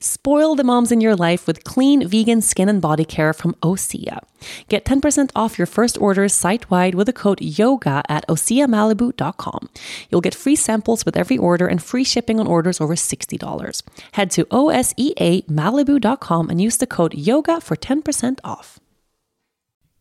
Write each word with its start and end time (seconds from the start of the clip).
Spoil 0.00 0.54
the 0.54 0.64
moms 0.64 0.92
in 0.92 1.00
your 1.00 1.16
life 1.16 1.46
with 1.46 1.64
clean 1.64 2.06
vegan 2.06 2.40
skin 2.40 2.68
and 2.68 2.80
body 2.80 3.04
care 3.04 3.32
from 3.32 3.54
Osea. 3.62 4.20
Get 4.68 4.84
10% 4.84 5.30
off 5.34 5.58
your 5.58 5.66
first 5.66 5.98
orders 5.98 6.32
site 6.32 6.70
wide 6.70 6.94
with 6.94 7.06
the 7.06 7.12
code 7.12 7.40
YOGA 7.40 8.02
at 8.08 8.26
OseaMalibu.com. 8.28 9.68
You'll 10.10 10.20
get 10.20 10.34
free 10.34 10.56
samples 10.56 11.04
with 11.04 11.16
every 11.16 11.38
order 11.38 11.66
and 11.66 11.82
free 11.82 12.04
shipping 12.04 12.38
on 12.40 12.46
orders 12.46 12.80
over 12.80 12.94
$60. 12.94 13.82
Head 14.12 14.30
to 14.32 14.44
OSEAMalibu.com 14.46 16.50
and 16.50 16.60
use 16.60 16.76
the 16.76 16.86
code 16.86 17.14
YOGA 17.14 17.62
for 17.62 17.76
10% 17.76 18.38
off. 18.44 18.78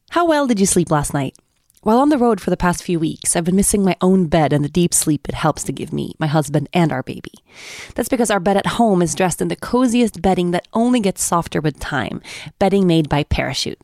How 0.09 0.25
well 0.25 0.47
did 0.47 0.59
you 0.59 0.65
sleep 0.65 0.91
last 0.91 1.13
night? 1.13 1.37
While 1.85 1.99
on 1.99 2.09
the 2.09 2.17
road 2.17 2.41
for 2.41 2.49
the 2.49 2.57
past 2.57 2.81
few 2.81 2.99
weeks, 2.99 3.35
I've 3.35 3.43
been 3.43 3.55
missing 3.55 3.83
my 3.83 3.95
own 4.01 4.25
bed 4.25 4.53
and 4.53 4.65
the 4.65 4.69
deep 4.69 4.91
sleep 4.91 5.29
it 5.29 5.35
helps 5.35 5.63
to 5.65 5.71
give 5.71 5.93
me, 5.93 6.15
my 6.17 6.25
husband, 6.25 6.67
and 6.73 6.91
our 6.91 7.03
baby. 7.03 7.33
That's 7.93 8.09
because 8.09 8.31
our 8.31 8.39
bed 8.39 8.57
at 8.57 8.65
home 8.65 9.03
is 9.03 9.13
dressed 9.13 9.39
in 9.39 9.49
the 9.49 9.55
coziest 9.55 10.19
bedding 10.19 10.49
that 10.49 10.67
only 10.73 10.99
gets 10.99 11.23
softer 11.23 11.61
with 11.61 11.79
time, 11.79 12.23
bedding 12.57 12.87
made 12.87 13.07
by 13.07 13.21
Parachute. 13.21 13.79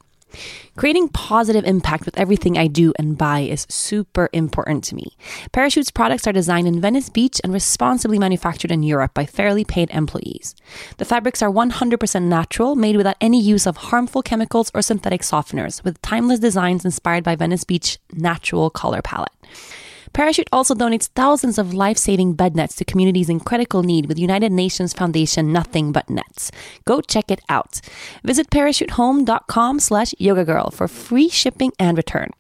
Creating 0.75 1.09
positive 1.09 1.65
impact 1.65 2.05
with 2.05 2.17
everything 2.17 2.57
I 2.57 2.67
do 2.67 2.93
and 2.97 3.17
buy 3.17 3.41
is 3.41 3.67
super 3.69 4.29
important 4.33 4.83
to 4.85 4.95
me. 4.95 5.15
Parachute's 5.51 5.91
products 5.91 6.27
are 6.27 6.33
designed 6.33 6.67
in 6.67 6.81
Venice 6.81 7.09
Beach 7.09 7.41
and 7.43 7.53
responsibly 7.53 8.17
manufactured 8.17 8.71
in 8.71 8.83
Europe 8.83 9.13
by 9.13 9.25
fairly 9.25 9.65
paid 9.65 9.89
employees. 9.91 10.55
The 10.97 11.05
fabrics 11.05 11.41
are 11.41 11.51
100% 11.51 12.23
natural, 12.23 12.75
made 12.75 12.97
without 12.97 13.17
any 13.21 13.41
use 13.41 13.67
of 13.67 13.77
harmful 13.77 14.21
chemicals 14.21 14.71
or 14.73 14.81
synthetic 14.81 15.21
softeners, 15.21 15.83
with 15.83 16.01
timeless 16.01 16.39
designs 16.39 16.85
inspired 16.85 17.23
by 17.23 17.35
Venice 17.35 17.63
Beach 17.63 17.99
natural 18.13 18.69
color 18.69 19.01
palette. 19.01 19.31
Parachute 20.13 20.49
also 20.51 20.73
donates 20.73 21.07
thousands 21.15 21.57
of 21.57 21.73
life-saving 21.73 22.33
bed 22.33 22.55
nets 22.55 22.75
to 22.75 22.85
communities 22.85 23.29
in 23.29 23.39
critical 23.39 23.83
need 23.83 24.07
with 24.07 24.19
United 24.19 24.51
Nations 24.51 24.93
Foundation 24.93 25.53
Nothing 25.53 25.91
But 25.91 26.09
Nets. 26.09 26.51
Go 26.85 27.01
check 27.01 27.31
it 27.31 27.41
out. 27.47 27.79
Visit 28.23 28.49
parachutehome.com 28.49 29.79
slash 29.79 30.13
yogagirl 30.19 30.73
for 30.73 30.87
free 30.87 31.29
shipping 31.29 31.71
and 31.79 31.97
return. 31.97 32.31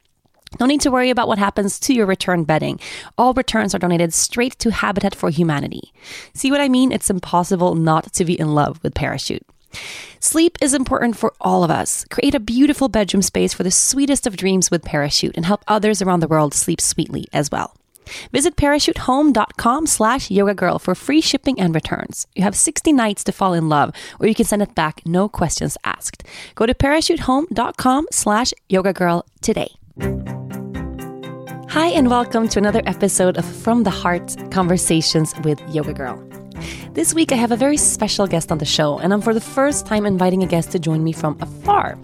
No 0.59 0.65
need 0.65 0.81
to 0.81 0.91
worry 0.91 1.09
about 1.09 1.29
what 1.29 1.37
happens 1.37 1.79
to 1.79 1.93
your 1.93 2.05
return 2.05 2.43
bedding. 2.43 2.77
All 3.17 3.33
returns 3.33 3.73
are 3.73 3.79
donated 3.79 4.13
straight 4.13 4.59
to 4.59 4.71
Habitat 4.71 5.15
for 5.15 5.29
Humanity. 5.29 5.93
See 6.33 6.51
what 6.51 6.59
I 6.59 6.67
mean? 6.67 6.91
It's 6.91 7.09
impossible 7.09 7.75
not 7.75 8.11
to 8.13 8.25
be 8.25 8.37
in 8.37 8.53
love 8.53 8.83
with 8.83 8.93
Parachute. 8.93 9.45
Sleep 10.19 10.57
is 10.61 10.73
important 10.73 11.17
for 11.17 11.33
all 11.41 11.63
of 11.63 11.71
us. 11.71 12.05
Create 12.09 12.35
a 12.35 12.39
beautiful 12.39 12.89
bedroom 12.89 13.21
space 13.21 13.53
for 13.53 13.63
the 13.63 13.71
sweetest 13.71 14.27
of 14.27 14.37
dreams 14.37 14.69
with 14.69 14.85
Parachute 14.85 15.35
and 15.35 15.45
help 15.45 15.63
others 15.67 16.01
around 16.01 16.19
the 16.19 16.27
world 16.27 16.53
sleep 16.53 16.79
sweetly 16.79 17.27
as 17.33 17.49
well. 17.51 17.73
Visit 18.31 18.55
parachutehome.com 18.55 19.87
slash 19.87 20.29
yoga 20.31 20.53
girl 20.53 20.79
for 20.79 20.95
free 20.95 21.21
shipping 21.21 21.59
and 21.59 21.73
returns. 21.73 22.27
You 22.35 22.43
have 22.43 22.55
60 22.55 22.91
nights 22.93 23.23
to 23.25 23.31
fall 23.31 23.53
in 23.53 23.69
love, 23.69 23.93
or 24.19 24.27
you 24.27 24.35
can 24.35 24.45
send 24.45 24.61
it 24.61 24.75
back, 24.75 25.01
no 25.05 25.29
questions 25.29 25.77
asked. 25.83 26.23
Go 26.55 26.65
to 26.65 26.73
parachutehome.com 26.73 28.07
slash 28.11 28.53
yoga 28.69 28.93
girl 28.93 29.25
today. 29.41 29.80
Hi, 31.71 31.87
and 31.87 32.09
welcome 32.09 32.49
to 32.49 32.59
another 32.59 32.81
episode 32.85 33.37
of 33.37 33.45
From 33.45 33.83
the 33.83 33.89
Heart 33.89 34.51
Conversations 34.51 35.33
with 35.45 35.57
Yoga 35.73 35.93
Girl. 35.93 36.21
This 36.91 37.13
week, 37.13 37.31
I 37.31 37.35
have 37.35 37.53
a 37.53 37.55
very 37.55 37.77
special 37.77 38.27
guest 38.27 38.51
on 38.51 38.57
the 38.57 38.65
show, 38.65 38.99
and 38.99 39.13
I'm 39.13 39.21
for 39.21 39.33
the 39.33 39.39
first 39.39 39.85
time 39.85 40.05
inviting 40.05 40.43
a 40.43 40.47
guest 40.47 40.73
to 40.73 40.79
join 40.79 41.01
me 41.01 41.13
from 41.13 41.37
afar. 41.39 41.97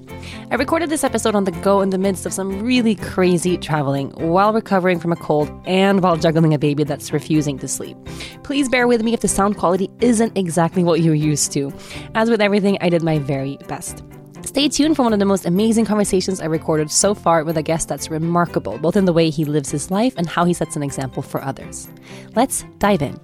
I 0.51 0.55
recorded 0.55 0.89
this 0.89 1.03
episode 1.03 1.35
on 1.35 1.43
the 1.43 1.51
go 1.51 1.81
in 1.81 1.89
the 1.89 1.97
midst 1.97 2.25
of 2.25 2.31
some 2.31 2.63
really 2.63 2.95
crazy 2.95 3.57
traveling 3.57 4.11
while 4.11 4.53
recovering 4.53 5.01
from 5.01 5.11
a 5.11 5.17
cold 5.17 5.51
and 5.65 6.01
while 6.01 6.15
juggling 6.15 6.53
a 6.53 6.57
baby 6.57 6.85
that's 6.85 7.11
refusing 7.11 7.59
to 7.59 7.67
sleep. 7.67 7.97
Please 8.43 8.69
bear 8.69 8.87
with 8.87 9.03
me 9.03 9.13
if 9.13 9.19
the 9.19 9.27
sound 9.27 9.57
quality 9.57 9.89
isn't 9.99 10.37
exactly 10.37 10.81
what 10.81 11.01
you're 11.01 11.13
used 11.13 11.51
to. 11.51 11.73
As 12.15 12.29
with 12.29 12.39
everything, 12.39 12.77
I 12.79 12.87
did 12.87 13.03
my 13.03 13.19
very 13.19 13.57
best. 13.67 14.01
Stay 14.43 14.69
tuned 14.69 14.95
for 14.95 15.03
one 15.03 15.13
of 15.13 15.19
the 15.19 15.25
most 15.25 15.45
amazing 15.45 15.85
conversations 15.85 16.39
I 16.39 16.45
recorded 16.45 16.91
so 16.91 17.13
far 17.13 17.43
with 17.43 17.57
a 17.57 17.63
guest 17.63 17.87
that's 17.87 18.09
remarkable, 18.09 18.77
both 18.77 18.95
in 18.95 19.05
the 19.05 19.13
way 19.13 19.29
he 19.29 19.45
lives 19.45 19.71
his 19.71 19.91
life 19.91 20.13
and 20.17 20.27
how 20.27 20.45
he 20.45 20.53
sets 20.53 20.75
an 20.75 20.83
example 20.83 21.21
for 21.21 21.43
others. 21.43 21.87
Let's 22.35 22.63
dive 22.79 23.01
in. 23.01 23.19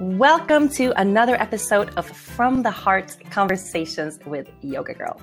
Welcome 0.00 0.68
to 0.70 0.92
another 1.00 1.34
episode 1.40 1.90
of 1.96 2.06
From 2.06 2.62
the 2.62 2.70
Heart 2.70 3.16
Conversations 3.30 4.18
with 4.26 4.50
Yoga 4.60 4.94
Girl. 4.94 5.20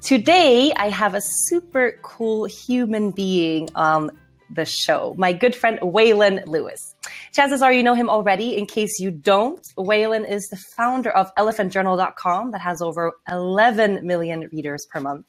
Today, 0.00 0.72
I 0.76 0.90
have 0.90 1.14
a 1.14 1.20
super 1.20 1.98
cool 2.02 2.44
human 2.44 3.10
being 3.10 3.68
on 3.74 4.10
the 4.50 4.64
show, 4.64 5.14
my 5.18 5.32
good 5.32 5.54
friend 5.54 5.78
Waylon 5.80 6.46
Lewis. 6.46 6.94
Chances 7.32 7.62
are 7.62 7.72
you 7.72 7.82
know 7.82 7.94
him 7.94 8.08
already. 8.08 8.56
In 8.56 8.66
case 8.66 8.98
you 8.98 9.10
don't, 9.10 9.60
Waylon 9.76 10.28
is 10.28 10.48
the 10.48 10.56
founder 10.76 11.10
of 11.10 11.34
elephantjournal.com 11.36 12.50
that 12.52 12.60
has 12.60 12.82
over 12.82 13.12
11 13.30 14.06
million 14.06 14.48
readers 14.52 14.86
per 14.90 15.00
month. 15.00 15.26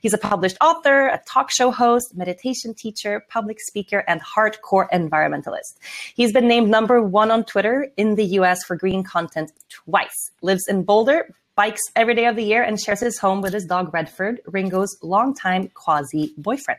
He's 0.00 0.14
a 0.14 0.18
published 0.18 0.56
author, 0.60 1.08
a 1.08 1.20
talk 1.26 1.50
show 1.50 1.70
host, 1.70 2.16
meditation 2.16 2.74
teacher, 2.74 3.24
public 3.28 3.58
speaker, 3.60 4.04
and 4.06 4.20
hardcore 4.22 4.88
environmentalist. 4.90 5.76
He's 6.14 6.32
been 6.32 6.48
named 6.48 6.70
number 6.70 7.02
one 7.02 7.30
on 7.30 7.44
Twitter 7.44 7.88
in 7.96 8.14
the 8.14 8.24
US 8.38 8.64
for 8.64 8.76
green 8.76 9.02
content 9.02 9.52
twice, 9.68 10.30
lives 10.42 10.66
in 10.68 10.84
Boulder, 10.84 11.34
bikes 11.58 11.82
every 11.96 12.14
day 12.14 12.26
of 12.26 12.36
the 12.36 12.44
year, 12.44 12.62
and 12.62 12.80
shares 12.80 13.00
his 13.00 13.18
home 13.18 13.40
with 13.40 13.52
his 13.52 13.64
dog 13.64 13.92
Redford, 13.92 14.40
Ringo's 14.46 14.96
longtime 15.02 15.68
quasi 15.74 16.32
boyfriend. 16.38 16.78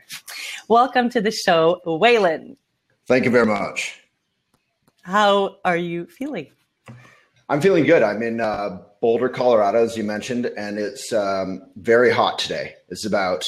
Welcome 0.68 1.10
to 1.10 1.20
the 1.20 1.30
show, 1.30 1.82
Waylon. 1.84 2.56
Thank 3.06 3.26
you 3.26 3.30
very 3.30 3.44
much. 3.44 4.00
How 5.02 5.56
are 5.66 5.76
you 5.76 6.06
feeling? 6.06 6.46
I'm 7.50 7.60
feeling 7.60 7.84
good. 7.84 8.02
I'm 8.02 8.22
in 8.22 8.40
uh, 8.40 8.78
Boulder, 9.02 9.28
Colorado, 9.28 9.84
as 9.84 9.98
you 9.98 10.04
mentioned, 10.04 10.46
and 10.46 10.78
it's 10.78 11.12
um, 11.12 11.60
very 11.76 12.10
hot 12.10 12.38
today. 12.38 12.72
It's 12.88 13.04
about 13.04 13.44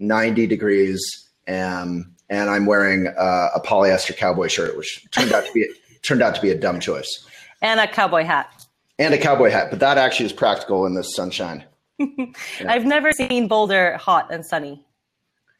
90 0.00 0.48
degrees, 0.48 1.00
um, 1.46 2.12
and 2.28 2.50
I'm 2.50 2.66
wearing 2.66 3.06
uh, 3.06 3.50
a 3.54 3.60
polyester 3.60 4.16
cowboy 4.16 4.48
shirt, 4.48 4.76
which 4.76 5.06
turned 5.12 5.32
out 5.32 5.46
to 5.46 5.52
be 5.52 5.68
turned 6.02 6.22
out 6.22 6.34
to 6.34 6.42
be 6.42 6.50
a 6.50 6.58
dumb 6.58 6.80
choice. 6.80 7.24
And 7.60 7.78
a 7.78 7.86
cowboy 7.86 8.24
hat. 8.24 8.61
And 8.98 9.14
a 9.14 9.18
cowboy 9.18 9.50
hat, 9.50 9.70
but 9.70 9.80
that 9.80 9.98
actually 9.98 10.26
is 10.26 10.32
practical 10.32 10.86
in 10.86 10.94
this 10.94 11.14
sunshine. 11.14 11.64
yeah. 11.98 12.26
I've 12.68 12.84
never 12.84 13.12
seen 13.12 13.48
Boulder 13.48 13.96
hot 13.96 14.32
and 14.32 14.44
sunny. 14.44 14.84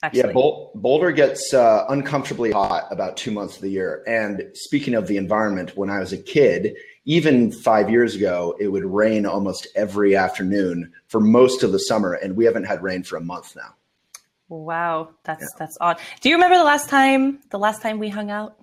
Actually. 0.04 0.20
Yeah, 0.20 0.32
Bol- 0.32 0.72
Boulder 0.74 1.12
gets 1.12 1.54
uh, 1.54 1.84
uncomfortably 1.88 2.50
hot 2.50 2.88
about 2.90 3.16
two 3.16 3.30
months 3.30 3.56
of 3.56 3.62
the 3.62 3.70
year. 3.70 4.02
And 4.06 4.50
speaking 4.52 4.94
of 4.94 5.06
the 5.06 5.16
environment, 5.16 5.76
when 5.76 5.90
I 5.90 6.00
was 6.00 6.12
a 6.12 6.18
kid, 6.18 6.76
even 7.04 7.52
five 7.52 7.88
years 7.88 8.16
ago, 8.16 8.56
it 8.58 8.68
would 8.68 8.84
rain 8.84 9.26
almost 9.26 9.68
every 9.76 10.16
afternoon 10.16 10.92
for 11.06 11.20
most 11.20 11.62
of 11.62 11.70
the 11.70 11.78
summer, 11.78 12.14
and 12.14 12.36
we 12.36 12.44
haven't 12.44 12.64
had 12.64 12.82
rain 12.82 13.04
for 13.04 13.16
a 13.16 13.20
month 13.20 13.54
now. 13.54 13.74
Wow, 14.48 15.10
that's 15.24 15.42
yeah. 15.42 15.58
that's 15.58 15.78
odd. 15.80 15.98
Do 16.20 16.28
you 16.28 16.34
remember 16.34 16.58
the 16.58 16.64
last 16.64 16.88
time 16.88 17.38
the 17.50 17.58
last 17.58 17.80
time 17.80 17.98
we 17.98 18.08
hung 18.08 18.30
out? 18.30 18.61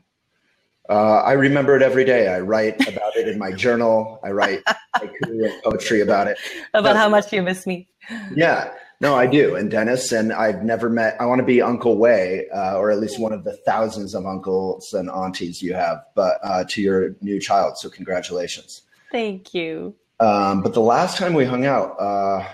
Uh, 0.89 1.21
I 1.21 1.33
remember 1.33 1.75
it 1.75 1.83
every 1.83 2.03
day. 2.03 2.27
I 2.27 2.39
write 2.39 2.88
about 2.88 3.15
it 3.15 3.27
in 3.27 3.38
my 3.38 3.51
journal. 3.51 4.19
I 4.24 4.31
write 4.31 4.63
poetry 5.63 6.01
about 6.01 6.27
it. 6.27 6.39
About 6.74 6.83
but, 6.83 6.95
how 6.97 7.07
much 7.07 7.31
you 7.31 7.44
miss 7.44 7.68
me. 7.68 7.88
Yeah, 8.33 8.71
No, 9.00 9.15
I 9.15 9.27
do. 9.27 9.56
And 9.56 9.69
Dennis, 9.69 10.12
and 10.12 10.33
I've 10.33 10.63
never 10.63 10.89
met, 10.89 11.15
I 11.21 11.25
want 11.25 11.39
to 11.39 11.45
be 11.45 11.62
Uncle 11.62 11.97
Way, 11.97 12.47
uh, 12.50 12.77
or 12.77 12.89
at 12.91 13.00
least 13.00 13.19
one 13.19 13.31
of 13.31 13.44
the 13.44 13.56
thousands 13.65 14.15
of 14.15 14.25
uncles 14.25 14.94
and 14.94 15.09
aunties 15.09 15.62
you 15.62 15.74
have, 15.74 16.03
but 16.15 16.39
uh, 16.44 16.63
to 16.69 16.81
your 16.81 17.15
new 17.21 17.39
child. 17.39 17.77
So 17.77 17.89
congratulations. 17.89 18.81
Thank 19.12 19.53
you. 19.53 19.95
Um, 20.19 20.62
but 20.62 20.74
the 20.74 20.81
last 20.81 21.18
time 21.18 21.33
we 21.33 21.45
hung 21.45 21.65
out, 21.65 21.95
uh, 22.00 22.45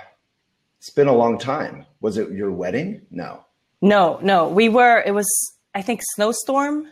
it's 0.77 0.89
been 0.89 1.07
a 1.07 1.15
long 1.15 1.39
time. 1.39 1.85
Was 2.01 2.17
it 2.17 2.29
your 2.31 2.51
wedding? 2.51 3.01
No. 3.09 3.45
No, 3.81 4.19
no. 4.21 4.49
We 4.49 4.69
were, 4.69 5.01
it 5.05 5.13
was, 5.13 5.27
I 5.73 5.81
think, 5.81 6.01
snowstorm. 6.13 6.87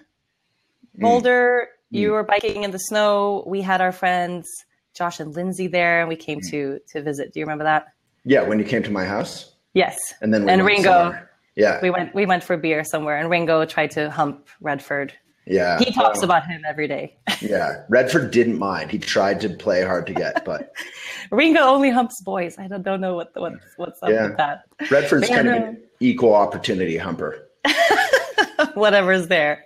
Boulder, 0.96 1.68
mm. 1.94 2.00
you 2.00 2.10
mm. 2.10 2.12
were 2.14 2.24
biking 2.24 2.64
in 2.64 2.72
the 2.72 2.80
snow. 2.80 3.44
We 3.48 3.62
had 3.62 3.82
our 3.82 3.92
friends, 3.92 4.48
Josh 4.96 5.20
and 5.20 5.36
Lindsay 5.36 5.68
there, 5.68 6.00
and 6.00 6.10
we 6.10 6.16
came 6.16 6.40
mm. 6.40 6.50
to 6.52 6.80
to 6.90 7.02
visit. 7.02 7.34
Do 7.34 7.40
you 7.40 7.46
remember 7.46 7.64
that? 7.64 7.88
Yeah, 8.26 8.44
when 8.44 8.60
you 8.60 8.66
came 8.66 8.84
to 8.84 8.92
my 8.92 9.06
house. 9.06 9.54
Yes. 9.74 9.98
And 10.22 10.34
then 10.34 10.48
and 10.50 10.66
Ringo. 10.66 10.84
Somewhere. 10.84 11.30
Yeah. 11.56 11.80
We 11.82 11.90
went 11.90 12.16
we 12.16 12.26
went 12.26 12.44
for 12.44 12.58
beer 12.58 12.84
somewhere 12.84 13.18
and 13.18 13.30
Ringo 13.30 13.66
tried 13.66 13.92
to 13.92 14.10
hump 14.10 14.48
Redford. 14.62 15.14
Yeah. 15.46 15.78
He 15.78 15.92
talks 15.92 16.20
um, 16.20 16.26
about 16.26 16.48
him 16.48 16.64
every 16.66 16.88
day. 16.88 17.18
yeah. 17.42 17.84
Redford 17.90 18.32
didn't 18.32 18.58
mind. 18.58 18.92
He 18.92 18.98
tried 18.98 19.42
to 19.42 19.50
play 19.50 19.84
hard 19.84 20.08
to 20.08 20.14
get, 20.14 20.46
but 20.46 20.74
Ringo 21.32 21.62
only 21.62 21.90
humps 21.90 22.22
boys. 22.22 22.58
I 22.58 22.68
don't, 22.68 22.84
don't 22.84 23.02
know 23.02 23.16
what 23.16 23.32
what 23.36 23.54
what's 23.78 24.02
up 24.02 24.10
yeah. 24.10 24.28
with 24.28 24.38
that. 24.38 24.64
Redford's 24.90 25.28
kind 25.28 25.48
of 25.48 25.56
an 25.56 25.84
equal 26.00 26.34
opportunity 26.34 26.98
humper. 26.98 27.50
Whatever's 28.74 29.28
there. 29.28 29.66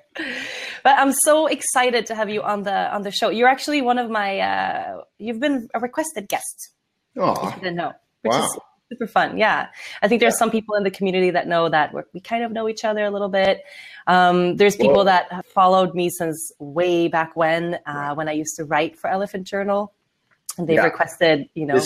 But 0.87 0.97
I'm 0.99 1.11
so 1.11 1.47
excited 1.47 2.05
to 2.05 2.15
have 2.15 2.29
you 2.29 2.41
on 2.43 2.63
the 2.63 2.89
on 2.95 3.01
the 3.01 3.11
show. 3.11 3.27
You're 3.27 3.49
actually 3.49 3.81
one 3.81 3.97
of 3.97 4.09
my 4.09 4.39
uh, 4.39 5.01
you've 5.17 5.41
been 5.41 5.67
a 5.73 5.81
requested 5.81 6.29
guest. 6.29 6.69
Oh, 7.17 7.51
didn't 7.55 7.75
know 7.75 7.91
which 8.21 8.31
wow. 8.31 8.45
is 8.45 8.59
super 8.89 9.05
fun. 9.05 9.37
Yeah, 9.37 9.67
I 10.01 10.07
think 10.07 10.21
there's 10.21 10.35
yeah. 10.35 10.37
some 10.37 10.49
people 10.49 10.75
in 10.75 10.83
the 10.83 10.91
community 10.91 11.29
that 11.31 11.45
know 11.45 11.67
that 11.67 11.93
we 12.13 12.21
kind 12.21 12.41
of 12.45 12.53
know 12.53 12.69
each 12.69 12.85
other 12.85 13.03
a 13.03 13.11
little 13.11 13.27
bit. 13.27 13.63
Um, 14.07 14.55
there's 14.55 14.77
people 14.77 15.03
Whoa. 15.03 15.11
that 15.11 15.29
have 15.29 15.45
followed 15.47 15.93
me 15.93 16.09
since 16.09 16.53
way 16.57 17.09
back 17.09 17.35
when, 17.35 17.79
uh, 17.85 18.15
when 18.15 18.29
I 18.29 18.31
used 18.31 18.55
to 18.55 18.63
write 18.63 18.97
for 18.97 19.09
Elephant 19.09 19.45
Journal, 19.45 19.91
and 20.57 20.69
they've 20.69 20.75
yeah. 20.75 20.85
requested, 20.85 21.49
you 21.53 21.65
know, 21.65 21.81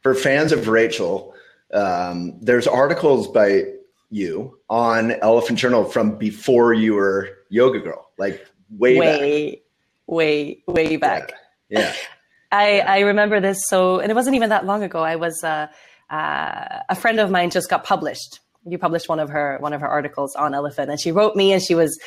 for 0.00 0.16
fans 0.16 0.50
of 0.50 0.66
Rachel. 0.66 1.36
Um, 1.72 2.36
there's 2.40 2.66
articles 2.66 3.28
by 3.28 3.66
you 4.12 4.58
on 4.68 5.12
Elephant 5.12 5.58
Journal 5.58 5.84
from 5.84 6.16
before 6.16 6.74
you 6.74 6.94
were 6.94 7.38
Yoga 7.48 7.80
Girl, 7.80 8.10
like 8.18 8.46
way, 8.70 8.98
way, 8.98 9.50
back. 9.50 9.58
way, 10.06 10.62
way 10.66 10.96
back. 10.96 11.32
Yeah. 11.68 11.80
yeah. 11.80 11.94
I, 12.52 12.80
I 12.80 12.98
remember 13.00 13.40
this 13.40 13.58
so, 13.66 13.98
and 13.98 14.10
it 14.10 14.14
wasn't 14.14 14.36
even 14.36 14.50
that 14.50 14.66
long 14.66 14.82
ago. 14.82 15.02
I 15.02 15.16
was 15.16 15.42
uh, 15.42 15.68
uh, 16.10 16.80
a 16.88 16.94
friend 16.94 17.18
of 17.18 17.30
mine 17.30 17.48
just 17.50 17.70
got 17.70 17.82
published. 17.82 18.40
You 18.66 18.76
published 18.78 19.08
one 19.08 19.18
of 19.18 19.30
her 19.30 19.56
one 19.60 19.72
of 19.72 19.80
her 19.80 19.88
articles 19.88 20.36
on 20.36 20.54
elephant, 20.54 20.90
and 20.90 21.00
she 21.00 21.12
wrote 21.12 21.34
me, 21.34 21.52
and 21.52 21.62
she 21.62 21.74
was 21.74 21.98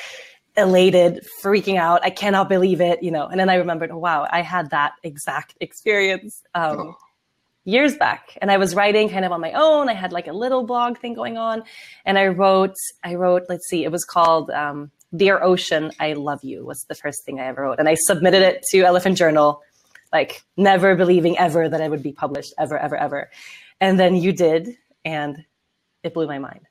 elated, 0.58 1.26
freaking 1.44 1.78
out. 1.78 2.04
I 2.04 2.10
cannot 2.10 2.48
believe 2.48 2.80
it, 2.80 3.04
you 3.04 3.12
know. 3.12 3.26
And 3.28 3.40
then 3.40 3.50
I 3.50 3.56
remembered, 3.56 3.92
oh, 3.92 3.98
wow, 3.98 4.28
I 4.32 4.42
had 4.42 4.70
that 4.70 4.94
exact 5.04 5.56
experience 5.60 6.42
um, 6.54 6.78
oh. 6.80 6.98
Years 7.66 7.98
back, 7.98 8.38
and 8.42 8.50
I 8.50 8.58
was 8.58 8.74
writing 8.76 9.10
kind 9.10 9.26
of 9.26 9.32
on 9.32 9.42
my 9.42 9.52
own. 9.52 9.90
I 9.90 9.94
had 9.94 10.14
like 10.14 10.28
a 10.28 10.34
little 10.34 10.64
blog 10.64 10.98
thing 10.98 11.14
going 11.14 11.38
on, 11.38 11.64
and 12.06 12.18
I 12.18 12.28
wrote, 12.28 12.76
I 13.04 13.16
wrote, 13.16 13.44
let's 13.50 13.68
see, 13.68 13.84
it 13.84 13.92
was 13.92 14.06
called. 14.06 14.50
Um, 14.52 14.92
Dear 15.16 15.42
Ocean, 15.42 15.92
I 16.00 16.14
love 16.14 16.44
you 16.44 16.66
was 16.66 16.84
the 16.90 16.96
first 16.96 17.24
thing 17.26 17.40
I 17.40 17.46
ever 17.46 17.62
wrote. 17.62 17.80
And 17.80 17.88
I 17.88 17.94
submitted 17.94 18.42
it 18.42 18.64
to 18.72 18.82
Elephant 18.82 19.18
Journal 19.18 19.62
like 20.12 20.44
never 20.58 20.96
believing 20.96 21.38
ever 21.38 21.68
that 21.70 21.82
I 21.82 21.88
would 21.88 22.04
be 22.04 22.12
published 22.12 22.54
ever, 22.58 22.78
ever, 22.78 22.96
ever. 22.96 23.30
And 23.80 24.00
then 24.00 24.16
you 24.16 24.32
did, 24.32 24.78
and 25.04 25.44
it 26.04 26.14
blew 26.14 26.28
my 26.28 26.40
mind. 26.40 26.62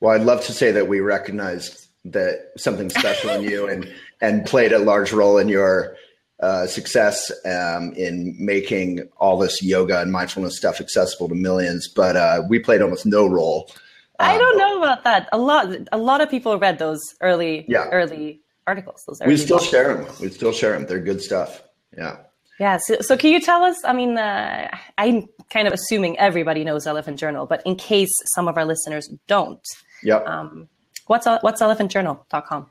Well, 0.00 0.14
I'd 0.14 0.26
love 0.26 0.44
to 0.46 0.52
say 0.52 0.72
that 0.72 0.88
we 0.88 1.00
recognized 1.00 1.88
that 2.06 2.52
something 2.56 2.88
special 2.88 3.30
in 3.30 3.42
you 3.42 3.68
and 3.68 3.90
and 4.20 4.46
played 4.46 4.72
a 4.72 4.78
large 4.78 5.12
role 5.12 5.38
in 5.38 5.48
your 5.48 5.96
uh, 6.42 6.66
success 6.66 7.30
um, 7.44 7.92
in 7.96 8.34
making 8.38 9.08
all 9.18 9.38
this 9.38 9.62
yoga 9.62 10.00
and 10.00 10.10
mindfulness 10.10 10.56
stuff 10.56 10.80
accessible 10.80 11.28
to 11.28 11.34
millions. 11.34 11.88
But 11.88 12.16
uh, 12.16 12.42
we 12.48 12.58
played 12.58 12.82
almost 12.82 13.06
no 13.06 13.26
role. 13.26 13.70
I 14.18 14.36
don't 14.36 14.58
know 14.58 14.78
about 14.78 15.04
that. 15.04 15.28
A 15.32 15.38
lot, 15.38 15.74
a 15.92 15.98
lot 15.98 16.20
of 16.20 16.30
people 16.30 16.58
read 16.58 16.78
those 16.78 17.00
early, 17.22 17.64
yeah. 17.68 17.88
early 17.90 18.40
articles. 18.66 19.02
Those 19.06 19.20
early 19.22 19.32
we 19.32 19.36
still 19.38 19.58
share 19.58 19.94
them. 19.94 20.14
We 20.20 20.28
still 20.28 20.52
share 20.52 20.72
them. 20.72 20.86
They're 20.86 21.00
good 21.00 21.22
stuff. 21.22 21.62
Yeah. 21.96 22.18
Yeah. 22.58 22.78
So, 22.82 23.00
so 23.00 23.16
can 23.16 23.32
you 23.32 23.40
tell 23.40 23.62
us? 23.62 23.76
I 23.84 23.94
mean, 23.94 24.18
uh, 24.18 24.68
I'm 24.98 25.26
kind 25.48 25.66
of 25.66 25.72
assuming 25.72 26.18
everybody 26.18 26.64
knows 26.64 26.86
Elephant 26.86 27.18
Journal, 27.18 27.46
but 27.46 27.62
in 27.64 27.76
case 27.76 28.12
some 28.34 28.48
of 28.48 28.58
our 28.58 28.66
listeners 28.66 29.08
don't, 29.26 29.64
yep. 30.02 30.26
Um, 30.26 30.68
what's 31.06 31.26
what's 31.26 31.62
elephantjournal.com? 31.62 32.70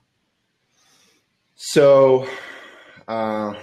So, 1.56 2.28
uh, 3.10 3.56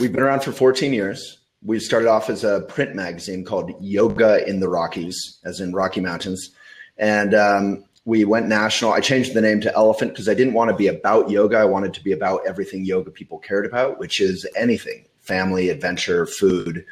we've 0.00 0.12
been 0.12 0.22
around 0.22 0.42
for 0.42 0.52
14 0.52 0.92
years. 0.92 1.38
We 1.62 1.78
started 1.80 2.08
off 2.08 2.28
as 2.28 2.44
a 2.44 2.60
print 2.62 2.94
magazine 2.94 3.44
called 3.44 3.72
Yoga 3.80 4.46
in 4.46 4.60
the 4.60 4.68
Rockies, 4.68 5.38
as 5.44 5.60
in 5.60 5.72
Rocky 5.72 6.00
Mountains, 6.00 6.50
and 6.98 7.34
um, 7.34 7.84
we 8.04 8.24
went 8.24 8.48
national. 8.48 8.92
I 8.92 9.00
changed 9.00 9.34
the 9.34 9.40
name 9.40 9.60
to 9.62 9.74
Elephant 9.74 10.12
because 10.12 10.28
I 10.28 10.34
didn't 10.34 10.54
want 10.54 10.70
to 10.70 10.76
be 10.76 10.88
about 10.88 11.30
yoga. 11.30 11.58
I 11.58 11.64
wanted 11.64 11.94
to 11.94 12.02
be 12.02 12.12
about 12.12 12.40
everything 12.46 12.84
yoga 12.84 13.10
people 13.10 13.38
cared 13.38 13.66
about, 13.66 13.98
which 13.98 14.20
is 14.20 14.46
anything 14.56 15.04
family, 15.20 15.68
adventure, 15.68 16.24
food, 16.24 16.86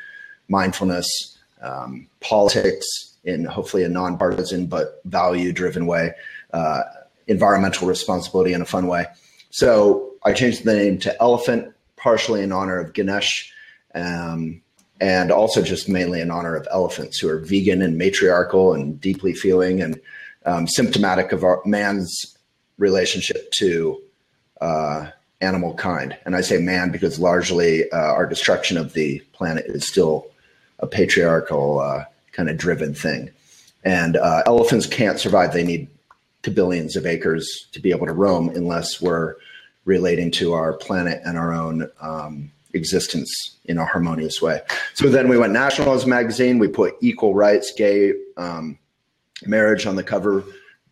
mindfulness, 0.49 1.39
um, 1.63 2.07
politics 2.21 3.17
in 3.25 3.45
hopefully 3.45 3.83
a 3.83 3.89
nonpartisan 3.89 4.67
but 4.67 5.01
value 5.07 5.53
driven 5.53 5.87
way, 5.87 6.13
uh, 6.53 6.83
environmental 7.29 7.89
responsibility 7.89 8.53
in 8.53 8.61
a 8.61 8.67
fun 8.67 8.87
way. 8.87 9.07
So 9.51 10.16
I 10.27 10.33
changed 10.33 10.65
the 10.65 10.75
name 10.75 10.99
to 10.99 11.23
Elephant, 11.23 11.73
partially 11.97 12.43
in 12.43 12.51
honor 12.51 12.81
of 12.81 12.93
Ganesh, 12.93 13.53
um, 13.95 14.61
and 15.01 15.31
also 15.31 15.63
just 15.63 15.89
mainly 15.89 16.21
in 16.21 16.33
honor 16.33 16.57
of 16.57 16.67
elephants 16.69 17.19
who 17.19 17.29
are 17.29 17.39
vegan 17.39 17.81
and 17.81 17.97
matriarchal 17.97 18.75
and 18.75 19.01
deeply 19.01 19.35
feeling 19.35 19.81
and 19.81 20.01
um, 20.45 20.67
symptomatic 20.67 21.31
of 21.31 21.45
our 21.45 21.63
man's 21.65 22.37
relationship 22.77 23.53
to 23.53 24.03
uh, 24.61 25.11
animal 25.41 25.75
kind. 25.75 26.17
And 26.25 26.35
I 26.35 26.41
say 26.41 26.59
man 26.59 26.91
because 26.91 27.21
largely 27.21 27.89
uh, 27.93 27.97
our 27.97 28.27
destruction 28.27 28.77
of 28.79 28.95
the 28.95 29.21
planet 29.33 29.67
is 29.67 29.87
still 29.87 30.27
a 30.81 30.89
patriarchal 30.89 31.79
uh, 31.79 32.05
kind 32.33 32.51
of 32.51 32.57
driven 32.57 32.95
thing. 32.95 33.31
And 33.85 34.17
uh, 34.17 34.43
elephants 34.45 34.87
can't 34.87 35.21
survive. 35.21 35.53
They 35.53 35.63
need 35.63 35.87
to 36.43 36.51
billions 36.51 36.97
of 36.97 37.07
acres 37.07 37.69
to 37.73 37.81
be 37.81 37.93
able 37.93 38.07
to 38.07 38.13
roam 38.13 38.49
unless 38.49 39.01
we're 39.01 39.37
relating 39.87 40.31
to 40.33 40.53
our 40.53 40.75
planet 40.75 41.23
and 41.25 41.39
our 41.39 41.55
own 41.55 41.91
um, 42.03 42.53
existence 42.75 43.57
in 43.65 43.79
a 43.79 43.87
harmonious 43.87 44.43
way. 44.43 44.61
So 44.93 45.09
then 45.09 45.29
we 45.29 45.39
went 45.39 45.55
national 45.55 45.93
as 45.95 46.05
a 46.05 46.09
magazine. 46.09 46.59
We 46.59 46.69
put 46.69 46.95
equal 47.01 47.35
rights, 47.35 47.73
gay 47.75 48.13
um, 48.37 48.79
marriage 49.47 49.87
on 49.87 49.97
the 49.97 50.03
cover 50.03 50.45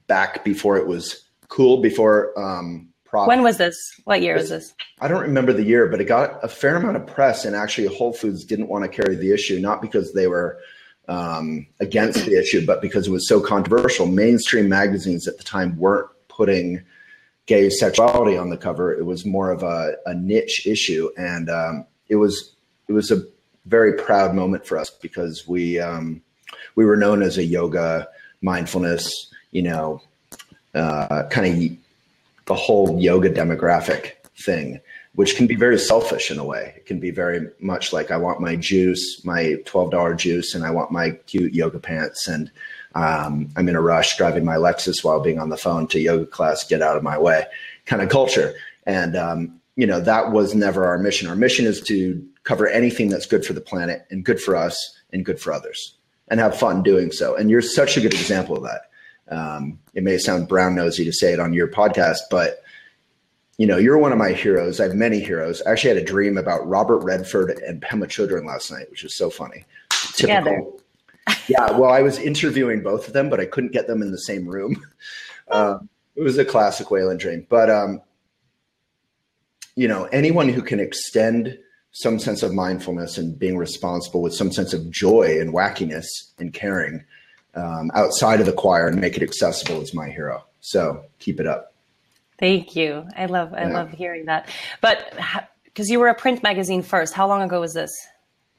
back 0.06 0.44
before 0.44 0.78
it 0.78 0.86
was 0.86 1.24
cool, 1.48 1.82
before 1.82 2.38
um, 2.40 2.88
when 3.26 3.42
was 3.42 3.58
this? 3.58 3.76
What 4.04 4.22
year 4.22 4.34
was 4.34 4.48
this? 4.48 4.74
I 5.00 5.08
don't 5.08 5.22
remember 5.22 5.52
the 5.52 5.62
year, 5.62 5.86
but 5.86 6.00
it 6.00 6.04
got 6.04 6.42
a 6.42 6.48
fair 6.48 6.76
amount 6.76 6.96
of 6.96 7.06
press. 7.06 7.44
And 7.44 7.54
actually, 7.54 7.86
Whole 7.86 8.12
Foods 8.12 8.44
didn't 8.44 8.68
want 8.68 8.82
to 8.84 8.88
carry 8.88 9.14
the 9.14 9.32
issue, 9.32 9.60
not 9.60 9.80
because 9.80 10.12
they 10.12 10.26
were 10.26 10.58
um, 11.06 11.66
against 11.80 12.24
the 12.24 12.36
issue, 12.36 12.66
but 12.66 12.82
because 12.82 13.06
it 13.06 13.12
was 13.12 13.28
so 13.28 13.40
controversial. 13.40 14.06
Mainstream 14.06 14.68
magazines 14.68 15.28
at 15.28 15.38
the 15.38 15.44
time 15.44 15.76
weren't 15.76 16.08
putting 16.28 16.82
gay 17.46 17.68
sexuality 17.70 18.36
on 18.36 18.50
the 18.50 18.56
cover. 18.56 18.92
It 18.92 19.04
was 19.04 19.24
more 19.24 19.50
of 19.50 19.62
a, 19.62 19.96
a 20.06 20.14
niche 20.14 20.66
issue, 20.66 21.10
and 21.16 21.50
um, 21.50 21.86
it 22.08 22.16
was 22.16 22.54
it 22.88 22.92
was 22.92 23.10
a 23.10 23.22
very 23.66 23.94
proud 23.94 24.34
moment 24.34 24.66
for 24.66 24.78
us 24.78 24.90
because 24.90 25.46
we 25.46 25.78
um, 25.80 26.22
we 26.74 26.84
were 26.84 26.96
known 26.96 27.22
as 27.22 27.38
a 27.38 27.44
yoga 27.44 28.08
mindfulness, 28.42 29.32
you 29.52 29.62
know, 29.62 30.02
uh, 30.74 31.24
kind 31.30 31.46
of 31.46 31.78
the 32.46 32.54
whole 32.54 33.00
yoga 33.00 33.30
demographic 33.30 34.12
thing, 34.36 34.80
which 35.14 35.36
can 35.36 35.46
be 35.46 35.54
very 35.54 35.78
selfish 35.78 36.30
in 36.30 36.38
a 36.38 36.44
way. 36.44 36.74
It 36.76 36.86
can 36.86 37.00
be 37.00 37.10
very 37.10 37.48
much 37.60 37.92
like 37.92 38.10
I 38.10 38.16
want 38.16 38.40
my 38.40 38.56
juice, 38.56 39.24
my 39.24 39.56
twelve 39.64 39.90
dollar 39.90 40.14
juice, 40.14 40.54
and 40.54 40.64
I 40.64 40.70
want 40.70 40.90
my 40.90 41.10
cute 41.26 41.54
yoga 41.54 41.78
pants, 41.78 42.28
and 42.28 42.50
um, 42.94 43.48
I'm 43.56 43.68
in 43.68 43.76
a 43.76 43.80
rush 43.80 44.16
driving 44.16 44.44
my 44.44 44.56
Lexus 44.56 45.02
while 45.02 45.20
being 45.20 45.38
on 45.38 45.48
the 45.48 45.56
phone 45.56 45.86
to 45.88 46.00
yoga 46.00 46.26
class. 46.26 46.66
Get 46.66 46.82
out 46.82 46.96
of 46.96 47.02
my 47.02 47.18
way, 47.18 47.44
kind 47.86 48.02
of 48.02 48.08
culture. 48.08 48.54
And 48.86 49.16
um, 49.16 49.60
you 49.76 49.86
know 49.86 50.00
that 50.00 50.30
was 50.30 50.54
never 50.54 50.84
our 50.86 50.98
mission. 50.98 51.28
Our 51.28 51.36
mission 51.36 51.66
is 51.66 51.80
to 51.82 52.24
cover 52.44 52.68
anything 52.68 53.08
that's 53.08 53.26
good 53.26 53.44
for 53.44 53.52
the 53.52 53.60
planet 53.60 54.06
and 54.10 54.24
good 54.24 54.40
for 54.40 54.54
us 54.54 54.98
and 55.12 55.24
good 55.24 55.40
for 55.40 55.52
others, 55.52 55.96
and 56.28 56.38
have 56.40 56.58
fun 56.58 56.82
doing 56.82 57.10
so. 57.10 57.34
And 57.34 57.50
you're 57.50 57.62
such 57.62 57.96
a 57.96 58.00
good 58.00 58.14
example 58.14 58.56
of 58.56 58.62
that. 58.62 58.82
Um, 59.34 59.78
it 59.94 60.02
may 60.02 60.18
sound 60.18 60.48
brown 60.48 60.74
nosy 60.74 61.04
to 61.04 61.12
say 61.12 61.32
it 61.32 61.40
on 61.40 61.54
your 61.54 61.68
podcast, 61.68 62.18
but 62.30 62.62
you 63.56 63.66
know, 63.66 63.76
you're 63.76 63.98
one 63.98 64.12
of 64.12 64.18
my 64.18 64.32
heroes. 64.32 64.80
I 64.80 64.84
have 64.84 64.94
many 64.94 65.20
heroes. 65.20 65.62
I 65.62 65.72
actually 65.72 65.94
had 65.94 66.02
a 66.02 66.04
dream 66.04 66.36
about 66.36 66.66
Robert 66.66 66.98
Redford 66.98 67.50
and 67.50 67.80
Pema 67.80 68.06
Chodron 68.06 68.46
last 68.46 68.70
night, 68.70 68.90
which 68.90 69.04
is 69.04 69.16
so 69.16 69.30
funny. 69.30 69.64
Together. 70.16 70.50
Typical, 70.50 70.80
yeah, 71.48 71.70
well, 71.72 71.90
I 71.90 72.02
was 72.02 72.18
interviewing 72.18 72.82
both 72.82 73.06
of 73.06 73.12
them, 73.12 73.30
but 73.30 73.40
I 73.40 73.46
couldn't 73.46 73.72
get 73.72 73.86
them 73.86 74.02
in 74.02 74.10
the 74.10 74.18
same 74.18 74.46
room. 74.46 74.82
Uh, 75.46 75.78
it 76.16 76.22
was 76.22 76.38
a 76.38 76.44
classic 76.44 76.86
Waylon 76.86 77.18
dream. 77.18 77.46
But, 77.50 77.68
um, 77.68 78.00
you 79.76 79.86
know, 79.86 80.04
anyone 80.04 80.48
who 80.48 80.62
can 80.62 80.80
extend 80.80 81.58
some 81.92 82.18
sense 82.18 82.42
of 82.42 82.54
mindfulness 82.54 83.18
and 83.18 83.38
being 83.38 83.58
responsible 83.58 84.22
with 84.22 84.34
some 84.34 84.50
sense 84.50 84.72
of 84.72 84.90
joy 84.90 85.38
and 85.38 85.52
wackiness 85.52 86.06
and 86.38 86.54
caring 86.54 87.04
um, 87.54 87.90
outside 87.94 88.40
of 88.40 88.46
the 88.46 88.52
choir 88.52 88.88
and 88.88 89.00
make 89.00 89.16
it 89.16 89.22
accessible 89.22 89.80
is 89.80 89.94
my 89.94 90.08
hero. 90.08 90.44
So 90.60 91.04
keep 91.18 91.40
it 91.40 91.46
up. 91.46 91.74
Thank 92.38 92.74
you. 92.74 93.06
I 93.16 93.26
love 93.26 93.54
I 93.54 93.68
yeah. 93.68 93.74
love 93.74 93.90
hearing 93.90 94.24
that. 94.26 94.48
But 94.80 95.16
because 95.64 95.88
you 95.88 96.00
were 96.00 96.08
a 96.08 96.14
print 96.14 96.42
magazine 96.42 96.82
first, 96.82 97.14
how 97.14 97.28
long 97.28 97.42
ago 97.42 97.60
was 97.60 97.74
this? 97.74 97.92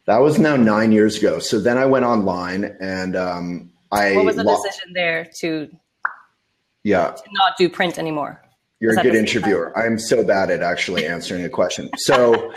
That 0.05 0.17
was 0.17 0.37
now 0.37 0.55
nine 0.55 0.91
years 0.91 1.17
ago. 1.17 1.39
So 1.39 1.59
then 1.59 1.77
I 1.77 1.85
went 1.85 2.05
online 2.05 2.75
and 2.79 3.15
um, 3.15 3.71
I. 3.91 4.15
What 4.15 4.25
was 4.25 4.35
the 4.35 4.43
decision 4.43 4.93
there 4.93 5.27
to? 5.39 5.69
Yeah. 6.83 7.11
To 7.11 7.23
not 7.31 7.57
do 7.57 7.67
print 7.69 7.97
anymore. 7.97 8.41
You're 8.79 8.99
a 8.99 9.01
good 9.01 9.15
interviewer. 9.15 9.75
I'm 9.77 9.97
so 9.97 10.23
bad 10.23 10.51
at 10.51 10.61
actually 10.61 11.07
answering 11.07 11.43
a 11.43 11.49
question. 11.49 11.89
So, 11.97 12.53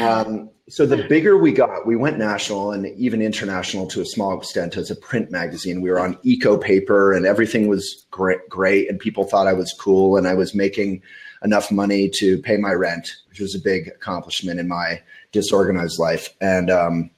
um, 0.00 0.50
so 0.68 0.86
the 0.86 1.08
bigger 1.08 1.36
we 1.36 1.52
got, 1.52 1.86
we 1.86 1.96
went 1.96 2.16
national 2.16 2.72
and 2.72 2.86
even 2.96 3.20
international 3.20 3.86
to 3.88 4.00
a 4.00 4.06
small 4.06 4.38
extent 4.38 4.76
as 4.76 4.90
a 4.90 4.96
print 4.96 5.30
magazine. 5.30 5.82
We 5.82 5.90
were 5.90 5.98
on 5.98 6.16
eco 6.22 6.56
paper 6.56 7.12
and 7.12 7.26
everything 7.26 7.66
was 7.66 8.06
great, 8.10 8.38
great, 8.48 8.88
and 8.88 8.98
people 8.98 9.24
thought 9.24 9.46
I 9.46 9.52
was 9.52 9.74
cool 9.78 10.16
and 10.16 10.26
I 10.28 10.34
was 10.34 10.54
making 10.54 11.02
enough 11.44 11.70
money 11.70 12.08
to 12.08 12.38
pay 12.38 12.56
my 12.56 12.72
rent, 12.72 13.16
which 13.28 13.38
was 13.38 13.54
a 13.54 13.60
big 13.60 13.88
accomplishment 13.88 14.58
in 14.58 14.66
my 14.66 15.00
disorganized 15.30 15.98
life. 15.98 16.34
And 16.40 16.70
um, 16.70 17.10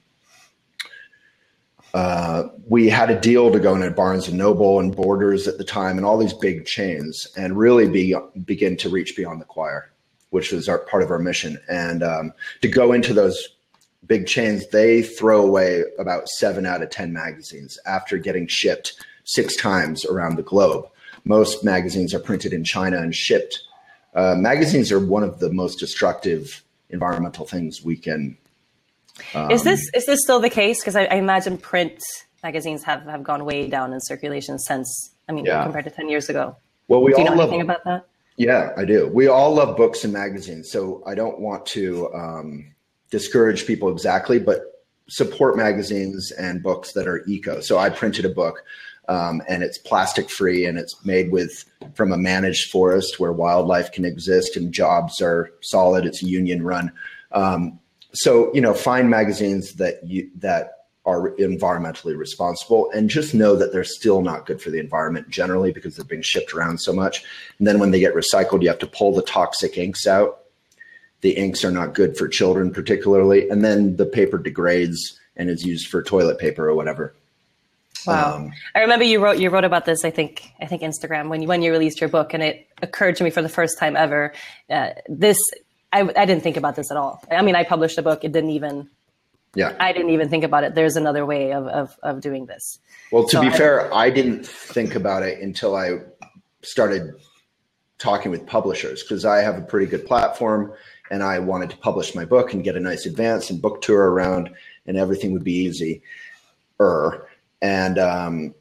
uh, 1.93 2.49
we 2.67 2.89
had 2.89 3.09
a 3.09 3.19
deal 3.19 3.51
to 3.51 3.59
go 3.59 3.73
into 3.73 3.89
Barnes 3.89 4.27
and 4.27 4.37
Noble 4.37 4.79
and 4.79 4.95
Borders 4.95 5.47
at 5.47 5.57
the 5.57 5.63
time, 5.63 5.97
and 5.97 6.05
all 6.05 6.17
these 6.17 6.33
big 6.33 6.65
chains, 6.65 7.27
and 7.37 7.57
really 7.57 7.87
be 7.87 8.13
begin 8.45 8.75
to 8.77 8.89
reach 8.89 9.15
beyond 9.15 9.41
the 9.41 9.45
choir, 9.45 9.91
which 10.29 10.51
was 10.51 10.67
our 10.67 10.79
part 10.79 11.01
of 11.01 11.09
our 11.09 11.19
mission. 11.19 11.57
And 11.69 12.03
um, 12.03 12.33
to 12.61 12.67
go 12.67 12.91
into 12.91 13.13
those 13.13 13.47
big 14.05 14.27
chains, 14.27 14.67
they 14.67 15.01
throw 15.01 15.41
away 15.41 15.83
about 15.97 16.27
seven 16.27 16.65
out 16.65 16.83
of 16.83 16.89
ten 16.89 17.13
magazines 17.13 17.79
after 17.85 18.17
getting 18.17 18.47
shipped 18.47 18.93
six 19.23 19.55
times 19.55 20.05
around 20.05 20.35
the 20.35 20.43
globe. 20.43 20.85
Most 21.23 21.63
magazines 21.63 22.13
are 22.13 22.19
printed 22.19 22.53
in 22.53 22.63
China 22.63 22.97
and 22.97 23.15
shipped. 23.15 23.63
Uh, 24.17 24.35
magazines 24.35 24.91
are 24.91 24.99
one 24.99 25.21
of 25.21 25.37
the 25.37 25.53
most 25.53 25.77
destructive 25.77 26.63
environmental 26.89 27.45
things 27.45 27.83
we 27.83 27.95
can. 27.95 28.35
Um, 29.35 29.51
is 29.51 29.63
this 29.63 29.79
is 29.93 30.07
this 30.07 30.19
still 30.23 30.39
the 30.39 30.49
case? 30.49 30.81
Because 30.81 30.95
I, 30.95 31.05
I, 31.05 31.15
imagine 31.15 31.57
print 31.57 32.01
magazines 32.43 32.81
have, 32.83 33.03
have 33.03 33.23
gone 33.23 33.45
way 33.45 33.69
down 33.69 33.93
in 33.93 33.99
circulation 34.01 34.57
since. 34.57 35.11
I 35.29 35.33
mean, 35.33 35.45
yeah. 35.45 35.63
compared 35.63 35.85
to 35.85 35.91
ten 35.91 36.09
years 36.09 36.29
ago. 36.29 36.55
Well, 36.87 37.01
we 37.01 37.11
do 37.11 37.17
all 37.17 37.23
you 37.23 37.29
know 37.29 37.35
love, 37.35 37.49
anything 37.49 37.61
about 37.61 37.83
that? 37.83 38.07
Yeah, 38.37 38.71
I 38.75 38.85
do. 38.85 39.07
We 39.07 39.27
all 39.27 39.53
love 39.53 39.77
books 39.77 40.03
and 40.03 40.11
magazines, 40.11 40.71
so 40.71 41.03
I 41.05 41.13
don't 41.13 41.39
want 41.39 41.67
to 41.67 42.11
um, 42.13 42.73
discourage 43.11 43.67
people 43.67 43.89
exactly, 43.89 44.39
but 44.39 44.83
support 45.09 45.57
magazines 45.57 46.31
and 46.31 46.63
books 46.63 46.93
that 46.93 47.07
are 47.07 47.23
eco. 47.27 47.59
So 47.59 47.77
I 47.77 47.89
printed 47.91 48.25
a 48.25 48.29
book 48.29 48.63
um, 49.07 49.41
and 49.47 49.63
it's 49.63 49.77
plastic 49.77 50.29
free 50.29 50.65
and 50.65 50.77
it's 50.77 51.03
made 51.05 51.31
with 51.31 51.65
from 51.93 52.11
a 52.11 52.17
managed 52.17 52.69
forest 52.69 53.19
where 53.19 53.31
wildlife 53.31 53.91
can 53.91 54.05
exist 54.05 54.55
and 54.55 54.73
jobs 54.73 55.21
are 55.21 55.51
solid. 55.61 56.05
It's 56.05 56.21
union 56.21 56.63
run. 56.63 56.91
Um, 57.31 57.79
so 58.13 58.53
you 58.53 58.61
know, 58.61 58.73
find 58.73 59.09
magazines 59.09 59.73
that 59.73 60.05
you 60.05 60.29
that 60.37 60.73
are 61.07 61.31
environmentally 61.37 62.17
responsible 62.17 62.91
and 62.91 63.09
just 63.09 63.33
know 63.33 63.55
that 63.55 63.71
they're 63.71 63.85
still 63.85 64.21
not 64.21 64.45
good 64.45 64.61
for 64.61 64.71
the 64.71 64.79
environment 64.79 65.29
generally 65.29 65.71
because 65.71 65.95
they're 65.95 66.03
being 66.03 66.21
shipped 66.21 66.53
around 66.53 66.77
so 66.79 66.91
much. 66.91 67.23
And 67.59 67.65
then 67.65 67.79
when 67.79 67.91
they 67.91 67.99
get 68.01 68.13
recycled, 68.13 68.61
you 68.61 68.67
have 68.67 68.79
to 68.79 68.87
pull 68.87 69.15
the 69.15 69.21
toxic 69.21 69.77
inks 69.77 70.05
out. 70.05 70.41
The 71.21 71.31
inks 71.31 71.63
are 71.63 71.71
not 71.71 71.93
good 71.93 72.17
for 72.17 72.27
children, 72.27 72.73
particularly. 72.73 73.49
And 73.49 73.63
then 73.63 73.95
the 73.95 74.05
paper 74.05 74.37
degrades 74.37 75.17
and 75.37 75.49
is 75.49 75.65
used 75.65 75.87
for 75.87 76.03
toilet 76.03 76.39
paper 76.39 76.67
or 76.67 76.75
whatever. 76.75 77.15
Wow. 78.07 78.35
Um, 78.37 78.53
I 78.75 78.81
remember 78.81 79.05
you 79.05 79.23
wrote 79.23 79.37
you 79.39 79.49
wrote 79.49 79.65
about 79.65 79.85
this. 79.85 80.03
I 80.05 80.09
think 80.09 80.51
I 80.61 80.65
think 80.65 80.81
Instagram 80.81 81.29
when 81.29 81.41
you 81.41 81.47
when 81.47 81.61
you 81.61 81.71
released 81.71 82.01
your 82.01 82.09
book, 82.09 82.33
and 82.33 82.41
it 82.41 82.67
occurred 82.81 83.15
to 83.17 83.23
me 83.23 83.29
for 83.29 83.41
the 83.41 83.49
first 83.49 83.77
time 83.77 83.95
ever. 83.95 84.33
Uh, 84.69 84.91
this 85.07 85.37
I, 85.91 86.01
I 86.01 86.25
didn't 86.25 86.41
think 86.41 86.57
about 86.57 86.75
this 86.75 86.91
at 86.91 86.97
all. 86.97 87.23
I 87.31 87.41
mean, 87.41 87.55
I 87.55 87.63
published 87.63 87.97
a 87.97 88.01
book. 88.01 88.23
It 88.23 88.31
didn't 88.31 88.51
even. 88.51 88.89
Yeah. 89.55 89.75
I 89.79 89.93
didn't 89.93 90.11
even 90.11 90.29
think 90.29 90.43
about 90.43 90.63
it. 90.63 90.75
There's 90.75 90.95
another 90.95 91.25
way 91.25 91.53
of 91.53 91.67
of, 91.67 91.97
of 92.03 92.21
doing 92.21 92.45
this. 92.45 92.79
Well, 93.11 93.23
to 93.25 93.37
so 93.37 93.41
be 93.41 93.47
I, 93.47 93.57
fair, 93.57 93.93
I 93.93 94.09
didn't 94.09 94.45
think 94.45 94.95
about 94.95 95.23
it 95.23 95.39
until 95.39 95.75
I 95.75 95.99
started 96.61 97.13
talking 97.97 98.29
with 98.29 98.45
publishers 98.45 99.01
because 99.01 99.25
I 99.25 99.37
have 99.37 99.57
a 99.57 99.61
pretty 99.61 99.87
good 99.87 100.05
platform 100.05 100.73
and 101.09 101.23
I 101.23 101.39
wanted 101.39 101.69
to 101.71 101.77
publish 101.77 102.13
my 102.13 102.25
book 102.25 102.53
and 102.53 102.63
get 102.63 102.75
a 102.75 102.79
nice 102.79 103.05
advance 103.05 103.49
and 103.49 103.61
book 103.61 103.81
tour 103.81 104.11
around 104.11 104.49
and 104.85 104.97
everything 104.97 105.33
would 105.33 105.43
be 105.43 105.53
easy. 105.53 106.03
Er, 106.79 107.27
and 107.61 107.97
um, 107.97 108.55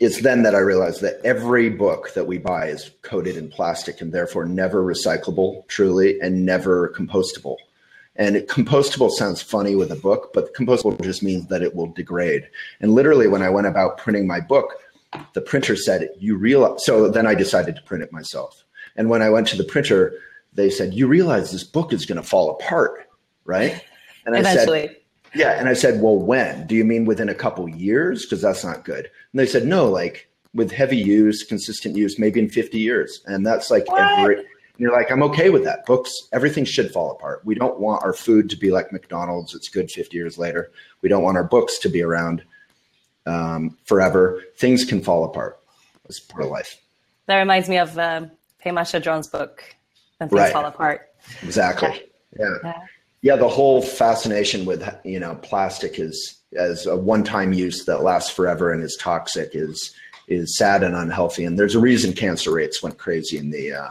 it's 0.00 0.22
then 0.22 0.42
that 0.42 0.54
I 0.54 0.58
realized 0.58 1.00
that 1.02 1.20
every 1.24 1.70
book 1.70 2.12
that 2.14 2.26
we 2.26 2.38
buy 2.38 2.66
is 2.66 2.90
coated 3.02 3.36
in 3.36 3.48
plastic 3.48 4.00
and 4.00 4.12
therefore 4.12 4.44
never 4.44 4.82
recyclable, 4.82 5.66
truly, 5.68 6.20
and 6.20 6.44
never 6.44 6.90
compostable. 6.90 7.56
And 8.16 8.36
compostable 8.36 9.10
sounds 9.10 9.42
funny 9.42 9.74
with 9.74 9.90
a 9.90 9.96
book, 9.96 10.32
but 10.32 10.54
compostable 10.54 11.00
just 11.02 11.22
means 11.22 11.46
that 11.48 11.62
it 11.62 11.74
will 11.74 11.88
degrade. 11.88 12.48
And 12.80 12.94
literally, 12.94 13.28
when 13.28 13.42
I 13.42 13.50
went 13.50 13.66
about 13.66 13.98
printing 13.98 14.26
my 14.26 14.40
book, 14.40 14.74
the 15.32 15.40
printer 15.40 15.76
said, 15.76 16.08
You 16.18 16.36
realize. 16.36 16.84
So 16.84 17.08
then 17.08 17.26
I 17.26 17.34
decided 17.34 17.76
to 17.76 17.82
print 17.82 18.04
it 18.04 18.12
myself. 18.12 18.64
And 18.96 19.08
when 19.08 19.22
I 19.22 19.30
went 19.30 19.48
to 19.48 19.56
the 19.56 19.64
printer, 19.64 20.14
they 20.52 20.70
said, 20.70 20.94
You 20.94 21.06
realize 21.06 21.50
this 21.50 21.64
book 21.64 21.92
is 21.92 22.06
going 22.06 22.20
to 22.20 22.28
fall 22.28 22.50
apart, 22.50 23.08
right? 23.44 23.82
And 24.26 24.36
I 24.36 24.40
Eventually. 24.40 24.88
said, 24.88 24.96
yeah. 25.34 25.58
And 25.58 25.68
I 25.68 25.74
said, 25.74 26.00
well, 26.00 26.16
when? 26.16 26.66
Do 26.66 26.74
you 26.74 26.84
mean 26.84 27.04
within 27.04 27.28
a 27.28 27.34
couple 27.34 27.68
years? 27.68 28.24
Because 28.24 28.42
that's 28.42 28.64
not 28.64 28.84
good. 28.84 29.04
And 29.32 29.40
they 29.40 29.46
said, 29.46 29.66
no, 29.66 29.88
like 29.88 30.28
with 30.54 30.70
heavy 30.70 30.96
use, 30.96 31.42
consistent 31.42 31.96
use, 31.96 32.18
maybe 32.18 32.40
in 32.40 32.48
50 32.48 32.78
years. 32.78 33.20
And 33.26 33.44
that's 33.44 33.70
like 33.70 33.90
what? 33.90 34.18
every, 34.18 34.36
and 34.36 34.46
you're 34.78 34.92
like, 34.92 35.10
I'm 35.10 35.22
okay 35.24 35.50
with 35.50 35.64
that. 35.64 35.84
Books, 35.86 36.12
everything 36.32 36.64
should 36.64 36.92
fall 36.92 37.10
apart. 37.10 37.42
We 37.44 37.54
don't 37.54 37.78
want 37.80 38.02
our 38.04 38.12
food 38.12 38.48
to 38.50 38.56
be 38.56 38.70
like 38.70 38.92
McDonald's. 38.92 39.54
It's 39.54 39.68
good 39.68 39.90
50 39.90 40.16
years 40.16 40.38
later. 40.38 40.70
We 41.02 41.08
don't 41.08 41.22
want 41.22 41.36
our 41.36 41.44
books 41.44 41.78
to 41.78 41.88
be 41.88 42.02
around 42.02 42.44
um, 43.26 43.76
forever. 43.84 44.42
Things 44.56 44.84
can 44.84 45.02
fall 45.02 45.24
apart. 45.24 45.60
It's 46.06 46.20
part 46.20 46.44
of 46.44 46.50
life. 46.50 46.80
That 47.26 47.38
reminds 47.38 47.68
me 47.68 47.78
of 47.78 47.98
um, 47.98 48.30
Pema 48.64 48.80
Chodron's 48.80 49.28
book, 49.28 49.64
When 50.18 50.28
Things 50.28 50.40
right. 50.40 50.52
Fall 50.52 50.66
Apart. 50.66 51.08
Exactly. 51.42 52.02
yeah. 52.38 52.56
yeah 52.62 52.86
yeah, 53.24 53.36
the 53.36 53.48
whole 53.48 53.80
fascination 53.80 54.66
with 54.66 54.86
you 55.02 55.18
know 55.18 55.34
plastic 55.36 55.98
is 55.98 56.42
as 56.58 56.84
a 56.84 56.94
one-time 56.94 57.54
use 57.54 57.86
that 57.86 58.02
lasts 58.02 58.30
forever 58.30 58.70
and 58.70 58.82
is 58.82 58.98
toxic 59.00 59.52
is 59.54 59.94
is 60.28 60.58
sad 60.58 60.82
and 60.82 60.94
unhealthy. 60.94 61.46
And 61.46 61.58
there's 61.58 61.74
a 61.74 61.80
reason 61.80 62.12
cancer 62.12 62.52
rates 62.52 62.82
went 62.82 62.98
crazy 62.98 63.38
in 63.38 63.50
the 63.50 63.72
uh, 63.72 63.88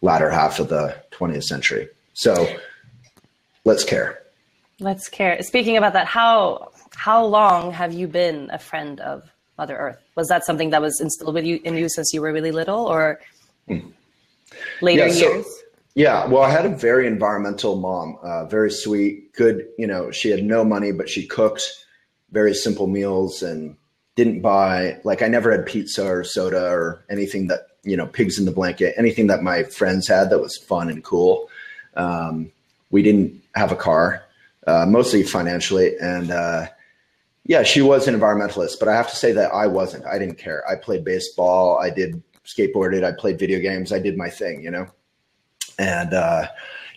latter 0.00 0.30
half 0.30 0.60
of 0.60 0.70
the 0.70 0.96
20th 1.12 1.44
century. 1.44 1.88
So 2.14 2.56
let's 3.66 3.84
care. 3.84 4.22
Let's 4.80 5.10
care. 5.10 5.42
Speaking 5.42 5.76
about 5.76 5.92
that, 5.92 6.06
how 6.06 6.72
how 6.94 7.26
long 7.26 7.70
have 7.70 7.92
you 7.92 8.08
been 8.08 8.48
a 8.50 8.58
friend 8.58 8.98
of 9.00 9.30
Mother 9.58 9.76
Earth? 9.76 9.98
Was 10.16 10.28
that 10.28 10.46
something 10.46 10.70
that 10.70 10.80
was 10.80 10.98
instilled 11.02 11.34
with 11.34 11.44
you 11.44 11.60
in 11.64 11.76
you 11.76 11.90
since 11.90 12.14
you 12.14 12.22
were 12.22 12.32
really 12.32 12.52
little, 12.52 12.86
or 12.86 13.20
mm. 13.68 13.92
later 14.80 15.08
yeah, 15.08 15.12
so, 15.12 15.34
years? 15.34 15.46
Yeah, 15.98 16.26
well, 16.26 16.44
I 16.44 16.50
had 16.50 16.64
a 16.64 16.68
very 16.68 17.08
environmental 17.08 17.74
mom, 17.74 18.18
uh, 18.22 18.44
very 18.44 18.70
sweet, 18.70 19.32
good. 19.32 19.66
You 19.78 19.88
know, 19.88 20.12
she 20.12 20.30
had 20.30 20.44
no 20.44 20.62
money, 20.62 20.92
but 20.92 21.08
she 21.08 21.26
cooked 21.26 21.84
very 22.30 22.54
simple 22.54 22.86
meals 22.86 23.42
and 23.42 23.76
didn't 24.14 24.40
buy 24.40 25.00
like 25.02 25.22
I 25.22 25.26
never 25.26 25.50
had 25.50 25.66
pizza 25.66 26.06
or 26.06 26.22
soda 26.22 26.70
or 26.70 27.04
anything 27.10 27.48
that 27.48 27.62
you 27.82 27.96
know 27.96 28.06
pigs 28.06 28.38
in 28.38 28.44
the 28.44 28.52
blanket, 28.52 28.94
anything 28.96 29.26
that 29.26 29.42
my 29.42 29.64
friends 29.64 30.06
had 30.06 30.30
that 30.30 30.38
was 30.38 30.56
fun 30.56 30.88
and 30.88 31.02
cool. 31.02 31.50
Um, 31.96 32.52
we 32.92 33.02
didn't 33.02 33.42
have 33.56 33.72
a 33.72 33.76
car, 33.76 34.22
uh, 34.68 34.86
mostly 34.86 35.24
financially, 35.24 35.96
and 36.00 36.30
uh, 36.30 36.66
yeah, 37.42 37.64
she 37.64 37.82
was 37.82 38.06
an 38.06 38.14
environmentalist, 38.14 38.78
but 38.78 38.86
I 38.86 38.94
have 38.94 39.10
to 39.10 39.16
say 39.16 39.32
that 39.32 39.52
I 39.52 39.66
wasn't. 39.66 40.06
I 40.06 40.20
didn't 40.20 40.38
care. 40.38 40.62
I 40.70 40.76
played 40.76 41.02
baseball. 41.04 41.80
I 41.80 41.90
did 41.90 42.22
skateboarded. 42.46 43.02
I 43.02 43.10
played 43.10 43.36
video 43.36 43.58
games. 43.58 43.92
I 43.92 43.98
did 43.98 44.16
my 44.16 44.30
thing, 44.30 44.62
you 44.62 44.70
know. 44.70 44.86
And 45.78 46.12
uh, 46.12 46.48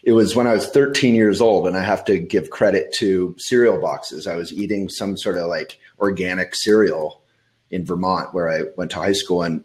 it 0.03 0.13
was 0.13 0.35
when 0.35 0.47
I 0.47 0.53
was 0.53 0.67
13 0.67 1.13
years 1.15 1.41
old, 1.41 1.67
and 1.67 1.77
I 1.77 1.83
have 1.83 2.03
to 2.05 2.17
give 2.19 2.49
credit 2.49 2.93
to 2.95 3.35
cereal 3.37 3.79
boxes. 3.79 4.27
I 4.27 4.35
was 4.35 4.51
eating 4.51 4.89
some 4.89 5.17
sort 5.17 5.37
of 5.37 5.47
like 5.47 5.79
organic 5.99 6.55
cereal 6.55 7.21
in 7.69 7.85
Vermont, 7.85 8.33
where 8.33 8.49
I 8.49 8.63
went 8.75 8.91
to 8.91 8.97
high 8.97 9.13
school, 9.13 9.43
and 9.43 9.63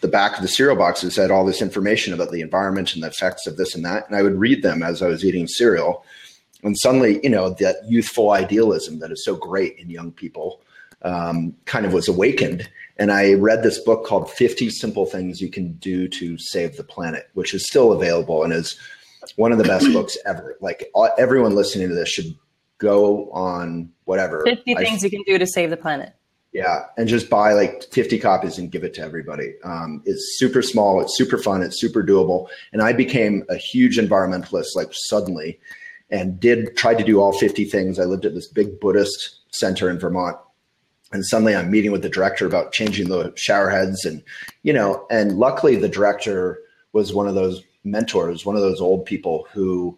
the 0.00 0.08
back 0.08 0.36
of 0.36 0.42
the 0.42 0.48
cereal 0.48 0.76
boxes 0.76 1.16
had 1.16 1.30
all 1.30 1.44
this 1.44 1.62
information 1.62 2.14
about 2.14 2.30
the 2.30 2.40
environment 2.40 2.94
and 2.94 3.02
the 3.02 3.08
effects 3.08 3.46
of 3.46 3.56
this 3.56 3.74
and 3.74 3.84
that. 3.84 4.06
And 4.06 4.16
I 4.16 4.22
would 4.22 4.38
read 4.38 4.62
them 4.62 4.82
as 4.82 5.02
I 5.02 5.08
was 5.08 5.24
eating 5.24 5.46
cereal. 5.46 6.04
And 6.62 6.78
suddenly, 6.78 7.20
you 7.22 7.30
know, 7.30 7.50
that 7.54 7.76
youthful 7.88 8.30
idealism 8.30 8.98
that 9.00 9.10
is 9.10 9.24
so 9.24 9.34
great 9.34 9.78
in 9.78 9.90
young 9.90 10.12
people 10.12 10.60
um, 11.02 11.54
kind 11.64 11.86
of 11.86 11.92
was 11.92 12.08
awakened. 12.08 12.68
And 13.00 13.10
I 13.10 13.32
read 13.32 13.62
this 13.62 13.80
book 13.80 14.04
called 14.04 14.30
50 14.30 14.68
Simple 14.68 15.06
Things 15.06 15.40
You 15.40 15.50
Can 15.50 15.72
Do 15.78 16.06
to 16.08 16.36
Save 16.36 16.76
the 16.76 16.84
Planet, 16.84 17.30
which 17.32 17.54
is 17.54 17.66
still 17.66 17.92
available 17.92 18.44
and 18.44 18.52
is 18.52 18.78
one 19.36 19.52
of 19.52 19.58
the 19.58 19.64
best 19.64 19.86
books 19.92 20.18
ever. 20.26 20.58
Like 20.60 20.90
everyone 21.18 21.54
listening 21.54 21.88
to 21.88 21.94
this 21.94 22.10
should 22.10 22.36
go 22.76 23.30
on 23.30 23.90
whatever 24.04 24.42
50 24.44 24.74
things 24.74 25.02
I, 25.02 25.06
you 25.06 25.10
can 25.10 25.22
do 25.26 25.38
to 25.38 25.46
save 25.46 25.70
the 25.70 25.78
planet. 25.78 26.12
Yeah, 26.52 26.86
and 26.98 27.08
just 27.08 27.30
buy 27.30 27.54
like 27.54 27.84
50 27.84 28.18
copies 28.18 28.58
and 28.58 28.70
give 28.70 28.84
it 28.84 28.92
to 28.94 29.02
everybody. 29.02 29.54
Um, 29.64 30.02
it's 30.04 30.36
super 30.36 30.60
small, 30.60 31.00
it's 31.00 31.16
super 31.16 31.38
fun, 31.38 31.62
it's 31.62 31.80
super 31.80 32.02
doable. 32.02 32.48
And 32.72 32.82
I 32.82 32.92
became 32.92 33.44
a 33.48 33.56
huge 33.56 33.96
environmentalist 33.96 34.74
like 34.74 34.88
suddenly 34.92 35.58
and 36.10 36.38
did 36.38 36.76
try 36.76 36.94
to 36.94 37.04
do 37.04 37.20
all 37.20 37.32
50 37.32 37.64
things. 37.64 37.98
I 37.98 38.04
lived 38.04 38.26
at 38.26 38.34
this 38.34 38.48
big 38.48 38.78
Buddhist 38.78 39.36
center 39.52 39.88
in 39.88 39.98
Vermont. 39.98 40.36
And 41.12 41.26
suddenly 41.26 41.54
I'm 41.54 41.70
meeting 41.70 41.90
with 41.92 42.02
the 42.02 42.08
director 42.08 42.46
about 42.46 42.72
changing 42.72 43.08
the 43.08 43.32
shower 43.36 43.68
heads 43.68 44.04
and 44.04 44.22
you 44.62 44.72
know, 44.72 45.06
and 45.10 45.38
luckily 45.38 45.76
the 45.76 45.88
director 45.88 46.60
was 46.92 47.12
one 47.12 47.28
of 47.28 47.34
those 47.34 47.62
mentors, 47.84 48.44
one 48.44 48.56
of 48.56 48.62
those 48.62 48.80
old 48.80 49.04
people 49.04 49.46
who 49.52 49.96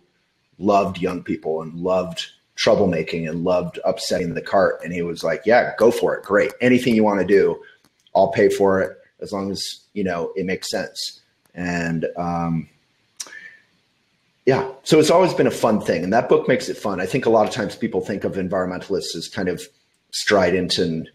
loved 0.59 0.99
young 0.99 1.23
people 1.23 1.62
and 1.62 1.75
loved 1.75 2.26
troublemaking 2.57 3.28
and 3.28 3.45
loved 3.45 3.78
upsetting 3.85 4.35
the 4.35 4.42
cart. 4.42 4.81
And 4.85 4.92
he 4.92 5.02
was 5.02 5.25
like, 5.25 5.42
yeah, 5.45 5.73
go 5.78 5.90
for 5.90 6.14
it. 6.14 6.23
Great. 6.23 6.52
Anything 6.61 6.95
you 6.95 7.04
want 7.04 7.21
to 7.21 7.26
do, 7.26 7.61
I'll 8.14 8.31
pay 8.31 8.49
for 8.49 8.81
it 8.81 8.97
as 9.21 9.33
long 9.33 9.50
as, 9.50 9.81
you 9.95 10.04
know, 10.04 10.33
it 10.37 10.47
makes 10.47 10.71
sense. 10.71 11.21
And, 11.54 12.07
um, 12.16 12.69
yeah, 14.45 14.71
so 14.83 14.99
it's 14.99 15.11
always 15.11 15.33
been 15.35 15.47
a 15.47 15.52
fun 15.52 15.81
thing. 15.81 16.02
And 16.02 16.12
that 16.12 16.28
book 16.28 16.49
makes 16.49 16.69
it 16.69 16.76
fun. 16.76 17.00
I 17.00 17.07
think 17.07 17.26
a 17.26 17.31
lot 17.31 17.47
of 17.47 17.54
times 17.54 17.76
people 17.76 18.00
think 18.00 18.25
of 18.25 18.35
environmentalists 18.35 19.14
as 19.16 19.28
kind 19.28 19.49
of 19.49 19.62
strident 20.12 20.78
and, 20.78 21.09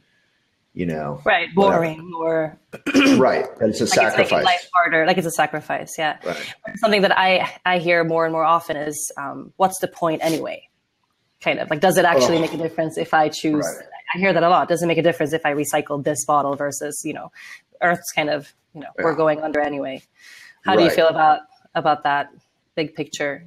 you 0.74 0.86
know, 0.86 1.22
right, 1.26 1.54
boring 1.56 2.12
or 2.20 2.60
right. 3.18 3.46
And 3.60 3.70
it's 3.70 3.82
a 3.82 3.86
like 3.86 3.94
sacrifice. 3.94 4.32
It's 4.32 4.46
life 4.46 4.70
harder, 4.74 5.06
like 5.06 5.18
it's 5.18 5.28
a 5.28 5.32
sacrifice. 5.32 5.96
Yeah. 5.98 6.18
Right. 6.24 6.54
Something 6.76 7.02
that 7.02 7.18
I 7.18 7.50
I 7.66 7.80
hear 7.80 8.04
more 8.04 8.26
and 8.26 8.32
more 8.32 8.44
often 8.44 8.78
is, 8.78 9.12
um, 9.18 9.54
what's 9.58 9.80
the 9.80 9.88
point 9.88 10.24
anyway? 10.24 10.68
kind 11.42 11.60
of 11.60 11.70
like 11.70 11.80
does 11.80 11.98
it 11.98 12.06
actually 12.06 12.38
oh. 12.38 12.42
make 12.42 12.54
a 12.54 12.58
difference 12.58 12.98
if 12.98 13.14
i 13.14 13.30
choose 13.30 13.66
right. 13.66 13.86
i 14.16 14.18
hear 14.18 14.34
that 14.34 14.44
a 14.44 14.50
lot 14.50 14.68
does 14.68 14.82
it 14.82 14.88
make 14.88 14.98
a 14.98 15.04
difference 15.04 15.34
if 15.34 15.46
i 15.46 15.54
recycle 15.54 16.04
this 16.04 16.26
bottle 16.26 16.56
versus 16.56 17.02
you 17.06 17.14
know 17.14 17.32
earth's 17.82 18.12
kind 18.12 18.30
of 18.30 18.54
you 18.74 18.82
know 18.82 18.88
yeah. 18.98 19.04
we're 19.04 19.16
going 19.16 19.42
under 19.42 19.60
anyway 19.60 20.02
how 20.64 20.72
right. 20.72 20.80
do 20.80 20.84
you 20.86 20.90
feel 20.90 21.08
about 21.08 21.42
about 21.76 22.04
that 22.04 22.32
big 22.76 22.96
picture 22.96 23.46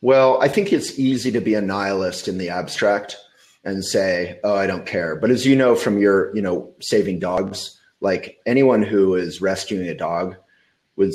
well 0.00 0.40
i 0.40 0.48
think 0.48 0.72
it's 0.72 0.98
easy 0.98 1.30
to 1.30 1.40
be 1.40 1.54
a 1.54 1.60
nihilist 1.60 2.28
in 2.28 2.38
the 2.38 2.48
abstract 2.48 3.16
and 3.64 3.84
say 3.84 4.38
oh 4.44 4.54
i 4.54 4.66
don't 4.66 4.86
care 4.86 5.16
but 5.16 5.30
as 5.30 5.46
you 5.46 5.54
know 5.54 5.74
from 5.74 5.98
your 5.98 6.34
you 6.34 6.42
know 6.42 6.70
saving 6.80 7.18
dogs 7.18 7.78
like 8.00 8.38
anyone 8.46 8.82
who 8.82 9.14
is 9.14 9.40
rescuing 9.40 9.88
a 9.88 9.94
dog 9.94 10.36
would 10.96 11.12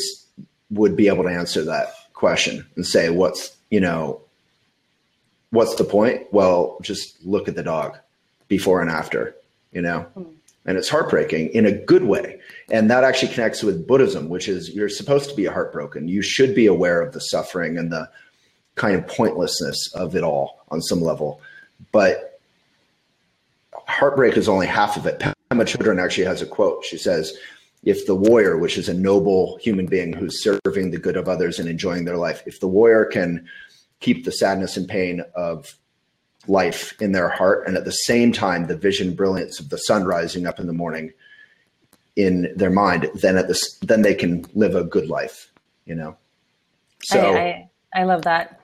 would 0.70 0.96
be 0.96 1.08
able 1.08 1.24
to 1.24 1.30
answer 1.30 1.64
that 1.64 1.88
question 2.14 2.66
and 2.76 2.86
say 2.86 3.10
what's 3.10 3.56
you 3.70 3.80
know 3.80 4.22
what's 5.54 5.76
the 5.76 5.84
point? 5.84 6.26
Well, 6.34 6.78
just 6.82 7.24
look 7.24 7.48
at 7.48 7.56
the 7.56 7.64
dog 7.64 7.98
before 8.48 8.82
and 8.82 8.90
after, 8.90 9.36
you 9.72 9.82
know? 9.82 10.06
Mm. 10.18 10.34
And 10.66 10.78
it's 10.78 10.90
heartbreaking 10.90 11.50
in 11.50 11.66
a 11.66 11.72
good 11.72 12.04
way. 12.06 12.40
And 12.72 12.90
that 12.90 13.04
actually 13.04 13.34
connects 13.34 13.62
with 13.62 13.86
Buddhism, 13.86 14.30
which 14.30 14.48
is 14.48 14.70
you're 14.70 14.90
supposed 14.90 15.30
to 15.30 15.36
be 15.36 15.46
heartbroken. 15.46 16.08
You 16.08 16.22
should 16.22 16.56
be 16.56 16.66
aware 16.66 17.02
of 17.02 17.14
the 17.14 17.20
suffering 17.20 17.78
and 17.78 17.92
the 17.92 18.10
kind 18.76 18.96
of 18.96 19.06
pointlessness 19.06 19.94
of 19.94 20.16
it 20.16 20.24
all 20.24 20.64
on 20.70 20.82
some 20.82 21.02
level. 21.02 21.42
But 21.92 22.33
heartbreak 23.88 24.38
is 24.38 24.50
only 24.50 24.68
half 24.68 24.98
of 24.98 25.06
it. 25.06 25.20
Pema 25.20 25.36
Chodron 25.52 26.02
actually 26.02 26.25
has 26.25 26.42
a 26.42 26.46
quote. 26.46 26.84
She 26.84 26.98
says, 26.98 27.34
if 27.84 28.06
the 28.06 28.16
warrior, 28.16 28.58
which 28.58 28.78
is 28.78 28.88
a 28.88 28.94
noble 28.94 29.58
human 29.58 29.86
being 29.86 30.13
who's 30.13 30.42
serving 30.42 30.92
the 30.92 30.98
good 30.98 31.18
of 31.18 31.28
others 31.28 31.60
and 31.60 31.68
enjoying 31.68 32.06
their 32.06 32.18
life, 32.18 32.42
if 32.46 32.60
the 32.60 32.68
warrior 32.68 33.05
can 33.05 33.46
keep 34.00 34.25
the 34.25 34.31
sadness 34.31 34.77
and 34.77 34.88
pain 34.88 35.24
of 35.36 35.77
life 36.48 37.00
in 37.01 37.12
their 37.12 37.29
heart 37.29 37.68
and 37.68 37.77
at 37.77 37.86
the 37.86 37.92
same 37.92 38.31
time 38.31 38.68
the 38.68 38.75
vision 38.75 39.14
brilliance 39.14 39.60
of 39.60 39.70
the 39.70 39.77
sun 39.77 40.03
rising 40.03 40.46
up 40.46 40.60
in 40.60 40.68
the 40.68 40.74
morning 40.74 41.14
in 42.16 42.51
their 42.55 42.70
mind 42.70 43.10
then 43.16 43.38
at 43.38 43.48
this 43.48 43.77
then 43.79 44.01
they 44.01 44.14
can 44.14 44.46
live 44.53 44.75
a 44.75 44.84
good 44.84 45.07
life 45.07 45.51
you 45.86 45.96
know 45.96 46.16
so 47.01 47.34
I, 47.34 47.70
I, 47.96 48.01
I 48.01 48.03
love 48.03 48.24
that 48.24 48.60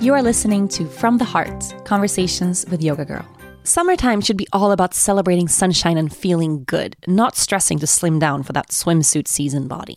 you 0.00 0.12
are 0.12 0.22
listening 0.22 0.68
to 0.68 0.86
from 0.86 1.16
the 1.18 1.24
heart 1.24 1.74
conversations 1.84 2.66
with 2.70 2.82
yoga 2.82 3.06
girl 3.06 3.26
Summertime 3.66 4.20
should 4.20 4.36
be 4.36 4.46
all 4.52 4.72
about 4.72 4.92
celebrating 4.92 5.48
sunshine 5.48 5.96
and 5.96 6.14
feeling 6.14 6.64
good, 6.64 6.96
not 7.06 7.34
stressing 7.34 7.78
to 7.78 7.86
slim 7.86 8.18
down 8.18 8.42
for 8.42 8.52
that 8.52 8.68
swimsuit 8.68 9.26
season 9.26 9.68
body. 9.68 9.96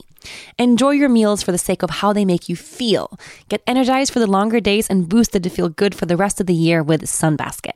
Enjoy 0.57 0.91
your 0.91 1.09
meals 1.09 1.43
for 1.43 1.51
the 1.51 1.57
sake 1.57 1.83
of 1.83 1.89
how 1.89 2.13
they 2.13 2.23
make 2.23 2.47
you 2.47 2.55
feel. 2.55 3.19
Get 3.49 3.63
energized 3.67 4.13
for 4.13 4.19
the 4.19 4.25
longer 4.25 4.61
days 4.61 4.87
and 4.87 5.09
boosted 5.09 5.43
to 5.43 5.49
feel 5.49 5.67
good 5.67 5.93
for 5.93 6.05
the 6.05 6.15
rest 6.15 6.39
of 6.39 6.47
the 6.47 6.53
year 6.53 6.81
with 6.81 7.01
Sunbasket. 7.07 7.73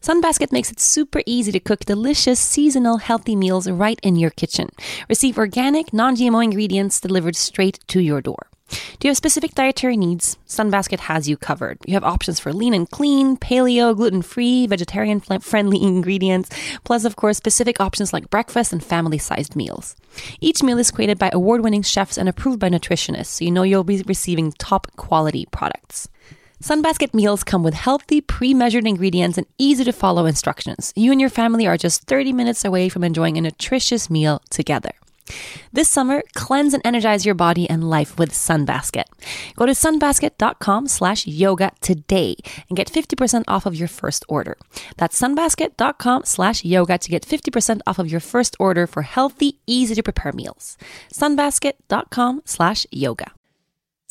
Sunbasket 0.00 0.52
makes 0.52 0.70
it 0.70 0.80
super 0.80 1.22
easy 1.26 1.52
to 1.52 1.60
cook 1.60 1.80
delicious, 1.80 2.40
seasonal, 2.40 2.98
healthy 2.98 3.36
meals 3.36 3.70
right 3.70 4.00
in 4.02 4.16
your 4.16 4.30
kitchen. 4.30 4.70
Receive 5.08 5.38
organic, 5.38 5.92
non 5.92 6.16
GMO 6.16 6.42
ingredients 6.42 7.00
delivered 7.00 7.36
straight 7.36 7.78
to 7.88 8.00
your 8.00 8.20
door. 8.20 8.48
Do 8.98 9.06
you 9.06 9.10
have 9.10 9.16
specific 9.16 9.54
dietary 9.54 9.96
needs? 9.96 10.38
Sunbasket 10.46 11.00
has 11.00 11.28
you 11.28 11.36
covered. 11.36 11.78
You 11.86 11.94
have 11.94 12.04
options 12.04 12.40
for 12.40 12.52
lean 12.52 12.72
and 12.72 12.88
clean, 12.90 13.36
paleo, 13.36 13.94
gluten 13.94 14.22
free, 14.22 14.66
vegetarian 14.66 15.20
friendly 15.20 15.82
ingredients, 15.82 16.50
plus, 16.84 17.04
of 17.04 17.16
course, 17.16 17.36
specific 17.36 17.80
options 17.80 18.12
like 18.12 18.30
breakfast 18.30 18.72
and 18.72 18.82
family 18.82 19.18
sized 19.18 19.56
meals. 19.56 19.94
Each 20.40 20.62
meal 20.62 20.78
is 20.78 20.90
created 20.90 21.18
by 21.18 21.30
award 21.32 21.62
winning 21.62 21.82
chefs 21.82 22.16
and 22.16 22.28
approved 22.28 22.60
by 22.60 22.70
nutritionists, 22.70 23.26
so 23.26 23.44
you 23.44 23.50
know 23.50 23.62
you'll 23.62 23.84
be 23.84 24.02
receiving 24.06 24.52
top 24.52 24.86
quality 24.96 25.46
products. 25.50 26.08
Sunbasket 26.62 27.12
meals 27.12 27.42
come 27.42 27.64
with 27.64 27.74
healthy, 27.74 28.20
pre 28.20 28.54
measured 28.54 28.86
ingredients 28.86 29.36
and 29.36 29.48
easy 29.58 29.82
to 29.82 29.92
follow 29.92 30.26
instructions. 30.26 30.92
You 30.94 31.10
and 31.10 31.20
your 31.20 31.28
family 31.28 31.66
are 31.66 31.76
just 31.76 32.04
30 32.04 32.32
minutes 32.32 32.64
away 32.64 32.88
from 32.88 33.02
enjoying 33.02 33.36
a 33.36 33.40
nutritious 33.40 34.08
meal 34.08 34.40
together. 34.48 34.92
This 35.72 35.90
summer, 35.90 36.22
cleanse 36.34 36.72
and 36.72 36.80
energize 36.86 37.26
your 37.26 37.34
body 37.34 37.68
and 37.68 37.90
life 37.90 38.16
with 38.16 38.30
Sunbasket. 38.30 39.06
Go 39.56 39.66
to 39.66 39.72
sunbasket.com 39.72 40.86
slash 40.86 41.26
yoga 41.26 41.72
today 41.80 42.36
and 42.68 42.76
get 42.76 42.88
50% 42.88 43.42
off 43.48 43.66
of 43.66 43.74
your 43.74 43.88
first 43.88 44.24
order. 44.28 44.56
That's 44.98 45.20
sunbasket.com 45.20 46.22
slash 46.24 46.64
yoga 46.64 46.96
to 46.96 47.10
get 47.10 47.26
50% 47.26 47.80
off 47.88 47.98
of 47.98 48.08
your 48.08 48.20
first 48.20 48.54
order 48.60 48.86
for 48.86 49.02
healthy, 49.02 49.58
easy 49.66 49.96
to 49.96 50.02
prepare 50.04 50.30
meals. 50.30 50.78
sunbasket.com 51.12 52.42
slash 52.44 52.86
yoga. 52.92 53.32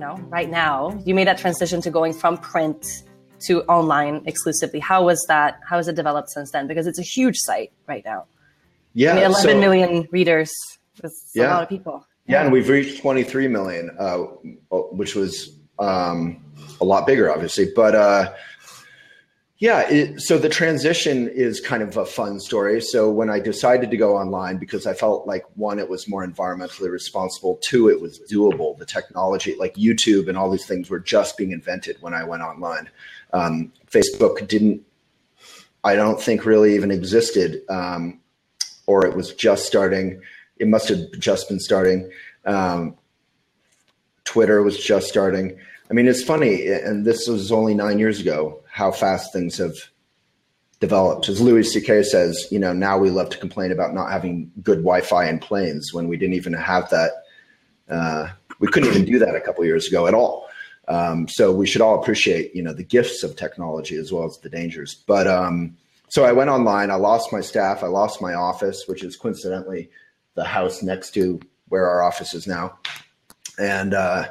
know, 0.00 0.16
right 0.28 0.50
now, 0.50 0.98
you 1.04 1.14
made 1.14 1.28
that 1.28 1.38
transition 1.38 1.80
to 1.82 1.90
going 1.90 2.12
from 2.12 2.36
print 2.38 3.04
to 3.46 3.62
online 3.64 4.22
exclusively. 4.26 4.80
How 4.80 5.04
was 5.04 5.24
that? 5.28 5.60
How 5.66 5.76
has 5.76 5.88
it 5.88 5.94
developed 5.94 6.30
since 6.30 6.50
then? 6.50 6.66
Because 6.66 6.86
it's 6.86 6.98
a 6.98 7.02
huge 7.02 7.36
site 7.36 7.72
right 7.86 8.04
now. 8.04 8.26
Yeah, 8.94 9.12
I 9.12 9.14
mean, 9.14 9.24
eleven 9.26 9.50
so, 9.52 9.60
million 9.60 10.08
readers. 10.10 10.50
That's 11.00 11.30
yeah, 11.34 11.48
a 11.48 11.54
lot 11.54 11.62
of 11.62 11.68
people. 11.68 12.04
Yeah, 12.26 12.42
and 12.42 12.52
we've 12.52 12.68
reached 12.68 13.00
23 13.00 13.48
million, 13.48 13.90
uh, 13.98 14.18
which 14.92 15.16
was 15.16 15.56
um, 15.80 16.44
a 16.80 16.84
lot 16.84 17.06
bigger, 17.06 17.32
obviously. 17.32 17.72
But 17.74 17.94
uh, 17.94 18.32
yeah, 19.60 19.80
it, 19.90 20.22
so 20.22 20.38
the 20.38 20.48
transition 20.48 21.28
is 21.28 21.60
kind 21.60 21.82
of 21.82 21.94
a 21.98 22.06
fun 22.06 22.40
story. 22.40 22.80
So 22.80 23.10
when 23.10 23.28
I 23.28 23.40
decided 23.40 23.90
to 23.90 23.96
go 23.98 24.16
online, 24.16 24.56
because 24.56 24.86
I 24.86 24.94
felt 24.94 25.26
like 25.26 25.44
one, 25.54 25.78
it 25.78 25.86
was 25.86 26.08
more 26.08 26.26
environmentally 26.26 26.90
responsible. 26.90 27.60
Two, 27.62 27.90
it 27.90 28.00
was 28.00 28.20
doable. 28.20 28.78
The 28.78 28.86
technology, 28.86 29.54
like 29.58 29.74
YouTube 29.74 30.28
and 30.28 30.38
all 30.38 30.50
these 30.50 30.64
things, 30.64 30.88
were 30.88 30.98
just 30.98 31.36
being 31.36 31.52
invented 31.52 31.98
when 32.00 32.14
I 32.14 32.24
went 32.24 32.42
online. 32.42 32.88
Um, 33.34 33.70
Facebook 33.86 34.48
didn't, 34.48 34.82
I 35.84 35.94
don't 35.94 36.20
think, 36.20 36.46
really 36.46 36.74
even 36.74 36.90
existed, 36.90 37.60
um, 37.68 38.18
or 38.86 39.04
it 39.04 39.14
was 39.14 39.34
just 39.34 39.66
starting. 39.66 40.22
It 40.56 40.68
must 40.68 40.88
have 40.88 41.12
just 41.18 41.50
been 41.50 41.60
starting. 41.60 42.10
Um, 42.46 42.96
Twitter 44.24 44.62
was 44.62 44.82
just 44.82 45.08
starting. 45.08 45.58
I 45.90 45.92
mean, 45.92 46.08
it's 46.08 46.22
funny, 46.22 46.66
and 46.68 47.04
this 47.04 47.28
was 47.28 47.52
only 47.52 47.74
nine 47.74 47.98
years 47.98 48.20
ago, 48.20 48.59
how 48.80 48.90
fast 48.90 49.30
things 49.30 49.58
have 49.58 49.76
developed. 50.80 51.28
As 51.28 51.38
Louis 51.38 51.70
C.K. 51.70 52.02
says, 52.02 52.48
you 52.50 52.58
know, 52.58 52.72
now 52.72 52.96
we 52.96 53.10
love 53.10 53.28
to 53.28 53.36
complain 53.36 53.72
about 53.72 53.92
not 53.92 54.10
having 54.10 54.50
good 54.62 54.78
Wi-Fi 54.78 55.28
in 55.28 55.38
planes 55.38 55.92
when 55.92 56.08
we 56.08 56.16
didn't 56.16 56.34
even 56.34 56.54
have 56.54 56.88
that. 56.88 57.10
Uh, 57.90 58.28
we 58.58 58.68
couldn't 58.68 58.88
even 58.88 59.04
do 59.04 59.18
that 59.18 59.34
a 59.36 59.40
couple 59.42 59.66
years 59.66 59.86
ago 59.86 60.06
at 60.06 60.14
all. 60.14 60.48
Um, 60.88 61.28
so 61.28 61.52
we 61.52 61.66
should 61.66 61.82
all 61.82 62.00
appreciate, 62.00 62.56
you 62.56 62.62
know, 62.62 62.72
the 62.72 62.82
gifts 62.82 63.22
of 63.22 63.36
technology 63.36 63.96
as 63.96 64.10
well 64.10 64.24
as 64.24 64.38
the 64.38 64.48
dangers. 64.48 64.94
But 65.06 65.26
um, 65.26 65.76
so 66.08 66.24
I 66.24 66.32
went 66.32 66.48
online. 66.48 66.90
I 66.90 66.94
lost 66.94 67.34
my 67.34 67.42
staff. 67.42 67.82
I 67.82 67.88
lost 67.88 68.22
my 68.22 68.32
office, 68.32 68.84
which 68.86 69.04
is 69.04 69.14
coincidentally 69.14 69.90
the 70.36 70.44
house 70.44 70.82
next 70.82 71.10
to 71.14 71.38
where 71.68 71.86
our 71.86 72.02
office 72.02 72.32
is 72.32 72.46
now. 72.46 72.78
And 73.58 73.92
uh, 73.92 74.28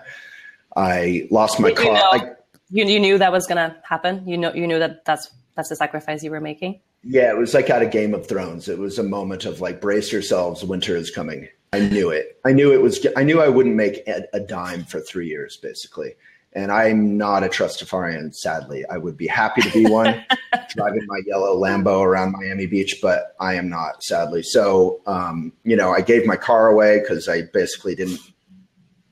I 0.75 1.27
lost 1.29 1.59
my 1.59 1.69
you 1.69 1.75
car. 1.75 1.95
I, 1.95 2.31
you, 2.69 2.85
you 2.85 2.99
knew 2.99 3.17
that 3.17 3.31
was 3.31 3.47
going 3.47 3.57
to 3.57 3.75
happen. 3.83 4.27
You 4.27 4.37
know, 4.37 4.53
you 4.53 4.67
knew 4.67 4.79
that 4.79 5.05
that's 5.05 5.31
that's 5.55 5.69
the 5.69 5.75
sacrifice 5.75 6.23
you 6.23 6.31
were 6.31 6.41
making. 6.41 6.79
Yeah, 7.03 7.29
it 7.29 7.37
was 7.37 7.53
like 7.53 7.69
out 7.69 7.81
of 7.81 7.91
Game 7.91 8.13
of 8.13 8.27
Thrones. 8.27 8.67
It 8.67 8.77
was 8.77 8.99
a 8.99 9.03
moment 9.03 9.45
of 9.45 9.61
like, 9.61 9.81
brace 9.81 10.11
yourselves, 10.11 10.63
winter 10.63 10.95
is 10.95 11.11
coming. 11.11 11.47
I 11.71 11.79
knew 11.79 12.09
it. 12.09 12.39
I 12.45 12.51
knew 12.51 12.73
it 12.73 12.81
was. 12.81 13.05
I 13.15 13.23
knew 13.23 13.41
I 13.41 13.47
wouldn't 13.47 13.75
make 13.75 14.07
a 14.07 14.39
dime 14.39 14.85
for 14.85 14.99
three 14.99 15.27
years, 15.27 15.57
basically. 15.57 16.15
And 16.53 16.71
I'm 16.71 17.15
not 17.15 17.43
a 17.43 17.47
Trustafarian, 17.47 18.33
sadly. 18.33 18.83
I 18.89 18.97
would 18.97 19.15
be 19.15 19.27
happy 19.27 19.61
to 19.61 19.71
be 19.71 19.85
one, 19.85 20.25
driving 20.69 21.05
my 21.05 21.21
yellow 21.27 21.55
Lambo 21.55 22.01
around 22.03 22.31
Miami 22.31 22.65
Beach, 22.65 22.97
but 23.03 23.35
I 23.39 23.53
am 23.53 23.69
not, 23.69 24.03
sadly. 24.03 24.41
So, 24.41 24.99
um, 25.05 25.53
you 25.63 25.75
know, 25.75 25.91
I 25.91 26.01
gave 26.01 26.25
my 26.25 26.35
car 26.35 26.69
away 26.69 27.01
because 27.01 27.29
I 27.29 27.43
basically 27.53 27.93
didn't 27.93 28.19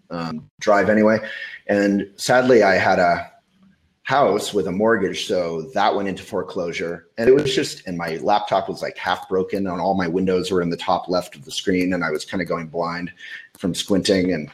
um, 0.09 0.49
drive 0.59 0.89
anyway. 0.89 1.19
And 1.67 2.09
sadly, 2.15 2.63
I 2.63 2.75
had 2.75 2.97
a 2.97 3.31
house 4.07 4.53
with 4.53 4.67
a 4.67 4.71
mortgage, 4.71 5.27
so 5.27 5.63
that 5.73 5.93
went 5.93 6.07
into 6.07 6.23
foreclosure. 6.23 7.09
And 7.17 7.27
it 7.27 7.33
was 7.33 7.53
just, 7.53 7.85
and 7.85 7.97
my 7.97 8.15
laptop 8.21 8.69
was 8.69 8.81
like 8.81 8.97
half 8.97 9.27
broken, 9.27 9.67
and 9.67 9.81
all 9.81 9.95
my 9.95 10.07
windows 10.07 10.49
were 10.49 10.61
in 10.61 10.69
the 10.69 10.77
top 10.77 11.09
left 11.09 11.35
of 11.35 11.43
the 11.43 11.51
screen, 11.51 11.91
and 11.91 12.05
I 12.05 12.09
was 12.09 12.23
kind 12.23 12.41
of 12.41 12.47
going 12.47 12.67
blind 12.67 13.11
from 13.57 13.75
squinting 13.75 14.31
and 14.31 14.49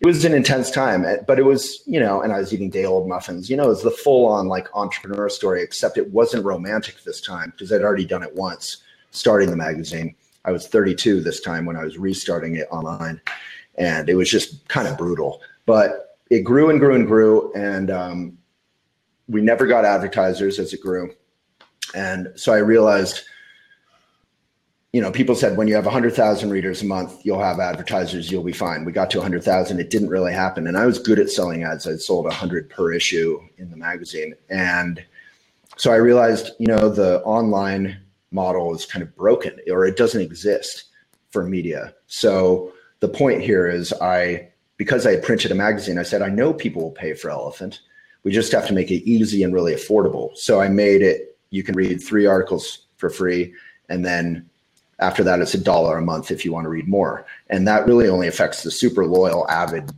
it 0.00 0.06
was 0.06 0.24
an 0.24 0.32
intense 0.32 0.70
time, 0.70 1.04
eh, 1.04 1.18
but 1.26 1.38
it 1.38 1.44
was, 1.44 1.82
you 1.86 2.00
know, 2.00 2.22
and 2.22 2.32
I 2.32 2.38
was 2.38 2.52
eating 2.52 2.70
day 2.70 2.84
old 2.84 3.06
muffins. 3.06 3.48
You 3.48 3.56
know, 3.56 3.64
it 3.64 3.68
was 3.68 3.82
the 3.82 3.90
full 3.90 4.26
on 4.26 4.48
like 4.48 4.68
entrepreneur 4.74 5.28
story, 5.28 5.62
except 5.62 5.98
it 5.98 6.10
wasn't 6.10 6.44
romantic 6.44 7.02
this 7.04 7.20
time 7.20 7.50
because 7.50 7.72
I'd 7.72 7.82
already 7.82 8.06
done 8.06 8.22
it 8.22 8.34
once 8.34 8.78
starting 9.10 9.50
the 9.50 9.56
magazine. 9.56 10.14
I 10.46 10.50
was 10.50 10.66
32 10.66 11.20
this 11.20 11.40
time 11.40 11.66
when 11.66 11.76
I 11.76 11.84
was 11.84 11.98
restarting 11.98 12.56
it 12.56 12.68
online, 12.70 13.20
and 13.76 14.08
it 14.08 14.14
was 14.14 14.30
just 14.30 14.66
kind 14.68 14.88
of 14.88 14.96
brutal. 14.96 15.42
But 15.66 16.18
it 16.30 16.40
grew 16.40 16.70
and 16.70 16.80
grew 16.80 16.94
and 16.94 17.06
grew, 17.06 17.52
and 17.54 17.90
um, 17.90 18.38
we 19.28 19.40
never 19.40 19.66
got 19.66 19.84
advertisers 19.84 20.58
as 20.58 20.72
it 20.72 20.80
grew. 20.80 21.12
And 21.94 22.28
so 22.36 22.52
I 22.52 22.58
realized 22.58 23.22
you 24.94 25.00
know, 25.00 25.10
people 25.10 25.34
said 25.34 25.56
when 25.56 25.66
you 25.66 25.74
have 25.74 25.86
100,000 25.86 26.50
readers 26.50 26.80
a 26.80 26.84
month, 26.84 27.26
you'll 27.26 27.42
have 27.42 27.58
advertisers, 27.58 28.30
you'll 28.30 28.44
be 28.44 28.52
fine. 28.52 28.84
We 28.84 28.92
got 28.92 29.10
to 29.10 29.18
100,000. 29.18 29.80
It 29.80 29.90
didn't 29.90 30.08
really 30.08 30.32
happen. 30.32 30.68
And 30.68 30.78
I 30.78 30.86
was 30.86 31.00
good 31.00 31.18
at 31.18 31.30
selling 31.30 31.64
ads. 31.64 31.88
I'd 31.88 32.00
sold 32.00 32.26
100 32.26 32.70
per 32.70 32.92
issue 32.92 33.40
in 33.58 33.70
the 33.70 33.76
magazine. 33.76 34.36
And 34.50 35.04
so 35.76 35.90
I 35.90 35.96
realized, 35.96 36.52
you 36.60 36.68
know, 36.68 36.88
the 36.88 37.22
online 37.22 38.00
model 38.30 38.72
is 38.72 38.86
kind 38.86 39.02
of 39.02 39.16
broken 39.16 39.58
or 39.68 39.84
it 39.84 39.96
doesn't 39.96 40.20
exist 40.20 40.84
for 41.32 41.42
media. 41.42 41.92
So 42.06 42.72
the 43.00 43.08
point 43.08 43.42
here 43.42 43.66
is 43.66 43.92
I, 43.94 44.48
because 44.76 45.08
I 45.08 45.16
printed 45.16 45.50
a 45.50 45.56
magazine, 45.56 45.98
I 45.98 46.04
said, 46.04 46.22
I 46.22 46.28
know 46.28 46.54
people 46.54 46.82
will 46.82 46.92
pay 46.92 47.14
for 47.14 47.30
Elephant. 47.30 47.80
We 48.24 48.32
just 48.32 48.52
have 48.52 48.66
to 48.66 48.74
make 48.74 48.90
it 48.90 49.08
easy 49.08 49.42
and 49.42 49.54
really 49.54 49.74
affordable. 49.74 50.36
So 50.36 50.60
I 50.60 50.68
made 50.68 51.02
it, 51.02 51.36
you 51.50 51.62
can 51.62 51.74
read 51.74 52.02
three 52.02 52.26
articles 52.26 52.80
for 52.96 53.10
free 53.10 53.54
and 53.88 54.04
then 54.04 54.48
after 54.98 55.24
that, 55.24 55.40
it's 55.40 55.54
a 55.54 55.62
dollar 55.62 55.98
a 55.98 56.02
month 56.02 56.30
if 56.30 56.44
you 56.44 56.52
want 56.52 56.64
to 56.64 56.68
read 56.68 56.88
more. 56.88 57.26
And 57.50 57.66
that 57.66 57.86
really 57.86 58.08
only 58.08 58.28
affects 58.28 58.62
the 58.62 58.70
super 58.70 59.06
loyal, 59.06 59.48
avid 59.50 59.90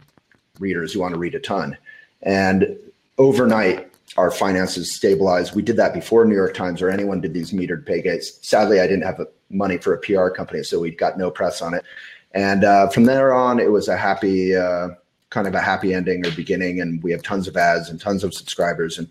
readers 0.58 0.92
who 0.92 1.00
want 1.00 1.14
to 1.14 1.20
read 1.20 1.34
a 1.34 1.40
ton. 1.40 1.76
And 2.22 2.76
overnight, 3.18 3.92
our 4.16 4.30
finances 4.30 4.96
stabilized. 4.96 5.54
We 5.54 5.62
did 5.62 5.76
that 5.76 5.92
before 5.92 6.24
New 6.24 6.34
York 6.34 6.54
Times 6.54 6.80
or 6.80 6.90
anyone 6.90 7.20
did 7.20 7.34
these 7.34 7.52
metered 7.52 7.84
pay 7.84 8.00
gates. 8.00 8.38
Sadly, 8.42 8.80
I 8.80 8.86
didn't 8.86 9.02
have 9.02 9.20
money 9.50 9.76
for 9.76 9.94
a 9.94 9.98
PR 9.98 10.28
company, 10.28 10.62
so 10.62 10.80
we 10.80 10.90
got 10.90 11.18
no 11.18 11.30
press 11.30 11.60
on 11.60 11.74
it. 11.74 11.84
And 12.32 12.64
uh, 12.64 12.88
from 12.88 13.04
there 13.04 13.34
on, 13.34 13.58
it 13.58 13.70
was 13.70 13.88
a 13.88 13.96
happy, 13.96 14.56
uh, 14.56 14.88
kind 15.30 15.46
of 15.46 15.54
a 15.54 15.60
happy 15.60 15.94
ending 15.94 16.26
or 16.26 16.30
beginning. 16.32 16.80
And 16.80 17.02
we 17.02 17.10
have 17.12 17.22
tons 17.22 17.48
of 17.48 17.56
ads 17.56 17.88
and 17.88 18.00
tons 18.00 18.24
of 18.24 18.34
subscribers. 18.34 18.98
And 18.98 19.08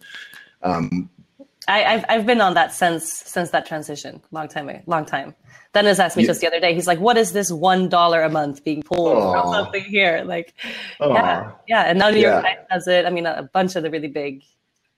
um, 0.64 1.10
I, 1.68 1.80
have 1.80 2.06
I've 2.10 2.26
been 2.26 2.42
on 2.42 2.54
that 2.54 2.74
since 2.74 3.12
since 3.12 3.50
that 3.52 3.66
transition, 3.66 4.22
long 4.32 4.48
time, 4.48 4.84
long 4.86 5.06
time. 5.06 5.36
Dennis 5.74 6.00
asked 6.00 6.16
me 6.16 6.24
yeah. 6.24 6.28
just 6.28 6.42
the 6.42 6.48
other 6.48 6.60
day. 6.60 6.74
He's 6.74 6.88
like, 6.88 7.00
"What 7.00 7.18
is 7.18 7.34
this 7.34 7.52
one 7.52 7.90
dollar 7.90 8.22
a 8.22 8.30
month 8.30 8.64
being 8.64 8.82
pulled 8.82 9.18
Aww. 9.18 9.42
from 9.42 9.54
something 9.54 9.84
here?" 9.84 10.24
Like, 10.24 10.54
Aww. 11.02 11.14
yeah, 11.14 11.52
yeah. 11.68 11.82
And 11.84 12.00
now 12.00 12.10
New 12.10 12.20
York 12.20 12.44
yeah. 12.44 12.56
Times 12.56 12.68
does 12.72 12.88
it. 12.88 13.06
I 13.06 13.10
mean, 13.10 13.26
a 13.26 13.50
bunch 13.52 13.76
of 13.76 13.84
the 13.84 13.90
really 13.90 14.08
big. 14.08 14.44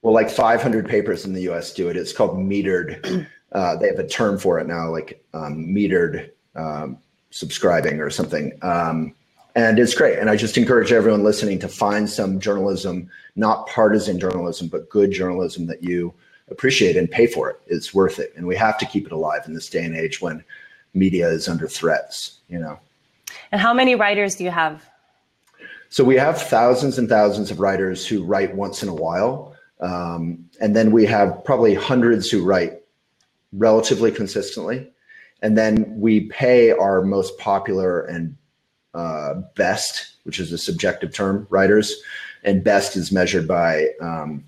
Well, 0.02 0.14
like 0.14 0.30
500 0.30 0.88
papers 0.88 1.24
in 1.24 1.32
the 1.32 1.42
U.S. 1.42 1.72
do 1.72 1.88
it. 1.88 1.96
It's 1.96 2.12
called 2.12 2.36
metered. 2.36 3.26
Uh, 3.50 3.74
they 3.76 3.86
have 3.86 3.98
a 3.98 4.06
term 4.06 4.38
for 4.38 4.58
it 4.58 4.66
now, 4.66 4.90
like 4.90 5.24
um, 5.32 5.68
metered 5.68 6.32
um, 6.54 6.98
subscribing 7.30 7.98
or 7.98 8.10
something. 8.10 8.52
Um, 8.60 9.14
and 9.54 9.78
it's 9.78 9.94
great. 9.94 10.18
And 10.18 10.30
I 10.30 10.36
just 10.36 10.56
encourage 10.56 10.92
everyone 10.92 11.24
listening 11.24 11.58
to 11.60 11.68
find 11.68 12.08
some 12.08 12.38
journalism, 12.38 13.10
not 13.36 13.66
partisan 13.66 14.20
journalism, 14.20 14.68
but 14.68 14.88
good 14.88 15.10
journalism 15.10 15.66
that 15.66 15.82
you 15.82 16.14
appreciate 16.50 16.96
and 16.96 17.10
pay 17.10 17.26
for 17.26 17.50
it. 17.50 17.60
It's 17.66 17.92
worth 17.92 18.18
it. 18.18 18.32
And 18.36 18.46
we 18.46 18.56
have 18.56 18.78
to 18.78 18.86
keep 18.86 19.06
it 19.06 19.12
alive 19.12 19.42
in 19.46 19.54
this 19.54 19.68
day 19.68 19.84
and 19.84 19.96
age 19.96 20.20
when 20.20 20.44
media 20.94 21.28
is 21.28 21.48
under 21.48 21.68
threats, 21.68 22.38
you 22.48 22.58
know. 22.58 22.78
And 23.52 23.60
how 23.60 23.74
many 23.74 23.94
writers 23.94 24.36
do 24.36 24.44
you 24.44 24.50
have? 24.50 24.88
So 25.90 26.04
we 26.04 26.16
have 26.16 26.40
thousands 26.40 26.98
and 26.98 27.08
thousands 27.08 27.50
of 27.50 27.60
writers 27.60 28.06
who 28.06 28.24
write 28.24 28.54
once 28.54 28.82
in 28.82 28.88
a 28.88 28.94
while. 28.94 29.54
Um, 29.80 30.48
and 30.60 30.76
then 30.76 30.90
we 30.90 31.06
have 31.06 31.44
probably 31.44 31.74
hundreds 31.74 32.30
who 32.30 32.44
write 32.44 32.80
relatively 33.52 34.10
consistently. 34.10 34.90
And 35.40 35.56
then 35.56 35.98
we 35.98 36.26
pay 36.28 36.72
our 36.72 37.02
most 37.02 37.38
popular 37.38 38.02
and 38.02 38.36
uh, 38.98 39.34
best, 39.54 40.16
which 40.24 40.40
is 40.40 40.52
a 40.52 40.58
subjective 40.58 41.14
term, 41.14 41.46
writers. 41.50 42.02
And 42.42 42.64
best 42.64 42.96
is 42.96 43.12
measured 43.12 43.46
by 43.46 43.90
um, 44.00 44.44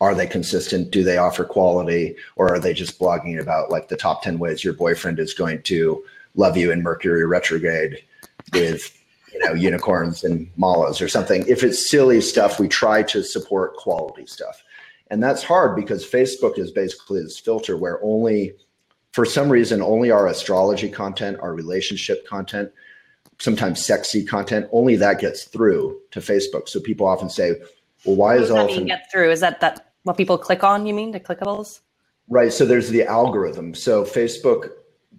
are 0.00 0.14
they 0.14 0.26
consistent? 0.26 0.90
Do 0.90 1.04
they 1.04 1.18
offer 1.18 1.44
quality? 1.44 2.16
Or 2.34 2.52
are 2.52 2.58
they 2.58 2.74
just 2.74 2.98
blogging 2.98 3.40
about 3.40 3.70
like 3.70 3.88
the 3.88 3.96
top 3.96 4.22
10 4.24 4.40
ways 4.40 4.64
your 4.64 4.72
boyfriend 4.72 5.20
is 5.20 5.34
going 5.34 5.62
to 5.62 6.02
love 6.34 6.56
you 6.56 6.72
in 6.72 6.82
Mercury 6.82 7.24
retrograde 7.24 8.02
with, 8.52 9.00
you 9.32 9.38
know, 9.38 9.52
unicorns 9.52 10.24
and 10.24 10.50
malas 10.56 11.00
or 11.00 11.08
something? 11.08 11.44
If 11.46 11.62
it's 11.62 11.88
silly 11.88 12.20
stuff, 12.20 12.58
we 12.58 12.66
try 12.66 13.04
to 13.04 13.22
support 13.22 13.76
quality 13.76 14.26
stuff. 14.26 14.64
And 15.12 15.22
that's 15.22 15.44
hard 15.44 15.76
because 15.76 16.04
Facebook 16.04 16.58
is 16.58 16.72
basically 16.72 17.22
this 17.22 17.38
filter 17.38 17.76
where 17.76 18.02
only 18.02 18.54
for 19.12 19.24
some 19.24 19.48
reason, 19.48 19.80
only 19.80 20.10
our 20.10 20.26
astrology 20.26 20.88
content, 20.88 21.38
our 21.40 21.54
relationship 21.54 22.26
content, 22.26 22.72
sometimes 23.40 23.84
sexy 23.84 24.24
content, 24.24 24.68
only 24.70 24.96
that 24.96 25.18
gets 25.18 25.44
through 25.44 25.98
to 26.12 26.20
Facebook. 26.20 26.68
So 26.68 26.78
people 26.78 27.06
often 27.06 27.28
say, 27.28 27.56
well, 28.04 28.16
why 28.16 28.34
what 28.34 28.42
is 28.42 28.50
all 28.50 28.84
get 28.84 29.10
through? 29.10 29.30
Is 29.30 29.40
that 29.40 29.60
that 29.60 29.92
what 30.04 30.16
people 30.16 30.38
click 30.38 30.62
on? 30.62 30.86
You 30.86 30.94
mean 30.94 31.10
the 31.10 31.20
clickables? 31.20 31.80
Right. 32.28 32.52
So 32.52 32.64
there's 32.64 32.90
the 32.90 33.04
algorithm. 33.04 33.74
So 33.74 34.04
Facebook 34.04 34.70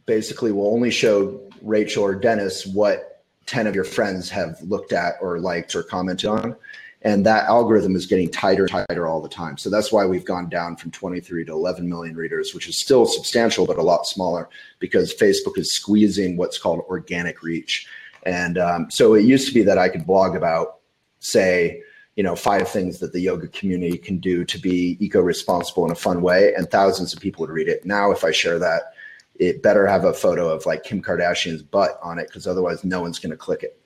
basically 0.06 0.52
will 0.52 0.74
only 0.74 0.92
show 0.92 1.42
Rachel 1.62 2.04
or 2.04 2.16
Dennis 2.16 2.66
what 2.66 3.24
10 3.48 3.68
of 3.68 3.76
your 3.76 3.84
friends 3.84 4.30
have 4.30 4.62
looked 4.62 4.94
at 4.94 5.16
or 5.22 5.40
liked 5.40 5.76
or 5.76 5.84
commented 5.84 6.30
on. 6.30 6.56
And 7.04 7.26
that 7.26 7.46
algorithm 7.46 7.96
is 7.96 8.06
getting 8.06 8.30
tighter 8.30 8.64
and 8.64 8.86
tighter 8.88 9.08
all 9.08 9.22
the 9.22 9.30
time. 9.30 9.58
So 9.58 9.72
that's 9.72 9.92
why 9.92 10.06
we've 10.06 10.24
gone 10.24 10.50
down 10.50 10.76
from 10.76 10.92
23 10.92 11.46
to 11.46 11.52
11 11.52 11.90
million 11.90 12.16
readers, 12.16 12.54
which 12.54 12.70
is 12.70 12.80
still 12.80 13.08
substantial, 13.08 13.66
but 13.66 13.80
a 13.80 13.82
lot 13.82 14.06
smaller 14.06 14.50
because 14.78 15.14
Facebook 15.14 15.58
is 15.58 15.74
squeezing 15.74 16.38
what's 16.38 16.60
called 16.60 16.82
organic 16.88 17.42
reach. 17.42 17.88
And 18.24 18.58
um, 18.58 18.92
so 18.92 19.14
it 19.14 19.24
used 19.24 19.48
to 19.48 19.54
be 19.54 19.64
that 19.64 19.78
I 19.78 19.90
could 19.90 20.06
blog 20.06 20.36
about, 20.36 20.78
say, 21.20 21.82
you 22.16 22.24
know, 22.24 22.36
five 22.36 22.68
things 22.68 23.00
that 23.00 23.14
the 23.14 23.22
yoga 23.22 23.48
community 23.48 23.98
can 23.98 24.18
do 24.18 24.44
to 24.46 24.60
be 24.60 24.98
eco-responsible 25.00 25.86
in 25.86 25.92
a 25.92 25.96
fun 25.96 26.22
way, 26.22 26.54
and 26.54 26.70
thousands 26.70 27.14
of 27.14 27.20
people 27.20 27.42
would 27.42 27.50
read 27.50 27.68
it. 27.68 27.86
Now, 27.86 28.12
if 28.12 28.24
I 28.24 28.32
share 28.32 28.60
that, 28.60 28.94
it 29.36 29.64
better 29.64 29.88
have 29.88 30.04
a 30.04 30.14
photo 30.14 30.50
of 30.50 30.66
like 30.66 30.84
Kim 30.84 31.02
Kardashian's 31.02 31.64
butt 31.64 32.00
on 32.04 32.20
it, 32.20 32.28
because 32.28 32.46
otherwise, 32.48 32.84
no 32.84 33.02
one's 33.02 33.18
going 33.18 33.32
to 33.32 33.38
click 33.38 33.64
it. 33.64 33.78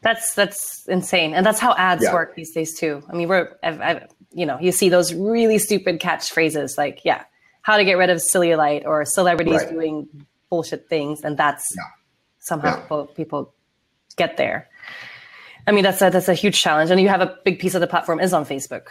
That's 0.00 0.34
that's 0.34 0.86
insane, 0.86 1.34
and 1.34 1.44
that's 1.44 1.60
how 1.60 1.74
ads 1.74 2.02
yeah. 2.02 2.14
work 2.14 2.34
these 2.34 2.52
days 2.52 2.78
too. 2.78 3.02
I 3.10 3.14
mean, 3.14 3.28
we're 3.28 3.56
I've, 3.62 3.80
I've, 3.80 4.08
you 4.32 4.46
know, 4.46 4.58
you 4.60 4.72
see 4.72 4.88
those 4.88 5.12
really 5.12 5.58
stupid 5.58 6.00
catchphrases 6.00 6.78
like, 6.78 7.04
yeah, 7.04 7.24
how 7.62 7.76
to 7.76 7.84
get 7.84 7.98
rid 7.98 8.10
of 8.10 8.18
cellulite 8.18 8.86
or 8.86 9.04
celebrities 9.04 9.60
right. 9.60 9.70
doing 9.70 10.08
bullshit 10.50 10.88
things, 10.88 11.22
and 11.22 11.36
that's 11.36 11.74
yeah. 11.76 11.82
somehow 12.38 12.82
yeah. 12.90 13.04
People 13.14 13.52
get 14.14 14.36
there. 14.36 14.68
I 15.66 15.72
mean, 15.72 15.84
that's 15.84 16.02
a, 16.02 16.10
that's 16.10 16.28
a 16.28 16.34
huge 16.34 16.60
challenge. 16.60 16.90
And 16.90 17.00
you 17.00 17.08
have 17.08 17.20
a 17.20 17.36
big 17.44 17.58
piece 17.58 17.74
of 17.74 17.80
the 17.80 17.86
platform 17.86 18.20
is 18.20 18.32
on 18.32 18.44
Facebook. 18.44 18.88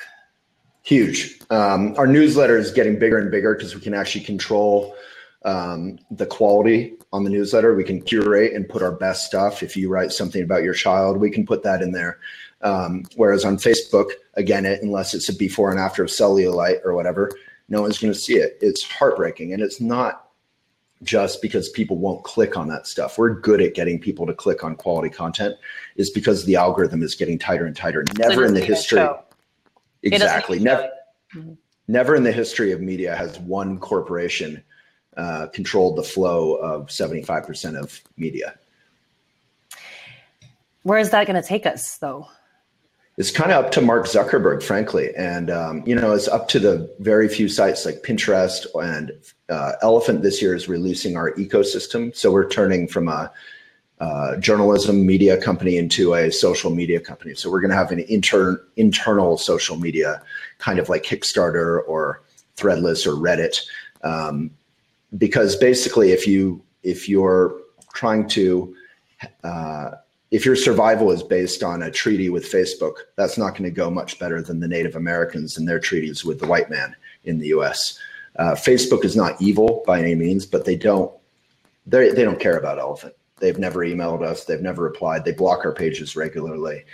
Huge. 0.83 1.39
Um, 1.49 1.93
our 1.97 2.07
newsletter 2.07 2.57
is 2.57 2.71
getting 2.71 2.97
bigger 2.97 3.17
and 3.17 3.29
bigger 3.29 3.53
because 3.53 3.75
we 3.75 3.81
can 3.81 3.93
actually 3.93 4.23
control 4.23 4.95
um, 5.43 5.99
the 6.09 6.25
quality 6.25 6.93
on 7.13 7.23
the 7.23 7.29
newsletter. 7.29 7.75
We 7.75 7.83
can 7.83 8.01
curate 8.01 8.53
and 8.53 8.67
put 8.67 8.81
our 8.81 8.91
best 8.91 9.25
stuff. 9.25 9.63
If 9.63 9.75
you 9.75 9.89
write 9.89 10.11
something 10.11 10.41
about 10.41 10.63
your 10.63 10.73
child, 10.73 11.17
we 11.17 11.29
can 11.29 11.45
put 11.45 11.63
that 11.63 11.81
in 11.81 11.91
there. 11.91 12.19
Um, 12.61 13.05
whereas 13.15 13.43
on 13.43 13.57
Facebook, 13.57 14.11
again, 14.35 14.65
it, 14.65 14.81
unless 14.81 15.13
it's 15.13 15.29
a 15.29 15.35
before 15.35 15.71
and 15.71 15.79
after 15.79 16.03
of 16.03 16.09
cellulite 16.09 16.79
or 16.85 16.93
whatever, 16.93 17.31
no 17.69 17.81
one's 17.81 17.97
going 17.97 18.13
to 18.13 18.19
see 18.19 18.35
it. 18.35 18.57
It's 18.61 18.83
heartbreaking. 18.83 19.53
And 19.53 19.61
it's 19.61 19.81
not 19.81 20.30
just 21.03 21.41
because 21.41 21.69
people 21.69 21.97
won't 21.97 22.23
click 22.23 22.55
on 22.55 22.67
that 22.67 22.87
stuff. 22.87 23.17
We're 23.17 23.39
good 23.39 23.61
at 23.61 23.73
getting 23.73 23.99
people 23.99 24.25
to 24.27 24.33
click 24.33 24.63
on 24.63 24.75
quality 24.75 25.09
content 25.09 25.55
is 25.95 26.09
because 26.09 26.45
the 26.45 26.55
algorithm 26.55 27.01
is 27.01 27.15
getting 27.15 27.39
tighter 27.39 27.65
and 27.65 27.75
tighter. 27.75 28.05
Never 28.17 28.45
in 28.45 28.53
the 28.53 28.61
history. 28.61 29.07
Exactly. 30.03 30.59
Never 30.59 30.89
mm-hmm. 31.35 31.53
never 31.87 32.15
in 32.15 32.23
the 32.23 32.31
history 32.31 32.71
of 32.71 32.81
media 32.81 33.15
has 33.15 33.39
one 33.39 33.79
corporation 33.79 34.63
uh, 35.17 35.47
controlled 35.47 35.97
the 35.97 36.03
flow 36.03 36.55
of 36.55 36.87
75% 36.87 37.77
of 37.77 38.01
media. 38.17 38.57
Where 40.83 40.99
is 40.99 41.11
that 41.11 41.27
going 41.27 41.41
to 41.41 41.47
take 41.47 41.65
us 41.65 41.97
though? 41.97 42.27
It's 43.17 43.31
kind 43.31 43.51
of 43.51 43.65
up 43.65 43.71
to 43.71 43.81
Mark 43.81 44.05
Zuckerberg, 44.05 44.63
frankly. 44.63 45.13
And, 45.15 45.49
um, 45.49 45.83
you 45.85 45.95
know, 45.95 46.13
it's 46.13 46.27
up 46.27 46.47
to 46.49 46.59
the 46.59 46.93
very 46.99 47.27
few 47.27 47.49
sites 47.49 47.85
like 47.85 48.03
Pinterest 48.03 48.65
and 48.81 49.11
uh, 49.49 49.73
Elephant 49.81 50.21
this 50.21 50.41
year 50.41 50.55
is 50.55 50.69
releasing 50.69 51.17
our 51.17 51.33
ecosystem. 51.33 52.15
So 52.15 52.31
we're 52.31 52.49
turning 52.49 52.87
from 52.87 53.07
a 53.09 53.31
uh, 54.01 54.35
journalism 54.37 55.05
media 55.05 55.39
company 55.39 55.77
into 55.77 56.15
a 56.15 56.31
social 56.31 56.71
media 56.71 56.99
company. 56.99 57.35
So 57.35 57.51
we're 57.51 57.61
going 57.61 57.69
to 57.69 57.77
have 57.77 57.91
an 57.91 57.99
intern 57.99 58.59
internal 58.75 59.37
social 59.37 59.77
media, 59.77 60.23
kind 60.57 60.79
of 60.79 60.89
like 60.89 61.03
Kickstarter 61.03 61.81
or 61.87 62.23
Threadless 62.57 63.05
or 63.05 63.11
Reddit, 63.11 63.61
um, 64.03 64.49
because 65.19 65.55
basically, 65.55 66.13
if 66.13 66.25
you 66.25 66.63
if 66.81 67.07
you're 67.07 67.55
trying 67.93 68.27
to 68.29 68.75
uh, 69.43 69.91
if 70.31 70.45
your 70.45 70.55
survival 70.55 71.11
is 71.11 71.21
based 71.21 71.61
on 71.61 71.83
a 71.83 71.91
treaty 71.91 72.29
with 72.29 72.49
Facebook, 72.49 72.93
that's 73.17 73.37
not 73.37 73.51
going 73.51 73.63
to 73.63 73.71
go 73.71 73.91
much 73.91 74.17
better 74.17 74.41
than 74.41 74.61
the 74.61 74.67
Native 74.67 74.95
Americans 74.95 75.57
and 75.57 75.67
their 75.67 75.79
treaties 75.79 76.23
with 76.23 76.39
the 76.39 76.47
white 76.47 76.69
man 76.69 76.95
in 77.25 77.37
the 77.37 77.47
U.S. 77.47 77.99
Uh, 78.37 78.53
Facebook 78.53 79.03
is 79.03 79.15
not 79.15 79.39
evil 79.41 79.83
by 79.85 79.99
any 79.99 80.15
means, 80.15 80.45
but 80.45 80.63
they 80.63 80.77
don't 80.77 81.11
they 81.85 82.09
they 82.09 82.23
don't 82.23 82.39
care 82.39 82.57
about 82.57 82.79
elephant. 82.79 83.13
They've 83.39 83.59
never 83.59 83.79
emailed 83.79 84.23
us. 84.23 84.45
They've 84.45 84.61
never 84.61 84.83
replied. 84.83 85.25
They 85.25 85.33
block 85.33 85.65
our 85.65 85.73
pages 85.73 86.15
regularly, 86.15 86.85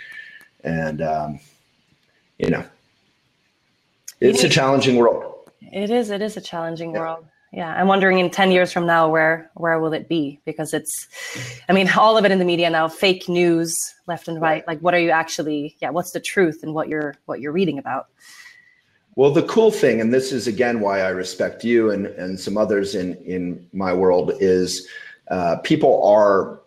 and 0.64 1.00
um, 1.00 1.40
you 2.38 2.50
know, 2.50 2.64
it's 4.20 4.42
a 4.42 4.48
challenging 4.48 4.96
world. 4.96 5.50
It 5.60 5.90
is. 5.90 6.10
It 6.10 6.22
is 6.22 6.36
a 6.36 6.40
challenging 6.40 6.92
yeah. 6.92 7.00
world 7.00 7.26
yeah 7.52 7.74
i'm 7.74 7.88
wondering 7.88 8.18
in 8.18 8.30
10 8.30 8.50
years 8.50 8.72
from 8.72 8.86
now 8.86 9.08
where 9.08 9.50
where 9.54 9.78
will 9.80 9.92
it 9.92 10.08
be? 10.08 10.40
Because 10.44 10.74
it's 10.74 11.08
i 11.68 11.72
mean 11.72 11.88
all 11.96 12.16
of 12.16 12.24
it 12.24 12.32
in 12.32 12.38
the 12.38 12.44
media 12.44 12.70
now 12.70 12.88
fake 12.88 13.28
news 13.28 13.74
left 14.06 14.28
and 14.28 14.40
right. 14.40 14.66
Like 14.66 14.80
what 14.80 14.94
are 14.94 14.98
you 14.98 15.10
actually 15.10 15.76
yeah 15.80 15.90
what's 15.90 16.12
the 16.12 16.20
truth 16.20 16.62
and 16.62 16.74
what 16.74 16.88
you're 16.88 17.14
what 17.26 17.40
you're 17.40 17.52
reading 17.52 17.78
about? 17.78 18.08
Well 19.16 19.30
the 19.30 19.42
cool 19.44 19.70
thing 19.70 20.00
and 20.00 20.12
this 20.12 20.32
is 20.32 20.46
again 20.46 20.80
why 20.80 21.00
i 21.00 21.08
respect 21.08 21.64
you 21.64 21.90
and 21.90 22.06
and 22.06 22.38
some 22.38 22.56
others 22.56 22.94
in 22.94 23.14
in 23.16 23.66
my 23.72 23.92
world 23.92 24.32
is 24.40 24.86
uh, 25.30 25.56
people 25.62 26.02
are 26.02 26.60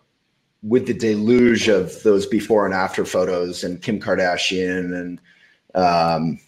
with 0.61 0.85
the 0.85 0.93
deluge 0.93 1.67
of 1.67 2.03
those 2.03 2.27
before 2.27 2.65
and 2.65 2.75
after 2.75 3.05
photos 3.05 3.63
and 3.63 3.81
kim 3.81 3.99
kardashian 3.99 4.93
and 4.93 5.21
um, 5.73 6.39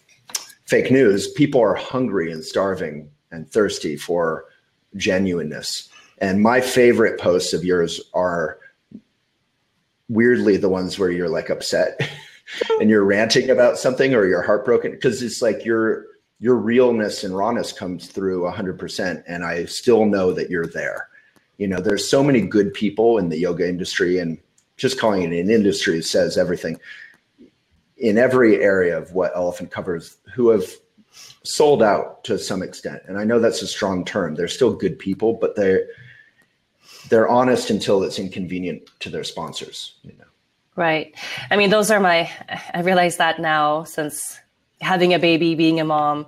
fake 0.66 0.90
news. 0.90 1.30
People 1.32 1.60
are 1.60 1.74
hungry 1.74 2.30
and 2.30 2.44
starving 2.44 3.10
and 3.34 3.50
thirsty 3.50 3.96
for 3.96 4.46
genuineness. 4.96 5.88
And 6.18 6.42
my 6.42 6.60
favorite 6.60 7.20
posts 7.20 7.52
of 7.52 7.64
yours 7.64 8.00
are 8.14 8.58
weirdly 10.08 10.56
the 10.56 10.68
ones 10.68 10.98
where 10.98 11.10
you're 11.10 11.28
like 11.28 11.50
upset 11.50 12.00
and 12.80 12.90
you're 12.90 13.04
ranting 13.04 13.50
about 13.50 13.78
something 13.78 14.14
or 14.14 14.26
you're 14.26 14.42
heartbroken 14.42 14.92
because 14.92 15.22
it's 15.22 15.42
like 15.42 15.64
your 15.64 16.06
your 16.40 16.56
realness 16.56 17.24
and 17.24 17.36
rawness 17.36 17.72
comes 17.72 18.08
through 18.08 18.42
100% 18.42 19.22
and 19.26 19.44
I 19.44 19.64
still 19.64 20.04
know 20.04 20.32
that 20.32 20.50
you're 20.50 20.66
there. 20.66 21.08
You 21.58 21.68
know, 21.68 21.80
there's 21.80 22.08
so 22.08 22.22
many 22.22 22.40
good 22.42 22.74
people 22.74 23.18
in 23.18 23.28
the 23.28 23.38
yoga 23.38 23.66
industry 23.68 24.18
and 24.18 24.38
just 24.76 24.98
calling 24.98 25.22
it 25.22 25.38
an 25.38 25.48
industry 25.48 26.02
says 26.02 26.36
everything 26.36 26.78
in 27.96 28.18
every 28.18 28.62
area 28.62 28.98
of 28.98 29.12
what 29.12 29.32
elephant 29.36 29.70
covers 29.70 30.16
who 30.34 30.48
have 30.50 30.68
sold 31.44 31.82
out 31.82 32.24
to 32.24 32.38
some 32.38 32.62
extent. 32.62 33.02
And 33.06 33.18
I 33.18 33.24
know 33.24 33.38
that's 33.38 33.62
a 33.62 33.66
strong 33.66 34.04
term. 34.04 34.34
They're 34.34 34.48
still 34.48 34.74
good 34.74 34.98
people, 34.98 35.34
but 35.34 35.56
they're 35.56 35.86
they're 37.10 37.28
honest 37.28 37.70
until 37.70 38.02
it's 38.02 38.18
inconvenient 38.18 38.88
to 39.00 39.10
their 39.10 39.24
sponsors, 39.24 39.96
you 40.02 40.12
know. 40.18 40.24
Right. 40.76 41.14
I 41.50 41.56
mean, 41.56 41.70
those 41.70 41.90
are 41.90 42.00
my 42.00 42.30
I 42.72 42.80
realize 42.80 43.18
that 43.18 43.40
now 43.40 43.84
since 43.84 44.38
having 44.80 45.14
a 45.14 45.18
baby, 45.18 45.54
being 45.54 45.80
a 45.80 45.84
mom, 45.84 46.26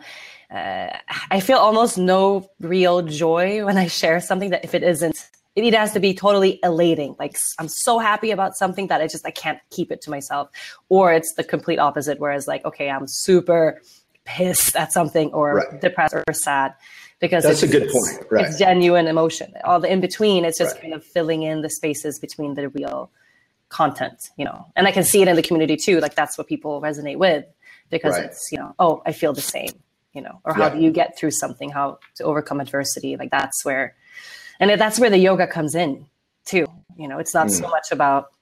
uh, 0.50 0.88
I 1.30 1.40
feel 1.40 1.58
almost 1.58 1.98
no 1.98 2.48
real 2.60 3.02
joy 3.02 3.64
when 3.64 3.76
I 3.76 3.88
share 3.88 4.20
something 4.20 4.50
that 4.50 4.64
if 4.64 4.74
it 4.74 4.82
isn't 4.82 5.16
it 5.56 5.72
has 5.72 5.92
to 5.92 6.00
be 6.00 6.12
totally 6.12 6.60
elating. 6.62 7.16
Like 7.18 7.36
I'm 7.58 7.68
so 7.68 7.98
happy 7.98 8.30
about 8.30 8.56
something 8.56 8.88
that 8.88 9.00
I 9.00 9.06
just 9.06 9.26
I 9.26 9.30
can't 9.30 9.58
keep 9.70 9.90
it 9.90 10.02
to 10.02 10.10
myself. 10.10 10.50
Or 10.90 11.12
it's 11.12 11.32
the 11.34 11.44
complete 11.44 11.78
opposite, 11.78 12.20
whereas 12.20 12.46
like, 12.46 12.64
okay, 12.66 12.90
I'm 12.90 13.06
super 13.08 13.80
pissed 14.26 14.76
at 14.76 14.92
something 14.92 15.32
or 15.32 15.54
right. 15.54 15.80
depressed 15.80 16.14
or 16.14 16.32
sad 16.32 16.74
because 17.20 17.44
that's 17.44 17.62
a 17.62 17.68
good 17.68 17.88
point. 17.88 18.30
Right. 18.30 18.46
It's 18.46 18.58
genuine 18.58 19.06
emotion. 19.06 19.54
All 19.64 19.80
the 19.80 19.90
in 19.90 20.00
between, 20.00 20.44
it's 20.44 20.58
just 20.58 20.74
right. 20.74 20.82
kind 20.82 20.94
of 20.94 21.04
filling 21.04 21.42
in 21.42 21.62
the 21.62 21.70
spaces 21.70 22.18
between 22.18 22.54
the 22.54 22.68
real 22.68 23.10
content, 23.68 24.30
you 24.36 24.44
know. 24.44 24.66
And 24.76 24.86
I 24.86 24.92
can 24.92 25.04
see 25.04 25.22
it 25.22 25.28
in 25.28 25.36
the 25.36 25.42
community 25.42 25.76
too. 25.76 26.00
Like 26.00 26.14
that's 26.14 26.36
what 26.36 26.46
people 26.46 26.82
resonate 26.82 27.16
with 27.16 27.46
because 27.88 28.14
right. 28.14 28.26
it's 28.26 28.48
you 28.52 28.58
know, 28.58 28.74
oh, 28.78 29.02
I 29.06 29.12
feel 29.12 29.32
the 29.32 29.40
same, 29.40 29.70
you 30.12 30.20
know. 30.20 30.40
Or 30.44 30.52
how 30.52 30.68
do 30.68 30.80
you 30.80 30.90
get 30.90 31.16
through 31.16 31.30
something? 31.30 31.70
How 31.70 31.98
to 32.16 32.24
overcome 32.24 32.60
adversity? 32.60 33.16
Like 33.16 33.30
that's 33.30 33.64
where, 33.64 33.94
and 34.60 34.78
that's 34.78 34.98
where 34.98 35.10
the 35.10 35.18
yoga 35.18 35.46
comes 35.46 35.74
in 35.74 36.06
too. 36.44 36.66
You 36.98 37.08
know, 37.08 37.18
it's 37.18 37.34
not 37.34 37.46
mm. 37.46 37.52
so 37.52 37.68
much 37.68 37.92
about 37.92 38.32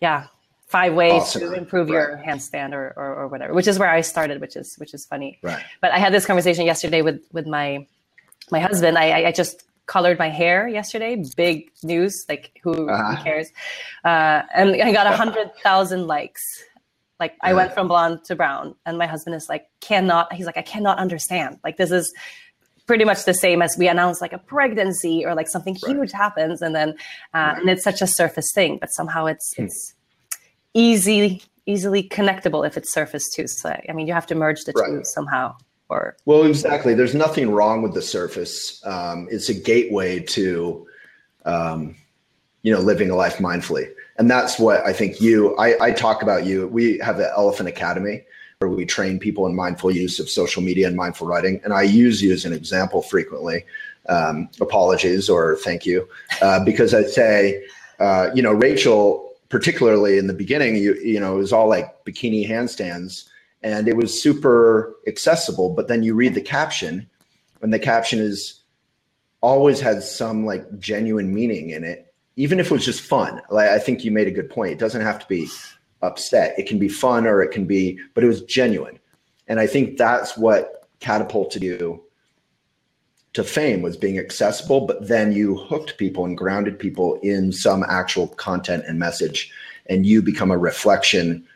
yeah 0.00 0.26
five 0.66 0.94
ways 0.94 1.22
awesome. 1.22 1.42
to 1.42 1.52
improve 1.52 1.88
right. 1.88 1.94
your 1.94 2.22
handstand 2.26 2.72
or, 2.72 2.92
or, 2.96 3.14
or 3.14 3.28
whatever, 3.28 3.54
which 3.54 3.68
is 3.68 3.78
where 3.78 3.90
I 3.90 4.00
started, 4.00 4.40
which 4.40 4.56
is 4.56 4.74
which 4.76 4.94
is 4.94 5.04
funny. 5.04 5.38
Right. 5.42 5.62
But 5.80 5.92
I 5.92 5.98
had 5.98 6.12
this 6.12 6.26
conversation 6.26 6.66
yesterday 6.66 7.02
with 7.02 7.20
with 7.32 7.46
my 7.46 7.86
my 8.50 8.60
husband. 8.60 8.98
I 8.98 9.26
I 9.26 9.32
just 9.32 9.64
colored 9.86 10.18
my 10.18 10.28
hair 10.28 10.66
yesterday. 10.66 11.22
Big 11.36 11.70
news, 11.82 12.24
like 12.28 12.58
who, 12.62 12.88
uh-huh. 12.88 13.16
who 13.16 13.22
cares? 13.22 13.48
Uh, 14.04 14.42
and 14.54 14.70
I 14.82 14.92
got 14.92 15.06
a 15.06 15.16
hundred 15.16 15.54
thousand 15.62 16.06
likes. 16.06 16.42
Like 17.20 17.36
I 17.40 17.54
went 17.54 17.72
from 17.72 17.86
blonde 17.86 18.24
to 18.24 18.34
brown, 18.34 18.74
and 18.84 18.98
my 18.98 19.06
husband 19.06 19.36
is 19.36 19.48
like, 19.48 19.68
cannot. 19.80 20.32
He's 20.32 20.46
like, 20.46 20.56
I 20.56 20.62
cannot 20.62 20.98
understand. 20.98 21.58
Like 21.62 21.76
this 21.76 21.90
is 21.90 22.12
pretty 22.86 23.04
much 23.04 23.24
the 23.24 23.34
same 23.34 23.62
as 23.62 23.76
we 23.78 23.88
announce 23.88 24.20
like 24.20 24.32
a 24.32 24.38
pregnancy 24.38 25.24
or 25.24 25.34
like 25.34 25.48
something 25.48 25.76
right. 25.86 25.96
huge 25.96 26.12
happens 26.12 26.60
and 26.60 26.74
then 26.74 26.90
uh, 27.32 27.38
right. 27.38 27.58
and 27.58 27.70
it's 27.70 27.82
such 27.82 28.02
a 28.02 28.06
surface 28.06 28.52
thing 28.54 28.76
but 28.78 28.90
somehow 28.92 29.24
it's 29.24 29.54
hmm. 29.56 29.64
it's 29.64 29.94
easy 30.74 31.42
easily 31.66 32.06
connectable 32.08 32.66
if 32.66 32.76
it's 32.76 32.92
surface 32.92 33.30
too 33.30 33.46
so 33.46 33.70
i 33.88 33.92
mean 33.92 34.06
you 34.06 34.12
have 34.12 34.26
to 34.26 34.34
merge 34.34 34.64
the 34.64 34.72
right. 34.72 34.88
two 34.88 35.04
somehow 35.04 35.54
or 35.88 36.16
well 36.24 36.44
exactly 36.44 36.94
there's 36.94 37.14
nothing 37.14 37.50
wrong 37.50 37.82
with 37.82 37.94
the 37.94 38.02
surface 38.02 38.84
um, 38.86 39.26
it's 39.30 39.48
a 39.48 39.54
gateway 39.54 40.20
to 40.20 40.86
um, 41.44 41.94
you 42.62 42.72
know 42.72 42.80
living 42.80 43.10
a 43.10 43.14
life 43.14 43.38
mindfully 43.38 43.90
and 44.18 44.30
that's 44.30 44.58
what 44.58 44.84
i 44.84 44.92
think 44.92 45.20
you 45.20 45.56
I, 45.56 45.86
I 45.86 45.92
talk 45.92 46.22
about 46.22 46.44
you 46.44 46.68
we 46.68 46.98
have 46.98 47.16
the 47.16 47.30
elephant 47.32 47.68
academy 47.68 48.24
where 48.58 48.76
we 48.76 48.84
train 48.84 49.18
people 49.18 49.46
in 49.46 49.54
mindful 49.54 49.90
use 49.90 50.18
of 50.18 50.28
social 50.28 50.62
media 50.62 50.86
and 50.86 50.96
mindful 50.96 51.26
writing. 51.26 51.60
And 51.64 51.72
I 51.72 51.82
use 51.82 52.22
you 52.22 52.32
as 52.32 52.44
an 52.44 52.52
example 52.52 53.02
frequently. 53.02 53.64
Um, 54.08 54.48
apologies 54.60 55.28
or 55.30 55.56
thank 55.56 55.86
you, 55.86 56.06
uh, 56.42 56.62
because 56.62 56.92
I 56.92 57.04
say, 57.04 57.64
uh, 57.98 58.30
you 58.34 58.42
know, 58.42 58.52
Rachel, 58.52 59.32
particularly 59.54 60.18
in 60.18 60.26
the 60.26 60.34
beginning, 60.34 60.74
you 60.74 60.94
you 60.94 61.20
know, 61.20 61.36
it 61.36 61.38
was 61.38 61.52
all 61.52 61.68
like 61.68 62.04
bikini 62.04 62.44
handstands, 62.44 63.28
and 63.62 63.86
it 63.86 63.96
was 63.96 64.20
super 64.20 64.96
accessible. 65.06 65.70
But 65.70 65.86
then 65.86 66.02
you 66.02 66.12
read 66.12 66.34
the 66.34 66.40
caption, 66.40 67.08
and 67.62 67.72
the 67.72 67.78
caption 67.78 68.18
is 68.18 68.64
always 69.42 69.78
has 69.78 70.12
some 70.12 70.44
like 70.44 70.64
genuine 70.80 71.32
meaning 71.32 71.70
in 71.70 71.84
it, 71.84 72.12
even 72.34 72.58
if 72.58 72.66
it 72.66 72.72
was 72.72 72.84
just 72.84 73.00
fun. 73.00 73.40
Like 73.48 73.68
I 73.68 73.78
think 73.78 74.04
you 74.04 74.10
made 74.10 74.26
a 74.26 74.32
good 74.32 74.50
point. 74.50 74.72
It 74.72 74.80
doesn't 74.80 75.02
have 75.02 75.20
to 75.20 75.26
be 75.28 75.46
upset. 76.02 76.58
It 76.58 76.66
can 76.66 76.80
be 76.80 76.88
fun 76.88 77.24
or 77.24 77.40
it 77.40 77.52
can 77.52 77.64
be, 77.64 78.00
but 78.14 78.24
it 78.24 78.26
was 78.26 78.42
genuine. 78.42 78.98
And 79.46 79.60
I 79.60 79.68
think 79.68 79.98
that's 79.98 80.36
what 80.36 80.88
catapulted 80.98 81.62
you 81.62 82.02
to 83.34 83.44
fame 83.44 83.82
was 83.82 83.96
being 83.96 84.18
accessible, 84.18 84.86
but 84.86 85.06
then 85.06 85.32
you 85.32 85.56
hooked 85.56 85.98
people 85.98 86.24
and 86.24 86.38
grounded 86.38 86.78
people 86.78 87.18
in 87.22 87.52
some 87.52 87.84
actual 87.88 88.28
content 88.28 88.84
and 88.86 88.98
message, 88.98 89.52
and 89.86 90.06
you 90.06 90.22
become 90.22 90.50
a 90.50 90.58
reflection 90.58 91.46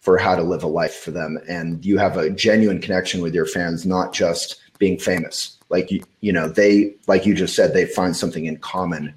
for 0.00 0.18
how 0.18 0.34
to 0.34 0.42
live 0.42 0.62
a 0.62 0.68
life 0.68 0.94
for 0.94 1.12
them. 1.12 1.38
And 1.48 1.84
you 1.84 1.98
have 1.98 2.16
a 2.16 2.30
genuine 2.30 2.80
connection 2.80 3.20
with 3.20 3.34
your 3.34 3.46
fans, 3.46 3.86
not 3.86 4.12
just 4.12 4.60
being 4.78 4.98
famous. 4.98 5.56
Like 5.68 5.90
you, 5.90 6.02
you 6.20 6.32
know, 6.32 6.48
they, 6.48 6.94
like 7.06 7.26
you 7.26 7.34
just 7.34 7.54
said, 7.54 7.74
they 7.74 7.86
find 7.86 8.16
something 8.16 8.46
in 8.46 8.56
common. 8.58 9.14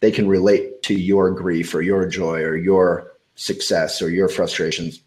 They 0.00 0.10
can 0.10 0.28
relate 0.28 0.82
to 0.82 0.94
your 0.94 1.30
grief 1.30 1.74
or 1.74 1.82
your 1.82 2.06
joy 2.06 2.42
or 2.42 2.56
your 2.56 3.12
success 3.34 4.00
or 4.00 4.10
your 4.10 4.28
frustrations 4.28 5.00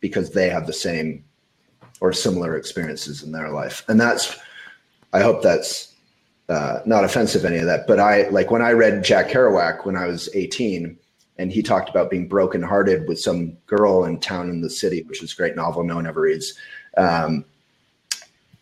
because 0.00 0.30
they 0.30 0.48
have 0.48 0.66
the 0.66 0.72
same 0.72 1.24
or 2.00 2.12
similar 2.12 2.56
experiences 2.56 3.22
in 3.22 3.30
their 3.30 3.50
life. 3.50 3.84
And 3.88 4.00
that's, 4.00 4.36
I 5.12 5.20
hope 5.20 5.42
that's 5.42 5.94
uh, 6.48 6.80
not 6.86 7.04
offensive, 7.04 7.44
any 7.44 7.58
of 7.58 7.66
that. 7.66 7.86
But 7.86 8.00
I, 8.00 8.28
like 8.28 8.50
when 8.50 8.62
I 8.62 8.72
read 8.72 9.04
Jack 9.04 9.28
Kerouac 9.28 9.84
when 9.84 9.96
I 9.96 10.06
was 10.06 10.28
18, 10.34 10.98
and 11.38 11.52
he 11.52 11.62
talked 11.62 11.88
about 11.88 12.10
being 12.10 12.28
brokenhearted 12.28 13.08
with 13.08 13.18
some 13.18 13.52
girl 13.66 14.04
in 14.04 14.20
town 14.20 14.50
in 14.50 14.60
the 14.60 14.70
city, 14.70 15.02
which 15.04 15.22
is 15.22 15.32
a 15.32 15.36
great 15.36 15.56
novel 15.56 15.82
no 15.82 15.96
one 15.96 16.06
ever 16.06 16.20
reads. 16.20 16.54
Um, 16.96 17.44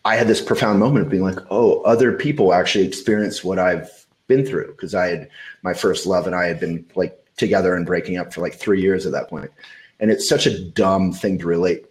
I 0.03 0.15
had 0.15 0.27
this 0.27 0.41
profound 0.41 0.79
moment 0.79 1.05
of 1.05 1.11
being 1.11 1.23
like, 1.23 1.37
oh, 1.51 1.81
other 1.81 2.13
people 2.13 2.53
actually 2.53 2.87
experience 2.87 3.43
what 3.43 3.59
I've 3.59 4.05
been 4.27 4.45
through 4.45 4.71
because 4.71 4.95
I 4.95 5.07
had 5.07 5.29
my 5.61 5.73
first 5.73 6.05
love 6.05 6.25
and 6.25 6.35
I 6.35 6.45
had 6.45 6.59
been 6.59 6.85
like 6.95 7.17
together 7.37 7.75
and 7.75 7.85
breaking 7.85 8.17
up 8.17 8.33
for 8.33 8.41
like 8.41 8.55
three 8.55 8.81
years 8.81 9.05
at 9.05 9.11
that 9.11 9.29
point. 9.29 9.51
And 9.99 10.09
it's 10.09 10.27
such 10.27 10.47
a 10.47 10.63
dumb 10.71 11.11
thing 11.11 11.37
to 11.39 11.45
relate 11.45 11.85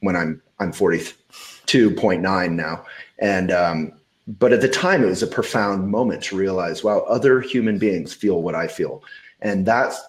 when 0.00 0.14
I'm 0.14 0.42
I'm 0.60 0.72
42.9 0.72 2.52
now. 2.52 2.84
And 3.22 3.52
um, 3.52 3.92
but 4.26 4.52
at 4.52 4.60
the 4.60 4.68
time 4.68 5.02
it 5.02 5.08
was 5.08 5.22
a 5.22 5.28
profound 5.28 5.88
moment 5.88 6.24
to 6.24 6.36
realize, 6.36 6.82
wow, 6.82 6.98
other 7.08 7.40
human 7.40 7.78
beings 7.78 8.12
feel 8.12 8.42
what 8.42 8.56
I 8.56 8.66
feel. 8.66 9.02
And 9.40 9.64
that's 9.64 10.02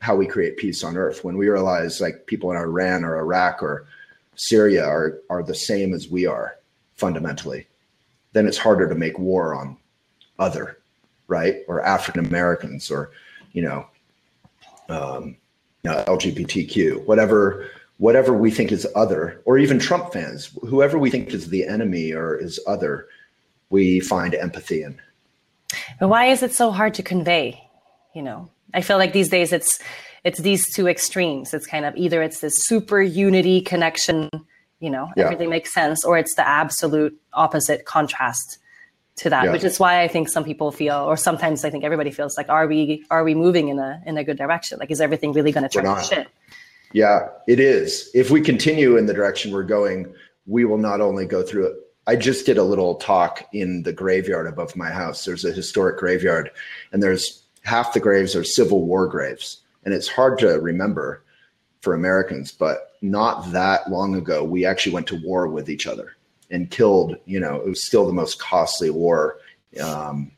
how 0.00 0.16
we 0.16 0.26
create 0.26 0.56
peace 0.56 0.82
on 0.82 0.96
earth. 0.96 1.22
When 1.22 1.36
we 1.36 1.50
realize 1.50 2.00
like 2.00 2.26
people 2.26 2.50
in 2.50 2.56
Iran 2.56 3.04
or 3.04 3.18
Iraq 3.18 3.62
or 3.62 3.86
Syria 4.36 4.86
are 4.86 5.18
are 5.28 5.42
the 5.42 5.54
same 5.54 5.92
as 5.92 6.08
we 6.08 6.24
are 6.26 6.56
fundamentally, 6.94 7.66
then 8.32 8.46
it's 8.46 8.58
harder 8.58 8.88
to 8.88 8.94
make 8.94 9.18
war 9.18 9.54
on 9.54 9.76
other, 10.38 10.78
right? 11.28 11.56
Or 11.68 11.84
African 11.84 12.24
Americans 12.24 12.90
or 12.90 13.10
you 13.52 13.62
know, 13.62 13.86
um, 14.88 15.36
you 15.82 15.90
know, 15.90 16.04
LGBTQ, 16.04 17.04
whatever 17.04 17.68
whatever 18.00 18.32
we 18.32 18.50
think 18.50 18.72
is 18.72 18.86
other, 18.96 19.42
or 19.44 19.58
even 19.58 19.78
Trump 19.78 20.10
fans, 20.10 20.50
whoever 20.62 20.98
we 20.98 21.10
think 21.10 21.28
is 21.34 21.50
the 21.50 21.66
enemy 21.66 22.12
or 22.12 22.34
is 22.34 22.58
other, 22.66 23.06
we 23.68 24.00
find 24.00 24.34
empathy 24.34 24.82
in. 24.82 24.98
But 26.00 26.08
why 26.08 26.26
is 26.26 26.42
it 26.42 26.52
so 26.52 26.70
hard 26.70 26.94
to 26.94 27.02
convey? 27.02 27.62
You 28.14 28.22
know, 28.22 28.48
I 28.72 28.80
feel 28.80 28.96
like 28.96 29.12
these 29.12 29.28
days 29.28 29.52
it's 29.52 29.78
it's 30.24 30.40
these 30.40 30.64
two 30.74 30.88
extremes. 30.88 31.52
It's 31.52 31.66
kind 31.66 31.84
of 31.84 31.94
either 31.94 32.22
it's 32.22 32.40
this 32.40 32.64
super 32.64 33.02
unity 33.02 33.60
connection, 33.60 34.30
you 34.80 34.90
know, 34.90 35.10
yeah. 35.14 35.24
everything 35.24 35.50
makes 35.50 35.72
sense, 35.72 36.02
or 36.02 36.16
it's 36.16 36.34
the 36.36 36.48
absolute 36.48 37.14
opposite 37.34 37.84
contrast 37.84 38.58
to 39.16 39.28
that, 39.28 39.44
yeah. 39.44 39.52
which 39.52 39.64
is 39.64 39.78
why 39.78 40.02
I 40.02 40.08
think 40.08 40.30
some 40.30 40.44
people 40.44 40.72
feel, 40.72 40.96
or 40.96 41.18
sometimes 41.18 41.66
I 41.66 41.70
think 41.70 41.84
everybody 41.84 42.10
feels 42.10 42.38
like, 42.38 42.48
are 42.48 42.66
we 42.66 43.04
are 43.10 43.24
we 43.24 43.34
moving 43.34 43.68
in 43.68 43.78
a 43.78 44.02
in 44.06 44.16
a 44.16 44.24
good 44.24 44.38
direction? 44.38 44.78
Like, 44.78 44.90
is 44.90 45.02
everything 45.02 45.34
really 45.34 45.52
going 45.52 45.68
to 45.68 45.68
turn 45.68 45.84
to 45.84 46.02
shit? 46.02 46.28
Yeah, 46.92 47.28
it 47.46 47.60
is. 47.60 48.10
If 48.14 48.30
we 48.30 48.40
continue 48.40 48.96
in 48.96 49.06
the 49.06 49.14
direction 49.14 49.52
we're 49.52 49.62
going, 49.62 50.12
we 50.46 50.64
will 50.64 50.78
not 50.78 51.00
only 51.00 51.26
go 51.26 51.42
through 51.42 51.66
it. 51.66 51.76
I 52.06 52.16
just 52.16 52.46
did 52.46 52.58
a 52.58 52.64
little 52.64 52.96
talk 52.96 53.46
in 53.52 53.82
the 53.84 53.92
graveyard 53.92 54.46
above 54.46 54.74
my 54.74 54.90
house. 54.90 55.24
There's 55.24 55.44
a 55.44 55.52
historic 55.52 55.98
graveyard, 55.98 56.50
and 56.92 57.02
there's 57.02 57.44
half 57.62 57.92
the 57.92 58.00
graves 58.00 58.34
are 58.34 58.42
Civil 58.42 58.84
War 58.84 59.06
graves, 59.06 59.60
and 59.84 59.94
it's 59.94 60.08
hard 60.08 60.38
to 60.40 60.58
remember 60.60 61.22
for 61.80 61.94
Americans, 61.94 62.50
but 62.52 62.96
not 63.02 63.52
that 63.52 63.88
long 63.90 64.14
ago, 64.14 64.44
we 64.44 64.64
actually 64.64 64.92
went 64.92 65.06
to 65.08 65.20
war 65.22 65.48
with 65.48 65.70
each 65.70 65.86
other 65.86 66.16
and 66.50 66.70
killed, 66.70 67.16
you 67.26 67.40
know, 67.40 67.56
it 67.56 67.68
was 67.68 67.84
still 67.84 68.06
the 68.06 68.12
most 68.12 68.40
costly 68.40 68.90
war 68.90 69.38
um, 69.82 70.30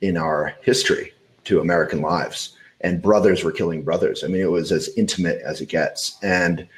in 0.00 0.16
our 0.16 0.54
history 0.62 1.12
to 1.44 1.60
American 1.60 2.00
lives. 2.00 2.56
And 2.84 3.02
brothers 3.02 3.42
were 3.42 3.50
killing 3.50 3.82
brothers. 3.82 4.22
I 4.22 4.28
mean, 4.28 4.42
it 4.42 4.50
was 4.50 4.70
as 4.70 4.88
intimate 4.96 5.40
as 5.42 5.60
it 5.60 5.70
gets. 5.70 6.16
And 6.22 6.68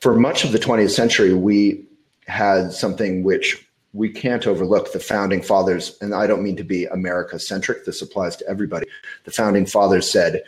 for 0.00 0.14
much 0.14 0.44
of 0.44 0.52
the 0.52 0.58
20th 0.58 0.90
century, 0.90 1.32
we 1.32 1.84
had 2.26 2.72
something 2.72 3.22
which 3.22 3.66
we 3.92 4.08
can't 4.10 4.46
overlook 4.46 4.92
the 4.92 4.98
founding 4.98 5.40
fathers. 5.40 5.96
And 6.00 6.14
I 6.14 6.26
don't 6.26 6.42
mean 6.42 6.56
to 6.56 6.64
be 6.64 6.86
America 6.86 7.38
centric, 7.38 7.84
this 7.84 8.02
applies 8.02 8.36
to 8.36 8.48
everybody. 8.48 8.86
The 9.24 9.30
founding 9.30 9.66
fathers 9.66 10.10
said, 10.10 10.42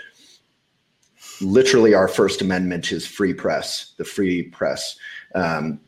literally, 1.41 1.95
our 1.95 2.09
First 2.09 2.43
Amendment 2.43 2.91
is 2.91 3.07
free 3.07 3.35
press, 3.35 3.93
the 3.99 4.05
free 4.05 4.43
press. 4.43 4.97
Um, 5.35 5.81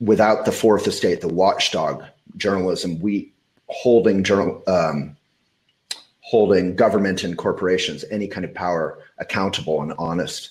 without 0.00 0.44
the 0.44 0.52
fourth 0.52 0.86
estate, 0.86 1.20
the 1.20 1.28
watchdog 1.28 2.04
journalism, 2.36 3.00
we 3.00 3.32
holding 3.68 4.22
journal, 4.22 4.62
um, 4.66 5.16
holding 6.26 6.74
government 6.74 7.22
and 7.22 7.38
corporations, 7.38 8.04
any 8.10 8.26
kind 8.26 8.44
of 8.44 8.52
power 8.52 8.98
accountable 9.18 9.80
and 9.80 9.92
honest, 9.96 10.50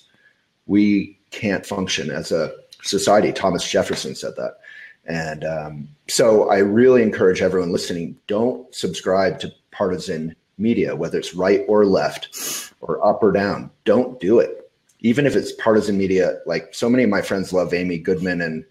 we 0.64 1.18
can't 1.30 1.66
function 1.66 2.10
as 2.10 2.32
a 2.32 2.50
society. 2.82 3.30
Thomas 3.30 3.68
Jefferson 3.68 4.14
said 4.14 4.34
that. 4.36 4.56
And 5.04 5.44
um, 5.44 5.88
so 6.08 6.48
I 6.48 6.58
really 6.60 7.02
encourage 7.02 7.42
everyone 7.42 7.72
listening 7.72 8.16
don't 8.26 8.74
subscribe 8.74 9.38
to 9.40 9.52
partisan 9.70 10.34
media, 10.56 10.96
whether 10.96 11.18
it's 11.18 11.34
right 11.34 11.60
or 11.68 11.84
left 11.84 12.72
or 12.80 13.06
up 13.06 13.22
or 13.22 13.30
down. 13.30 13.70
Don't 13.84 14.18
do 14.18 14.38
it. 14.38 14.70
Even 15.00 15.26
if 15.26 15.36
it's 15.36 15.52
partisan 15.52 15.98
media, 15.98 16.38
like 16.46 16.74
so 16.74 16.88
many 16.88 17.02
of 17.02 17.10
my 17.10 17.20
friends 17.20 17.52
love 17.52 17.74
Amy 17.74 17.98
Goodman 17.98 18.40
and 18.40 18.64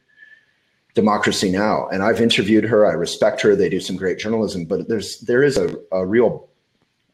Democracy 0.95 1.51
Now! 1.51 1.87
And 1.89 2.01
I've 2.01 2.19
interviewed 2.19 2.63
her. 2.63 2.83
I 2.87 2.93
respect 2.93 3.41
her. 3.41 3.55
They 3.55 3.69
do 3.69 3.79
some 3.79 3.95
great 3.95 4.17
journalism, 4.17 4.65
but 4.65 4.87
there's 4.87 5.19
there 5.19 5.43
is 5.43 5.57
a, 5.57 5.75
a 5.91 6.03
real 6.05 6.49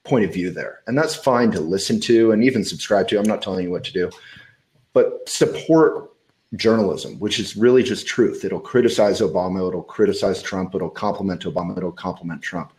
point 0.04 0.26
of 0.26 0.34
view 0.34 0.52
there. 0.52 0.82
And 0.88 0.98
that's 0.98 1.16
fine 1.16 1.52
to 1.52 1.60
listen 1.60 2.00
to 2.02 2.32
and 2.32 2.44
even 2.44 2.64
subscribe 2.64 3.08
to. 3.10 3.20
I'm 3.20 3.28
not 3.28 3.42
telling 3.42 3.64
you 3.64 3.72
what 3.72 3.84
to 3.86 3.94
do, 3.94 4.10
but 4.94 5.28
support 5.28 6.12
journalism, 6.56 7.18
which 7.20 7.40
is 7.40 7.56
really 7.56 7.84
just 7.84 8.08
truth. 8.08 8.44
It'll 8.44 8.60
criticize 8.60 9.22
Obama, 9.22 9.68
it'll 9.68 9.84
criticize 9.84 10.42
Trump, 10.42 10.76
it'll 10.76 10.90
compliment 10.90 11.44
Obama, 11.44 11.78
it'll 11.78 11.92
compliment 11.92 12.42
Trump. 12.42 12.74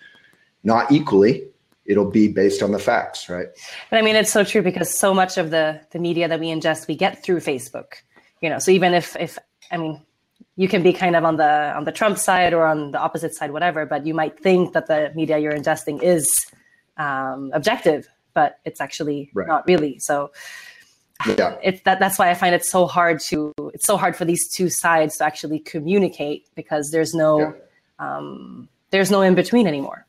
Not 0.65 0.93
equally. 0.93 1.49
It'll 1.85 2.11
be 2.11 2.29
based 2.29 2.63
on 2.63 2.71
the 2.71 2.79
facts, 2.79 3.29
right? 3.29 3.49
But 3.91 3.99
I 3.99 4.03
mean, 4.03 4.15
it's 4.15 4.31
so 4.31 4.45
true 4.45 4.63
because 4.63 4.97
so 4.97 5.13
much 5.13 5.37
of 5.37 5.51
the 5.51 5.81
the 5.91 5.99
media 5.99 6.29
that 6.29 6.39
we 6.39 6.47
ingest, 6.47 6.87
we 6.87 6.95
get 6.95 7.25
through 7.25 7.41
Facebook. 7.41 7.95
You 8.41 8.51
know, 8.51 8.61
so 8.61 8.71
even 8.71 8.95
if 8.95 9.17
if 9.17 9.37
I 9.73 9.79
mean, 9.79 10.01
you 10.55 10.69
can 10.69 10.85
be 10.85 10.93
kind 10.93 11.17
of 11.17 11.25
on 11.25 11.39
the 11.39 11.75
on 11.75 11.85
the 11.85 11.91
Trump 11.91 12.19
side 12.19 12.55
or 12.55 12.67
on 12.67 12.93
the 12.93 13.01
opposite 13.01 13.35
side, 13.35 13.51
whatever. 13.51 13.85
But 13.85 14.07
you 14.07 14.15
might 14.15 14.39
think 14.39 14.75
that 14.75 14.87
the 14.87 15.11
media 15.17 15.39
you're 15.39 15.53
ingesting 15.53 16.01
is 16.03 16.31
um, 16.97 17.51
objective, 17.55 18.09
but 18.35 18.59
it's 18.65 18.81
actually 18.81 19.31
right. 19.35 19.47
not 19.47 19.67
really. 19.67 19.99
So 19.99 20.31
yeah. 21.27 21.57
it's 21.63 21.83
that 21.83 21.99
that's 22.01 22.19
why 22.19 22.31
I 22.31 22.35
find 22.35 22.55
it 22.55 22.65
so 22.65 22.87
hard 22.87 23.21
to 23.29 23.53
it's 23.75 23.87
so 23.87 23.97
hard 23.97 24.17
for 24.17 24.25
these 24.25 24.49
two 24.49 24.69
sides 24.69 25.19
to 25.19 25.25
actually 25.25 25.59
communicate 25.61 26.47
because 26.55 26.91
there's 26.91 27.15
no 27.15 27.39
yeah. 27.39 27.53
um, 27.99 28.69
there's 28.91 29.11
no 29.11 29.23
in 29.23 29.35
between 29.35 29.67
anymore. 29.67 30.07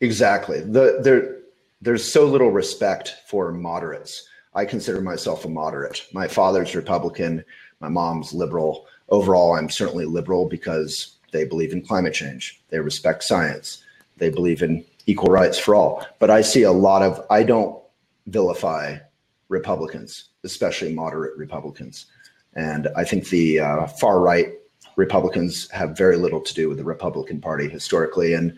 Exactly. 0.00 0.60
The 0.60 1.00
there 1.02 1.36
there's 1.82 2.10
so 2.10 2.26
little 2.26 2.50
respect 2.50 3.16
for 3.26 3.52
moderates. 3.52 4.26
I 4.54 4.64
consider 4.64 5.00
myself 5.00 5.44
a 5.44 5.48
moderate. 5.48 6.04
My 6.12 6.26
father's 6.26 6.74
Republican, 6.74 7.44
my 7.80 7.88
mom's 7.88 8.32
liberal. 8.32 8.86
Overall, 9.08 9.54
I'm 9.54 9.70
certainly 9.70 10.04
liberal 10.04 10.48
because 10.48 11.16
they 11.32 11.44
believe 11.44 11.72
in 11.72 11.82
climate 11.82 12.14
change. 12.14 12.60
They 12.70 12.80
respect 12.80 13.22
science. 13.24 13.82
They 14.18 14.30
believe 14.30 14.62
in 14.62 14.84
equal 15.10 15.32
rights 15.32 15.58
for 15.58 15.74
all. 15.74 16.06
But 16.18 16.30
I 16.30 16.40
see 16.40 16.62
a 16.62 16.72
lot 16.72 17.02
of 17.02 17.24
I 17.30 17.42
don't 17.42 17.82
vilify 18.26 18.98
Republicans, 19.48 20.30
especially 20.44 20.94
moderate 20.94 21.36
Republicans. 21.36 22.06
And 22.54 22.88
I 22.96 23.04
think 23.04 23.28
the 23.28 23.60
uh, 23.60 23.86
far 23.86 24.20
right 24.20 24.48
Republicans 24.96 25.70
have 25.70 25.96
very 25.96 26.16
little 26.16 26.40
to 26.40 26.54
do 26.54 26.68
with 26.68 26.78
the 26.78 26.84
Republican 26.84 27.40
Party 27.40 27.68
historically. 27.68 28.34
And 28.34 28.56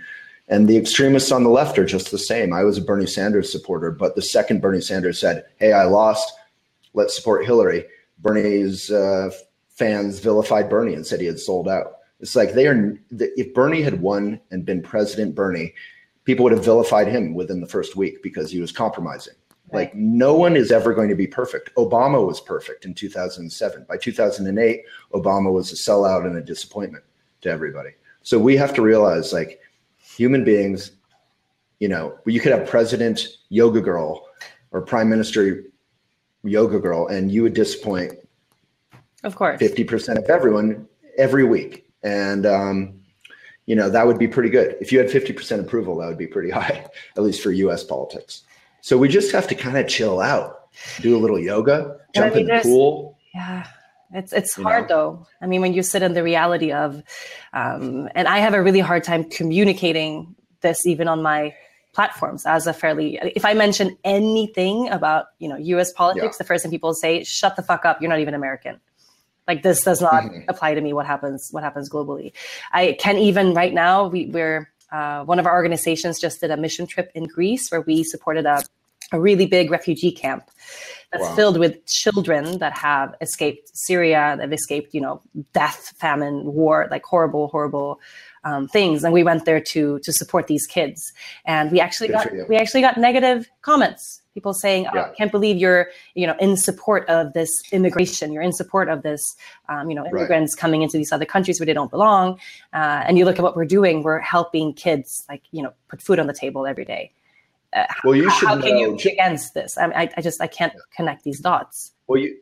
and 0.48 0.68
the 0.68 0.76
extremists 0.76 1.32
on 1.32 1.44
the 1.44 1.50
left 1.50 1.78
are 1.78 1.86
just 1.86 2.10
the 2.10 2.18
same. 2.18 2.52
I 2.52 2.64
was 2.64 2.76
a 2.76 2.82
Bernie 2.82 3.06
Sanders 3.06 3.50
supporter, 3.50 3.90
but 3.90 4.14
the 4.16 4.22
second 4.22 4.60
Bernie 4.60 4.80
Sanders 4.80 5.18
said, 5.18 5.44
"Hey, 5.56 5.72
I 5.72 5.84
lost. 5.84 6.30
Let's 6.94 7.16
support 7.16 7.46
Hillary," 7.46 7.86
Bernie's 8.18 8.90
uh, 8.90 9.30
fans 9.70 10.18
vilified 10.18 10.68
Bernie 10.68 10.94
and 10.94 11.06
said 11.06 11.20
he 11.20 11.26
had 11.26 11.40
sold 11.40 11.68
out. 11.68 11.98
It's 12.20 12.36
like 12.36 12.52
they 12.52 12.66
are. 12.66 12.98
If 13.10 13.54
Bernie 13.54 13.82
had 13.82 14.00
won 14.00 14.40
and 14.50 14.66
been 14.66 14.82
President 14.82 15.34
Bernie, 15.34 15.74
people 16.24 16.44
would 16.44 16.52
have 16.52 16.64
vilified 16.64 17.08
him 17.08 17.34
within 17.34 17.60
the 17.60 17.66
first 17.66 17.96
week 17.96 18.22
because 18.22 18.50
he 18.50 18.60
was 18.60 18.72
compromising. 18.72 19.34
Like 19.72 19.94
no 19.94 20.34
one 20.34 20.54
is 20.54 20.70
ever 20.70 20.92
going 20.92 21.08
to 21.08 21.14
be 21.14 21.26
perfect. 21.26 21.74
Obama 21.76 22.26
was 22.26 22.40
perfect 22.40 22.84
in 22.84 22.92
2007. 22.92 23.86
By 23.88 23.96
2008, 23.96 24.82
Obama 25.14 25.50
was 25.50 25.72
a 25.72 25.76
sellout 25.76 26.26
and 26.26 26.36
a 26.36 26.42
disappointment 26.42 27.04
to 27.40 27.50
everybody. 27.50 27.90
So 28.22 28.38
we 28.38 28.56
have 28.56 28.74
to 28.74 28.82
realize 28.82 29.32
like 29.32 29.60
human 29.96 30.44
beings, 30.44 30.92
you 31.80 31.88
know, 31.88 32.18
you 32.26 32.38
could 32.38 32.52
have 32.52 32.68
President 32.68 33.26
Yoga 33.48 33.80
Girl 33.80 34.28
or 34.72 34.82
Prime 34.82 35.08
Minister 35.08 35.64
Yoga 36.44 36.78
Girl, 36.78 37.06
and 37.08 37.32
you 37.32 37.42
would 37.42 37.54
disappoint 37.54 38.14
of 39.24 39.36
course 39.36 39.60
50% 39.60 40.18
of 40.18 40.28
everyone 40.28 40.86
every 41.16 41.44
week. 41.44 41.86
And 42.02 42.46
um, 42.46 43.01
you 43.66 43.76
know, 43.76 43.88
that 43.90 44.06
would 44.06 44.18
be 44.18 44.28
pretty 44.28 44.50
good. 44.50 44.76
If 44.80 44.92
you 44.92 44.98
had 44.98 45.08
50% 45.08 45.60
approval, 45.60 45.96
that 45.98 46.08
would 46.08 46.18
be 46.18 46.26
pretty 46.26 46.50
high, 46.58 46.86
at 47.16 47.22
least 47.22 47.42
for 47.42 47.52
US 47.52 47.84
politics. 47.84 48.42
So 48.80 48.98
we 48.98 49.08
just 49.08 49.32
have 49.32 49.46
to 49.48 49.54
kind 49.54 49.76
of 49.76 49.86
chill 49.86 50.20
out, 50.20 50.70
do 51.00 51.16
a 51.16 51.20
little 51.20 51.38
yoga, 51.38 51.98
jump 52.14 52.32
I 52.32 52.36
mean, 52.36 52.50
in 52.50 52.56
the 52.56 52.62
pool. 52.62 53.18
Yeah. 53.34 53.66
It's 54.14 54.32
it's 54.32 54.58
you 54.58 54.64
hard 54.64 54.88
know? 54.90 54.96
though. 54.96 55.26
I 55.40 55.46
mean, 55.46 55.62
when 55.62 55.72
you 55.72 55.82
sit 55.82 56.02
in 56.02 56.12
the 56.12 56.22
reality 56.22 56.70
of, 56.70 57.02
um, 57.52 58.08
and 58.14 58.28
I 58.28 58.38
have 58.38 58.52
a 58.52 58.62
really 58.62 58.80
hard 58.80 59.04
time 59.04 59.24
communicating 59.24 60.34
this 60.60 60.84
even 60.84 61.08
on 61.08 61.22
my 61.22 61.54
platforms 61.92 62.46
as 62.46 62.66
a 62.66 62.72
fairly. 62.72 63.18
If 63.34 63.44
I 63.44 63.54
mention 63.54 63.96
anything 64.04 64.88
about 64.90 65.26
you 65.38 65.48
know 65.48 65.56
U.S. 65.56 65.92
politics, 65.92 66.36
yeah. 66.36 66.38
the 66.38 66.44
first 66.44 66.62
thing 66.62 66.70
people 66.70 66.92
say, 66.94 67.24
"Shut 67.24 67.56
the 67.56 67.62
fuck 67.62 67.84
up! 67.84 68.00
You're 68.00 68.10
not 68.10 68.20
even 68.20 68.34
American." 68.34 68.80
Like 69.48 69.62
this 69.62 69.82
does 69.82 70.00
not 70.00 70.24
mm-hmm. 70.24 70.48
apply 70.48 70.74
to 70.74 70.80
me. 70.80 70.92
What 70.92 71.06
happens? 71.06 71.48
What 71.50 71.62
happens 71.62 71.90
globally? 71.90 72.32
I 72.72 72.96
can 72.98 73.18
even 73.18 73.54
right 73.54 73.74
now. 73.74 74.06
We, 74.06 74.26
we're 74.26 74.72
uh, 74.92 75.24
one 75.24 75.38
of 75.38 75.46
our 75.46 75.54
organizations 75.54 76.20
just 76.20 76.40
did 76.40 76.50
a 76.50 76.56
mission 76.56 76.86
trip 76.86 77.10
in 77.14 77.24
Greece 77.24 77.70
where 77.70 77.80
we 77.80 78.04
supported 78.04 78.46
a, 78.46 78.62
a 79.10 79.20
really 79.20 79.46
big 79.46 79.70
refugee 79.70 80.12
camp 80.12 80.50
that's 81.10 81.24
wow. 81.24 81.34
filled 81.34 81.58
with 81.58 81.84
children 81.86 82.58
that 82.58 82.72
have 82.72 83.14
escaped 83.20 83.70
Syria, 83.74 84.34
that 84.36 84.42
have 84.42 84.52
escaped, 84.52 84.94
you 84.94 85.00
know, 85.00 85.22
death, 85.52 85.94
famine, 85.98 86.44
war, 86.44 86.88
like 86.90 87.04
horrible, 87.04 87.48
horrible 87.48 88.00
um, 88.44 88.68
things. 88.68 89.04
And 89.04 89.12
we 89.12 89.22
went 89.22 89.44
there 89.44 89.60
to 89.60 89.98
to 90.00 90.12
support 90.12 90.46
these 90.46 90.66
kids, 90.66 91.12
and 91.44 91.70
we 91.70 91.80
actually 91.80 92.08
Good 92.08 92.30
got 92.38 92.48
we 92.48 92.56
actually 92.56 92.80
got 92.80 92.96
negative 92.96 93.48
comments. 93.62 94.21
People 94.34 94.54
saying, 94.54 94.86
oh, 94.86 94.94
yeah. 94.94 95.02
"I 95.04 95.14
can't 95.14 95.30
believe 95.30 95.56
you're, 95.56 95.88
you 96.14 96.26
know, 96.26 96.34
in 96.40 96.56
support 96.56 97.08
of 97.08 97.32
this 97.32 97.50
immigration. 97.72 98.32
You're 98.32 98.42
in 98.42 98.52
support 98.52 98.88
of 98.88 99.02
this, 99.02 99.36
um, 99.68 99.90
you 99.90 99.94
know, 99.94 100.06
immigrants 100.06 100.54
right. 100.54 100.60
coming 100.60 100.82
into 100.82 100.96
these 100.96 101.12
other 101.12 101.26
countries 101.26 101.60
where 101.60 101.66
they 101.66 101.74
don't 101.74 101.90
belong." 101.90 102.38
Uh, 102.72 103.04
and 103.06 103.18
you 103.18 103.24
look 103.24 103.36
at 103.38 103.42
what 103.42 103.56
we're 103.56 103.64
doing. 103.64 104.02
We're 104.02 104.20
helping 104.20 104.72
kids, 104.72 105.24
like 105.28 105.42
you 105.50 105.62
know, 105.62 105.72
put 105.88 106.00
food 106.00 106.18
on 106.18 106.26
the 106.26 106.34
table 106.34 106.66
every 106.66 106.84
day. 106.84 107.12
Uh, 107.74 107.84
well, 108.04 108.14
you 108.14 108.28
how, 108.28 108.36
should. 108.36 108.48
How 108.48 108.60
can 108.60 108.74
know, 108.74 108.96
you 108.96 109.10
against 109.12 109.54
this? 109.54 109.78
I, 109.78 109.86
I, 109.86 110.10
I 110.16 110.20
just 110.20 110.40
I 110.40 110.46
can't 110.46 110.72
connect 110.94 111.24
these 111.24 111.40
dots. 111.40 111.92
Well, 112.06 112.20
you 112.20 112.36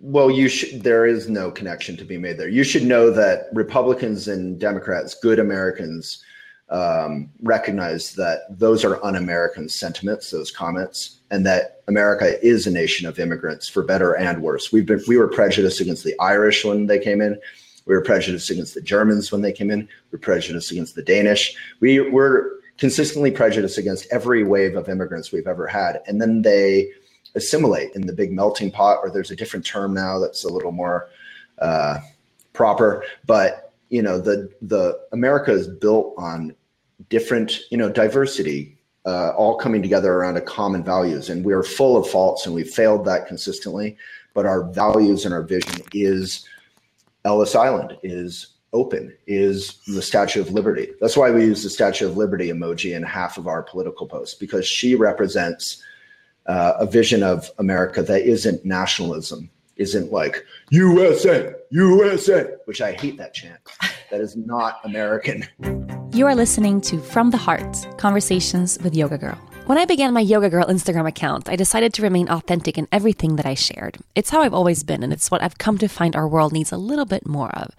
well 0.00 0.30
you 0.30 0.48
should. 0.48 0.82
There 0.82 1.04
is 1.04 1.28
no 1.28 1.50
connection 1.50 1.96
to 1.98 2.04
be 2.04 2.16
made 2.16 2.38
there. 2.38 2.48
You 2.48 2.64
should 2.64 2.84
know 2.84 3.10
that 3.10 3.48
Republicans 3.52 4.28
and 4.28 4.58
Democrats, 4.58 5.14
good 5.14 5.38
Americans, 5.38 6.24
um, 6.70 7.30
recognize 7.42 8.14
that 8.14 8.42
those 8.48 8.84
are 8.84 9.04
un-American 9.04 9.68
sentiments, 9.68 10.30
those 10.30 10.50
comments, 10.50 11.20
and 11.30 11.44
that 11.44 11.82
America 11.88 12.44
is 12.46 12.66
a 12.66 12.70
nation 12.70 13.06
of 13.06 13.18
immigrants, 13.18 13.68
for 13.68 13.82
better 13.82 14.16
and 14.16 14.40
worse. 14.42 14.72
We've 14.72 14.86
been 14.86 15.02
we 15.08 15.16
were 15.16 15.28
prejudiced 15.28 15.80
against 15.80 16.04
the 16.04 16.18
Irish 16.20 16.64
when 16.64 16.86
they 16.86 16.98
came 16.98 17.20
in. 17.20 17.40
We 17.86 17.94
were 17.94 18.02
prejudiced 18.02 18.50
against 18.50 18.74
the 18.74 18.80
Germans 18.80 19.32
when 19.32 19.42
they 19.42 19.52
came 19.52 19.70
in. 19.70 19.80
We 19.80 20.16
were 20.16 20.18
prejudiced 20.18 20.70
against 20.70 20.94
the 20.94 21.02
Danish. 21.02 21.56
We 21.80 21.98
were 21.98 22.60
consistently 22.78 23.30
prejudiced 23.30 23.78
against 23.78 24.06
every 24.10 24.44
wave 24.44 24.76
of 24.76 24.88
immigrants 24.88 25.32
we've 25.32 25.46
ever 25.46 25.66
had. 25.66 26.00
And 26.06 26.20
then 26.20 26.42
they 26.42 26.90
assimilate 27.34 27.94
in 27.94 28.06
the 28.06 28.12
big 28.12 28.32
melting 28.32 28.70
pot, 28.70 28.98
or 29.02 29.10
there's 29.10 29.30
a 29.30 29.36
different 29.36 29.66
term 29.66 29.92
now 29.92 30.18
that's 30.18 30.44
a 30.44 30.48
little 30.48 30.72
more 30.72 31.10
uh, 31.58 31.98
proper. 32.52 33.04
But 33.26 33.72
you 33.88 34.02
know, 34.02 34.20
the 34.20 34.50
the 34.62 35.00
America 35.12 35.52
is 35.52 35.66
built 35.66 36.14
on 36.16 36.54
different, 37.08 37.60
you 37.70 37.76
know, 37.76 37.90
diversity, 37.90 38.78
uh, 39.06 39.30
all 39.30 39.56
coming 39.56 39.82
together 39.82 40.12
around 40.12 40.36
a 40.36 40.40
common 40.40 40.84
values. 40.84 41.30
And 41.30 41.44
we're 41.44 41.62
full 41.62 41.96
of 41.96 42.08
faults, 42.08 42.46
and 42.46 42.54
we've 42.54 42.68
failed 42.70 43.04
that 43.06 43.26
consistently. 43.26 43.96
But 44.34 44.46
our 44.46 44.64
values 44.64 45.24
and 45.24 45.34
our 45.34 45.42
vision 45.42 45.82
is 45.92 46.46
Ellis 47.24 47.54
Island, 47.54 47.96
is 48.02 48.54
open 48.72 49.12
is 49.26 49.80
the 49.86 50.02
Statue 50.02 50.40
of 50.40 50.52
Liberty. 50.52 50.90
That's 51.00 51.16
why 51.16 51.30
we 51.30 51.44
use 51.44 51.62
the 51.62 51.70
Statue 51.70 52.06
of 52.06 52.16
Liberty 52.16 52.48
emoji 52.48 52.94
in 52.94 53.02
half 53.02 53.38
of 53.38 53.46
our 53.46 53.62
political 53.62 54.06
posts 54.06 54.34
because 54.34 54.66
she 54.66 54.94
represents 54.94 55.82
uh, 56.46 56.74
a 56.78 56.86
vision 56.86 57.22
of 57.22 57.50
America 57.58 58.02
that 58.02 58.22
isn't 58.22 58.64
nationalism, 58.64 59.50
isn't 59.76 60.12
like 60.12 60.44
USA, 60.70 61.54
USA, 61.70 62.54
which 62.64 62.80
I 62.80 62.92
hate 62.92 63.16
that 63.18 63.34
chant. 63.34 63.60
That 64.10 64.20
is 64.20 64.36
not 64.36 64.80
American. 64.84 65.46
You 66.12 66.26
are 66.26 66.34
listening 66.34 66.80
to 66.82 66.98
From 66.98 67.30
the 67.30 67.36
Heart 67.36 67.86
Conversations 67.96 68.78
with 68.82 68.96
Yoga 68.96 69.16
Girl. 69.16 69.38
When 69.66 69.78
I 69.78 69.84
began 69.84 70.12
my 70.12 70.20
Yoga 70.20 70.50
Girl 70.50 70.64
Instagram 70.64 71.06
account, 71.06 71.48
I 71.48 71.54
decided 71.54 71.94
to 71.94 72.02
remain 72.02 72.28
authentic 72.28 72.76
in 72.76 72.88
everything 72.90 73.36
that 73.36 73.46
I 73.46 73.54
shared. 73.54 73.98
It's 74.16 74.30
how 74.30 74.42
I've 74.42 74.52
always 74.52 74.82
been, 74.82 75.04
and 75.04 75.12
it's 75.12 75.30
what 75.30 75.40
I've 75.40 75.58
come 75.58 75.78
to 75.78 75.86
find 75.86 76.16
our 76.16 76.26
world 76.26 76.52
needs 76.52 76.72
a 76.72 76.76
little 76.76 77.04
bit 77.04 77.28
more 77.28 77.50
of. 77.50 77.76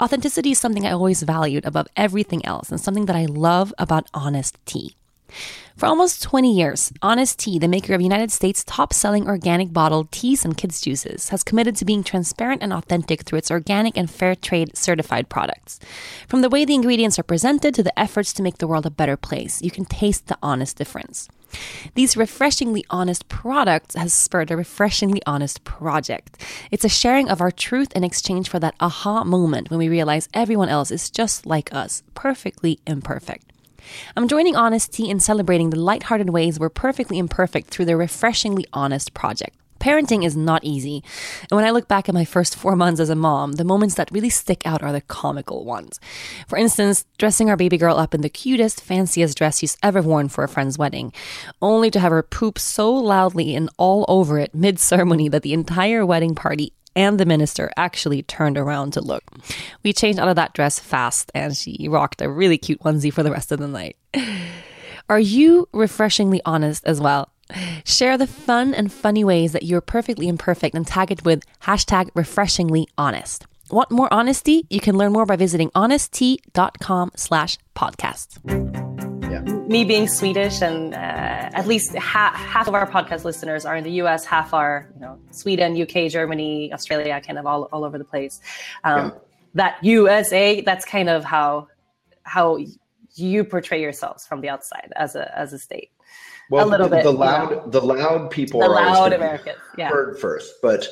Authenticity 0.00 0.50
is 0.50 0.58
something 0.58 0.86
I 0.86 0.90
always 0.90 1.22
valued 1.22 1.64
above 1.64 1.88
everything 1.96 2.44
else, 2.44 2.68
and 2.68 2.78
something 2.78 3.06
that 3.06 3.16
I 3.16 3.24
love 3.24 3.72
about 3.78 4.10
honest 4.12 4.58
tea. 4.66 4.94
For 5.76 5.86
almost 5.86 6.22
20 6.22 6.52
years, 6.52 6.92
Honest 7.00 7.38
Tea, 7.38 7.58
the 7.58 7.66
maker 7.66 7.94
of 7.94 8.02
United 8.02 8.30
States' 8.30 8.64
top 8.64 8.92
selling 8.92 9.26
organic 9.26 9.72
bottled 9.72 10.12
teas 10.12 10.44
and 10.44 10.56
kids' 10.56 10.80
juices, 10.80 11.30
has 11.30 11.42
committed 11.42 11.74
to 11.76 11.86
being 11.86 12.04
transparent 12.04 12.62
and 12.62 12.72
authentic 12.72 13.22
through 13.22 13.38
its 13.38 13.50
organic 13.50 13.96
and 13.96 14.10
fair 14.10 14.34
trade 14.34 14.76
certified 14.76 15.28
products. 15.28 15.80
From 16.28 16.42
the 16.42 16.50
way 16.50 16.64
the 16.64 16.74
ingredients 16.74 17.18
are 17.18 17.22
presented 17.22 17.74
to 17.74 17.82
the 17.82 17.98
efforts 17.98 18.32
to 18.34 18.42
make 18.42 18.58
the 18.58 18.66
world 18.66 18.84
a 18.84 18.90
better 18.90 19.16
place, 19.16 19.62
you 19.62 19.70
can 19.70 19.86
taste 19.86 20.26
the 20.26 20.36
honest 20.42 20.76
difference. 20.76 21.28
These 21.94 22.16
refreshingly 22.16 22.84
honest 22.90 23.28
products 23.28 23.94
has 23.94 24.12
spurred 24.12 24.50
a 24.50 24.56
refreshingly 24.56 25.22
honest 25.26 25.64
project. 25.64 26.40
It's 26.70 26.84
a 26.84 26.88
sharing 26.88 27.28
of 27.28 27.40
our 27.40 27.50
truth 27.50 27.92
in 27.96 28.04
exchange 28.04 28.48
for 28.48 28.58
that 28.60 28.76
aha 28.80 29.24
moment 29.24 29.70
when 29.70 29.78
we 29.78 29.88
realize 29.88 30.28
everyone 30.34 30.68
else 30.68 30.90
is 30.90 31.10
just 31.10 31.46
like 31.46 31.72
us, 31.74 32.02
perfectly 32.14 32.80
imperfect. 32.86 33.49
I'm 34.16 34.28
joining 34.28 34.56
Honest 34.56 34.92
Tea 34.92 35.10
in 35.10 35.20
celebrating 35.20 35.70
the 35.70 35.80
lighthearted 35.80 36.30
ways 36.30 36.58
we're 36.58 36.68
perfectly 36.68 37.18
imperfect 37.18 37.68
through 37.68 37.86
their 37.86 37.96
refreshingly 37.96 38.66
honest 38.72 39.14
project. 39.14 39.56
Parenting 39.80 40.26
is 40.26 40.36
not 40.36 40.62
easy. 40.62 41.02
And 41.50 41.56
when 41.56 41.64
I 41.64 41.70
look 41.70 41.88
back 41.88 42.08
at 42.08 42.14
my 42.14 42.26
first 42.26 42.54
four 42.54 42.76
months 42.76 43.00
as 43.00 43.08
a 43.08 43.14
mom, 43.14 43.52
the 43.52 43.64
moments 43.64 43.94
that 43.94 44.12
really 44.12 44.28
stick 44.28 44.66
out 44.66 44.82
are 44.82 44.92
the 44.92 45.00
comical 45.00 45.64
ones. 45.64 45.98
For 46.46 46.58
instance, 46.58 47.06
dressing 47.16 47.48
our 47.48 47.56
baby 47.56 47.78
girl 47.78 47.96
up 47.96 48.14
in 48.14 48.20
the 48.20 48.28
cutest, 48.28 48.82
fanciest 48.82 49.38
dress 49.38 49.58
she's 49.58 49.78
ever 49.82 50.02
worn 50.02 50.28
for 50.28 50.44
a 50.44 50.48
friend's 50.48 50.76
wedding, 50.76 51.14
only 51.62 51.90
to 51.92 52.00
have 52.00 52.12
her 52.12 52.22
poop 52.22 52.58
so 52.58 52.92
loudly 52.92 53.54
and 53.54 53.70
all 53.78 54.04
over 54.06 54.38
it 54.38 54.54
mid 54.54 54.78
ceremony 54.78 55.30
that 55.30 55.42
the 55.42 55.54
entire 55.54 56.04
wedding 56.04 56.34
party 56.34 56.74
and 56.94 57.18
the 57.18 57.26
minister 57.26 57.70
actually 57.76 58.22
turned 58.22 58.58
around 58.58 58.92
to 58.92 59.00
look. 59.00 59.24
We 59.82 59.92
changed 59.92 60.18
out 60.18 60.28
of 60.28 60.36
that 60.36 60.54
dress 60.54 60.78
fast, 60.78 61.30
and 61.34 61.56
she 61.56 61.88
rocked 61.88 62.20
a 62.20 62.30
really 62.30 62.58
cute 62.58 62.80
onesie 62.80 63.12
for 63.12 63.22
the 63.22 63.30
rest 63.30 63.52
of 63.52 63.58
the 63.58 63.68
night. 63.68 63.96
Are 65.08 65.20
you 65.20 65.68
refreshingly 65.72 66.40
honest 66.44 66.84
as 66.86 67.00
well? 67.00 67.30
Share 67.84 68.16
the 68.16 68.26
fun 68.26 68.74
and 68.74 68.92
funny 68.92 69.24
ways 69.24 69.52
that 69.52 69.64
you're 69.64 69.80
perfectly 69.80 70.28
imperfect 70.28 70.74
and 70.74 70.86
tag 70.86 71.10
it 71.10 71.24
with 71.24 71.42
hashtag 71.62 72.10
refreshingly 72.14 72.88
honest. 72.96 73.46
Want 73.70 73.90
more 73.90 74.12
honesty? 74.12 74.66
You 74.70 74.80
can 74.80 74.96
learn 74.96 75.12
more 75.12 75.26
by 75.26 75.36
visiting 75.36 75.70
honesttea.com 75.70 77.12
slash 77.16 77.58
podcast. 77.74 78.89
Me 79.40 79.84
being 79.84 80.08
Swedish 80.08 80.62
and 80.62 80.94
uh, 80.94 80.96
at 80.96 81.66
least 81.66 81.94
ha- 81.96 82.34
half 82.34 82.68
of 82.68 82.74
our 82.74 82.90
podcast 82.90 83.24
listeners 83.24 83.64
are 83.64 83.76
in 83.76 83.84
the 83.84 83.92
US, 84.02 84.24
half 84.24 84.52
are, 84.52 84.90
you 84.94 85.00
know, 85.00 85.18
Sweden, 85.30 85.80
UK, 85.80 86.10
Germany, 86.10 86.72
Australia, 86.72 87.20
kind 87.24 87.38
of 87.38 87.46
all, 87.46 87.68
all 87.72 87.84
over 87.84 87.98
the 87.98 88.04
place. 88.04 88.40
Um, 88.84 88.98
yeah. 88.98 89.10
That 89.54 89.84
USA, 89.84 90.60
that's 90.60 90.84
kind 90.84 91.08
of 91.08 91.24
how 91.24 91.68
how 92.22 92.58
you 93.14 93.44
portray 93.44 93.80
yourselves 93.80 94.26
from 94.26 94.40
the 94.40 94.48
outside 94.48 94.92
as 94.94 95.16
a 95.16 95.36
as 95.36 95.52
a 95.52 95.58
state. 95.58 95.90
Well, 96.50 96.66
a 96.66 96.68
little 96.68 96.88
the, 96.88 96.96
bit. 96.96 97.04
The 97.04 97.12
loud, 97.12 97.50
you 97.50 97.56
know? 97.56 97.68
the 97.68 97.80
loud 97.80 98.30
people 98.30 98.60
the 98.60 98.68
loud 98.68 99.12
Americans, 99.12 99.58
yeah. 99.76 99.88
heard 99.88 100.18
first. 100.18 100.54
But 100.62 100.86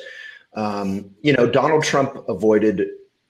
um, 0.55 1.11
you 1.21 1.33
know, 1.33 1.49
Donald 1.49 1.83
Trump 1.83 2.27
avoided 2.27 2.87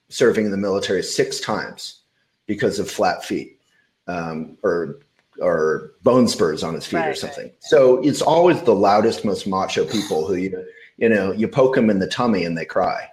serving 0.09 0.45
in 0.45 0.51
the 0.51 0.57
military 0.57 1.03
six 1.03 1.39
times 1.39 2.01
because 2.47 2.80
of 2.80 2.89
flat 2.89 3.24
feet 3.24 3.59
um, 4.07 4.57
or 4.63 4.99
or 5.42 5.92
bone 6.04 6.28
spurs 6.28 6.64
on 6.64 6.74
his 6.74 6.86
feet 6.86 6.98
right, 6.98 7.10
or 7.10 7.14
something. 7.14 7.46
Right. 7.46 7.56
So 7.62 8.02
it's 8.04 8.22
always 8.22 8.62
the 8.64 8.76
loudest, 8.76 9.26
most 9.26 9.48
macho 9.48 9.86
people 9.86 10.28
who 10.28 10.36
you 10.36 10.66
you 10.98 11.10
know 11.10 11.32
you 11.32 11.48
poke 11.48 11.76
them 11.76 11.90
in 11.90 12.00
the 12.00 12.08
tummy 12.08 12.44
and 12.44 12.58
they 12.58 12.66
cry. 12.66 13.10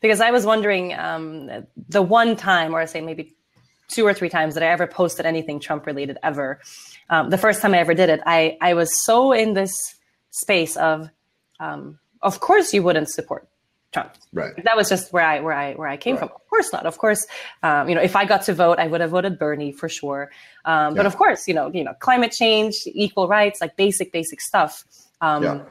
Because 0.00 0.20
I 0.20 0.30
was 0.30 0.46
wondering, 0.46 0.94
um, 0.94 1.50
the 1.88 2.02
one 2.02 2.36
time, 2.36 2.74
or 2.74 2.80
I 2.80 2.86
say 2.86 3.00
maybe 3.00 3.34
two 3.88 4.06
or 4.06 4.14
three 4.14 4.28
times 4.28 4.54
that 4.54 4.62
I 4.62 4.68
ever 4.68 4.86
posted 4.86 5.26
anything 5.26 5.60
Trump 5.60 5.86
related 5.86 6.18
ever. 6.22 6.60
Um, 7.10 7.30
the 7.30 7.38
first 7.38 7.62
time 7.62 7.74
I 7.74 7.78
ever 7.78 7.94
did 7.94 8.08
it, 8.08 8.20
I 8.26 8.56
I 8.60 8.74
was 8.74 8.90
so 9.04 9.32
in 9.32 9.54
this 9.54 9.74
space 10.30 10.76
of, 10.76 11.08
um, 11.60 11.98
of 12.22 12.40
course 12.40 12.74
you 12.74 12.82
wouldn't 12.82 13.08
support 13.08 13.48
Trump. 13.96 14.12
Right. 14.32 14.52
That 14.64 14.76
was 14.76 14.88
just 14.88 15.12
where 15.12 15.24
I 15.24 15.40
where 15.40 15.54
I 15.54 15.74
where 15.74 15.88
I 15.88 15.96
came 15.96 16.16
right. 16.16 16.20
from. 16.20 16.30
Of 16.34 16.48
course 16.50 16.72
not. 16.72 16.86
Of 16.86 16.98
course, 16.98 17.26
um, 17.62 17.88
you 17.88 17.94
know, 17.94 18.02
if 18.02 18.14
I 18.16 18.24
got 18.24 18.42
to 18.42 18.54
vote, 18.54 18.78
I 18.78 18.86
would 18.86 19.00
have 19.00 19.10
voted 19.10 19.38
Bernie 19.38 19.72
for 19.72 19.88
sure. 19.88 20.30
Um, 20.64 20.94
yeah. 20.94 20.98
But 20.98 21.06
of 21.06 21.16
course, 21.16 21.48
you 21.48 21.54
know, 21.54 21.70
you 21.72 21.84
know, 21.84 21.94
climate 21.94 22.32
change, 22.32 22.74
equal 22.86 23.28
rights, 23.28 23.60
like 23.60 23.76
basic 23.76 24.12
basic 24.12 24.40
stuff. 24.40 24.84
Um, 25.20 25.42
yeah 25.42 25.62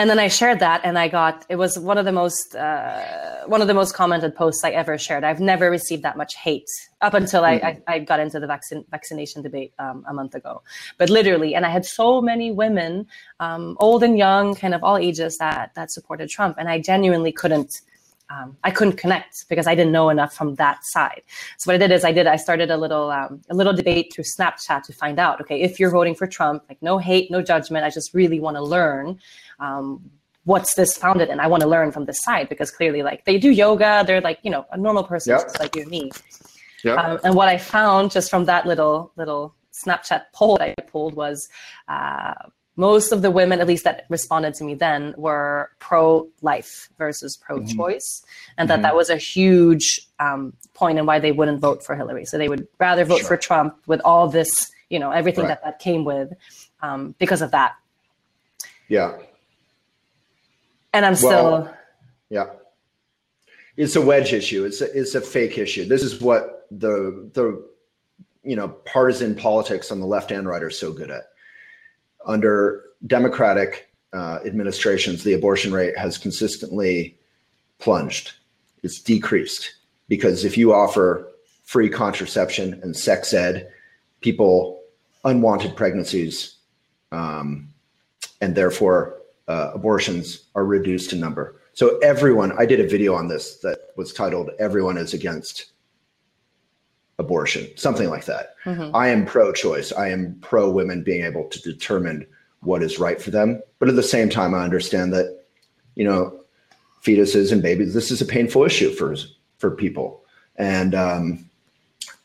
and 0.00 0.08
then 0.08 0.18
I 0.18 0.28
shared 0.28 0.60
that, 0.60 0.80
and 0.82 0.98
I 0.98 1.08
got 1.08 1.44
it 1.50 1.56
was 1.56 1.78
one 1.78 1.98
of 1.98 2.06
the 2.06 2.12
most 2.12 2.56
uh, 2.56 3.44
one 3.44 3.60
of 3.60 3.68
the 3.68 3.74
most 3.74 3.94
commented 3.94 4.34
posts 4.34 4.64
I 4.64 4.70
ever 4.70 4.96
shared. 4.96 5.24
I've 5.24 5.40
never 5.40 5.70
received 5.70 6.04
that 6.04 6.16
much 6.16 6.34
hate 6.36 6.70
up 7.02 7.12
until 7.12 7.42
mm-hmm. 7.42 7.66
I, 7.66 7.78
I, 7.86 7.96
I, 7.96 7.98
got 7.98 8.18
into 8.18 8.40
the 8.40 8.46
vaccine 8.46 8.82
vaccination 8.90 9.42
debate 9.42 9.74
um, 9.78 10.02
a 10.08 10.14
month 10.14 10.34
ago. 10.34 10.62
But 10.96 11.10
literally, 11.10 11.54
and 11.54 11.66
I 11.66 11.68
had 11.68 11.84
so 11.84 12.22
many 12.22 12.50
women, 12.50 13.08
um, 13.40 13.76
old 13.78 14.02
and 14.02 14.16
young, 14.16 14.54
kind 14.54 14.74
of 14.74 14.82
all 14.82 14.96
ages 14.96 15.36
that 15.36 15.74
that 15.74 15.90
supported 15.90 16.30
Trump, 16.30 16.56
and 16.58 16.66
I 16.70 16.80
genuinely 16.80 17.32
couldn't. 17.32 17.82
Um, 18.30 18.56
I 18.62 18.70
couldn't 18.70 18.96
connect 18.96 19.48
because 19.48 19.66
I 19.66 19.74
didn't 19.74 19.90
know 19.90 20.08
enough 20.08 20.32
from 20.32 20.54
that 20.54 20.84
side. 20.84 21.22
So 21.58 21.68
what 21.68 21.74
I 21.74 21.78
did 21.78 21.90
is 21.90 22.04
I 22.04 22.12
did 22.12 22.28
I 22.28 22.36
started 22.36 22.70
a 22.70 22.76
little 22.78 23.10
um, 23.10 23.42
a 23.50 23.54
little 23.54 23.74
debate 23.74 24.14
through 24.14 24.24
Snapchat 24.24 24.84
to 24.84 24.92
find 24.94 25.18
out. 25.18 25.42
Okay, 25.42 25.60
if 25.60 25.78
you're 25.78 25.90
voting 25.90 26.14
for 26.14 26.26
Trump, 26.26 26.62
like 26.70 26.80
no 26.80 26.96
hate, 26.96 27.30
no 27.30 27.42
judgment. 27.42 27.84
I 27.84 27.90
just 27.90 28.14
really 28.14 28.40
want 28.40 28.56
to 28.56 28.62
learn 28.62 29.18
um, 29.60 30.10
what's 30.44 30.74
this 30.74 30.96
founded 30.96 31.28
in? 31.28 31.40
I 31.40 31.46
want 31.46 31.62
to 31.62 31.68
learn 31.68 31.92
from 31.92 32.06
this 32.06 32.20
side 32.22 32.48
because 32.48 32.70
clearly, 32.70 33.02
like 33.02 33.24
they 33.24 33.38
do 33.38 33.50
yoga, 33.50 34.04
they're 34.06 34.20
like 34.20 34.38
you 34.42 34.50
know 34.50 34.66
a 34.72 34.76
normal 34.76 35.04
person 35.04 35.32
yep. 35.32 35.42
just 35.42 35.60
like 35.60 35.76
you 35.76 35.82
and 35.82 35.90
me. 35.90 36.10
Yep. 36.84 36.98
Um, 36.98 37.18
and 37.24 37.34
what 37.34 37.48
I 37.48 37.58
found 37.58 38.10
just 38.10 38.30
from 38.30 38.46
that 38.46 38.66
little 38.66 39.12
little 39.16 39.54
Snapchat 39.72 40.24
poll 40.32 40.56
that 40.58 40.74
I 40.78 40.82
pulled 40.82 41.14
was 41.14 41.48
uh, 41.88 42.34
most 42.76 43.12
of 43.12 43.20
the 43.20 43.30
women, 43.30 43.60
at 43.60 43.66
least 43.66 43.84
that 43.84 44.06
responded 44.08 44.54
to 44.54 44.64
me 44.64 44.74
then, 44.74 45.14
were 45.18 45.70
pro-life 45.78 46.88
versus 46.96 47.36
pro-choice, 47.36 48.22
mm-hmm. 48.22 48.54
and 48.58 48.70
that 48.70 48.76
mm-hmm. 48.76 48.82
that 48.82 48.96
was 48.96 49.10
a 49.10 49.16
huge 49.16 50.00
um, 50.18 50.54
point 50.74 50.98
in 50.98 51.04
why 51.04 51.18
they 51.18 51.32
wouldn't 51.32 51.60
vote 51.60 51.84
for 51.84 51.94
Hillary. 51.94 52.24
So 52.24 52.38
they 52.38 52.48
would 52.48 52.66
rather 52.78 53.04
vote 53.04 53.18
sure. 53.18 53.28
for 53.28 53.36
Trump 53.36 53.76
with 53.86 54.00
all 54.04 54.28
this, 54.28 54.70
you 54.88 54.98
know, 54.98 55.10
everything 55.10 55.44
right. 55.44 55.60
that 55.62 55.64
that 55.64 55.78
came 55.78 56.04
with, 56.04 56.32
um, 56.80 57.14
because 57.18 57.42
of 57.42 57.50
that. 57.50 57.74
Yeah 58.88 59.18
and 60.92 61.04
I'm 61.06 61.12
well, 61.12 61.18
still. 61.64 61.76
Yeah, 62.30 62.46
it's 63.76 63.96
a 63.96 64.00
wedge 64.00 64.32
issue. 64.32 64.64
It's 64.64 64.80
a, 64.80 64.98
it's 64.98 65.14
a 65.14 65.20
fake 65.20 65.58
issue. 65.58 65.84
This 65.84 66.02
is 66.02 66.20
what 66.20 66.66
the 66.70 67.30
the 67.34 67.66
you 68.42 68.56
know 68.56 68.68
partisan 68.68 69.34
politics 69.34 69.90
on 69.90 70.00
the 70.00 70.06
left 70.06 70.30
and 70.30 70.48
right 70.48 70.62
are 70.62 70.70
so 70.70 70.92
good 70.92 71.10
at. 71.10 71.24
Under 72.26 72.84
Democratic 73.06 73.90
uh, 74.12 74.40
administrations, 74.44 75.24
the 75.24 75.32
abortion 75.32 75.72
rate 75.72 75.96
has 75.96 76.18
consistently 76.18 77.16
plunged. 77.78 78.32
It's 78.82 79.00
decreased 79.00 79.74
because 80.08 80.44
if 80.44 80.58
you 80.58 80.72
offer 80.72 81.30
free 81.64 81.88
contraception 81.88 82.80
and 82.82 82.96
sex 82.96 83.32
ed, 83.32 83.70
people 84.20 84.82
unwanted 85.24 85.76
pregnancies, 85.76 86.56
um, 87.12 87.72
and 88.40 88.54
therefore 88.54 89.19
uh, 89.50 89.72
abortions 89.74 90.44
are 90.54 90.64
reduced 90.64 91.12
in 91.12 91.18
number. 91.18 91.60
So 91.72 91.98
everyone, 91.98 92.52
I 92.56 92.66
did 92.66 92.78
a 92.78 92.86
video 92.86 93.14
on 93.14 93.26
this 93.26 93.56
that 93.58 93.90
was 93.96 94.12
titled 94.12 94.50
"Everyone 94.60 94.96
is 94.96 95.12
Against 95.12 95.72
Abortion," 97.18 97.66
something 97.76 98.08
like 98.08 98.26
that. 98.26 98.54
Mm-hmm. 98.64 98.94
I 98.94 99.08
am 99.08 99.26
pro-choice. 99.26 99.92
I 99.92 100.08
am 100.08 100.38
pro 100.40 100.70
women 100.70 101.02
being 101.02 101.24
able 101.24 101.48
to 101.48 101.60
determine 101.62 102.26
what 102.60 102.82
is 102.82 103.00
right 103.00 103.20
for 103.20 103.32
them, 103.32 103.60
but 103.80 103.88
at 103.88 103.96
the 103.96 104.04
same 104.04 104.30
time, 104.30 104.54
I 104.54 104.62
understand 104.62 105.12
that 105.14 105.44
you 105.96 106.04
know 106.04 106.40
fetuses 107.04 107.50
and 107.50 107.60
babies. 107.60 107.92
This 107.92 108.12
is 108.12 108.20
a 108.20 108.26
painful 108.26 108.64
issue 108.64 108.92
for 108.92 109.16
for 109.58 109.72
people, 109.72 110.24
and 110.56 110.94
um, 110.94 111.50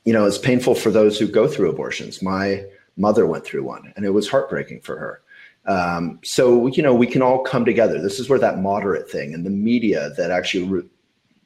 you 0.04 0.14
know 0.14 0.26
it's 0.26 0.38
painful 0.38 0.76
for 0.76 0.92
those 0.92 1.18
who 1.18 1.28
go 1.28 1.48
through 1.48 1.72
abortions. 1.72 2.22
My 2.22 2.66
mother 2.98 3.26
went 3.26 3.46
through 3.46 3.64
one, 3.64 3.92
and 3.96 4.06
it 4.06 4.12
was 4.12 4.30
heartbreaking 4.30 4.82
for 4.82 5.00
her. 5.00 5.24
Um, 5.68 6.20
so 6.24 6.68
you 6.68 6.84
know 6.84 6.93
we 6.93 7.07
can 7.07 7.22
all 7.22 7.43
come 7.43 7.66
together. 7.66 8.01
This 8.01 8.20
is 8.20 8.30
where 8.30 8.39
that 8.39 8.59
moderate 8.59 9.09
thing 9.09 9.34
and 9.34 9.45
the 9.45 9.49
media 9.49 10.11
that 10.18 10.32
actually 10.32 10.68
re- 10.68 10.89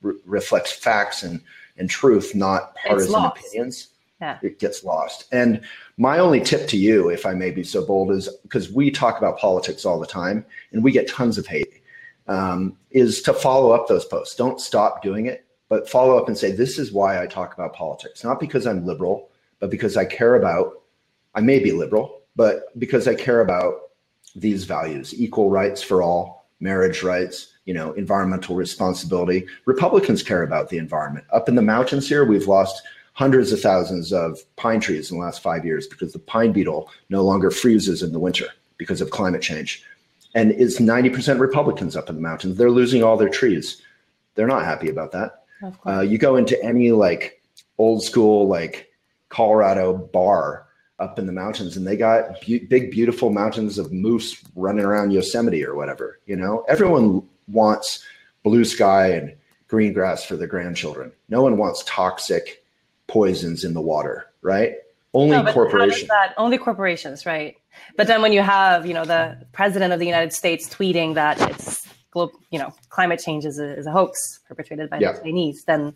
re- 0.02 0.20
reflects 0.26 0.72
facts 0.72 1.24
and 1.24 1.42
and 1.78 1.90
truth, 1.90 2.36
not 2.36 2.76
partisan 2.76 3.24
opinions. 3.24 3.88
Yeah. 4.22 4.38
It 4.42 4.60
gets 4.60 4.84
lost. 4.84 5.28
And 5.32 5.62
my 5.98 6.20
only 6.20 6.42
tip 6.42 6.68
to 6.70 6.78
you, 6.78 7.08
if 7.08 7.26
I 7.26 7.34
may 7.34 7.52
be 7.52 7.64
so 7.64 7.86
bold, 7.86 8.12
is 8.12 8.28
because 8.44 8.70
we 8.70 8.92
talk 8.92 9.18
about 9.18 9.40
politics 9.40 9.86
all 9.86 9.98
the 9.98 10.06
time 10.06 10.46
and 10.74 10.84
we 10.84 10.92
get 10.92 11.08
tons 11.08 11.38
of 11.38 11.48
hate, 11.48 11.82
um, 12.28 12.78
is 12.92 13.22
to 13.22 13.34
follow 13.34 13.72
up 13.72 13.88
those 13.88 14.04
posts. 14.04 14.36
Don't 14.36 14.60
stop 14.60 15.02
doing 15.02 15.26
it, 15.26 15.46
but 15.70 15.90
follow 15.90 16.18
up 16.18 16.28
and 16.28 16.38
say, 16.38 16.52
This 16.52 16.78
is 16.78 16.92
why 16.92 17.22
I 17.22 17.28
talk 17.28 17.54
about 17.54 17.74
politics. 17.74 18.24
Not 18.24 18.42
because 18.42 18.68
I'm 18.68 18.86
liberal, 18.86 19.30
but 19.60 19.70
because 19.70 19.96
I 19.96 20.04
care 20.04 20.36
about, 20.36 20.82
I 21.34 21.40
may 21.40 21.60
be 21.60 21.72
liberal, 21.72 22.22
but 22.36 22.78
because 22.78 23.08
I 23.08 23.16
care 23.16 23.40
about 23.40 23.89
these 24.36 24.64
values 24.64 25.14
equal 25.20 25.50
rights 25.50 25.82
for 25.82 26.02
all 26.02 26.48
marriage 26.60 27.04
rights 27.04 27.54
you 27.66 27.74
know 27.74 27.92
environmental 27.94 28.56
responsibility. 28.56 29.46
Republicans 29.66 30.24
care 30.24 30.42
about 30.42 30.70
the 30.70 30.78
environment. 30.80 31.26
Up 31.32 31.48
in 31.48 31.54
the 31.54 31.62
mountains 31.62 32.10
here 32.10 32.26
we've 32.26 32.48
lost 32.48 32.82
hundreds 33.14 33.52
of 33.52 33.62
thousands 33.62 34.12
of 34.12 34.40
pine 34.56 34.80
trees 34.80 35.12
in 35.12 35.18
the 35.18 35.24
last 35.24 35.42
five 35.44 35.66
years 35.66 35.86
because 35.88 36.14
the 36.14 36.20
pine 36.20 36.52
beetle 36.52 36.90
no 37.10 37.24
longer 37.24 37.52
freezes 37.52 38.02
in 38.02 38.12
the 38.12 38.20
winter 38.20 38.48
because 38.78 39.02
of 39.02 39.12
climate 39.12 39.42
change. 39.42 39.84
And 40.34 40.52
it's 40.52 40.80
90% 40.80 41.40
republicans 41.40 41.96
up 41.96 42.10
in 42.10 42.16
the 42.16 42.22
mountains. 42.22 42.58
They're 42.58 42.72
losing 42.72 43.04
all 43.04 43.18
their 43.18 43.30
trees. 43.30 43.82
They're 44.36 44.48
not 44.48 44.64
happy 44.64 44.90
about 44.90 45.12
that. 45.12 45.44
Uh, 45.86 46.02
you 46.02 46.18
go 46.18 46.38
into 46.38 46.62
any 46.64 46.92
like 46.92 47.44
old 47.78 48.04
school 48.04 48.48
like 48.48 48.90
colorado 49.28 49.96
bar 49.96 50.69
up 51.00 51.18
in 51.18 51.26
the 51.26 51.32
mountains 51.32 51.78
and 51.78 51.88
they 51.88 51.96
got 51.96 52.42
be- 52.42 52.60
big 52.60 52.92
beautiful 52.92 53.32
mountains 53.32 53.78
of 53.78 53.92
moose 53.92 54.42
running 54.56 54.86
around 54.86 55.12
yosemite 55.12 55.66
or 55.66 55.76
whatever 55.76 56.20
you 56.26 56.36
know? 56.36 56.66
Everyone 56.68 57.28
wants 57.48 58.04
blue 58.44 58.66
sky 58.66 59.08
and 59.12 59.36
green 59.68 59.94
grass 59.94 60.24
for 60.24 60.36
their 60.36 60.48
grandchildren. 60.48 61.12
No 61.30 61.42
one 61.42 61.58
wants 61.58 61.84
toxic 61.86 62.64
poisons 63.08 63.64
in 63.64 63.74
the 63.74 63.82
water 63.82 64.28
right? 64.42 64.76
Only 65.14 65.42
no, 65.42 65.52
corporations. 65.52 66.08
that 66.10 66.34
only 66.38 66.58
corporations 66.58 67.26
right? 67.26 67.56
But 67.96 68.08
then 68.08 68.22
when 68.22 68.34
you 68.34 68.42
have 68.42 68.86
you 68.86 68.94
know 68.94 69.06
the 69.06 69.46
president 69.52 69.94
of 69.94 70.00
the 70.00 70.06
united 70.06 70.34
states 70.34 70.68
tweeting 70.70 71.16
that 71.16 71.40
it's 71.50 71.88
global 72.12 72.40
you 72.52 72.60
know 72.60 72.74
climate 72.90 73.20
change 73.20 73.46
is 73.46 73.60
a, 73.60 73.78
is 73.78 73.86
a 73.86 73.92
hoax 73.92 74.40
perpetrated 74.48 74.90
by 74.90 75.00
yeah. 75.00 75.14
the 75.14 75.22
chinese 75.22 75.64
then 75.66 75.96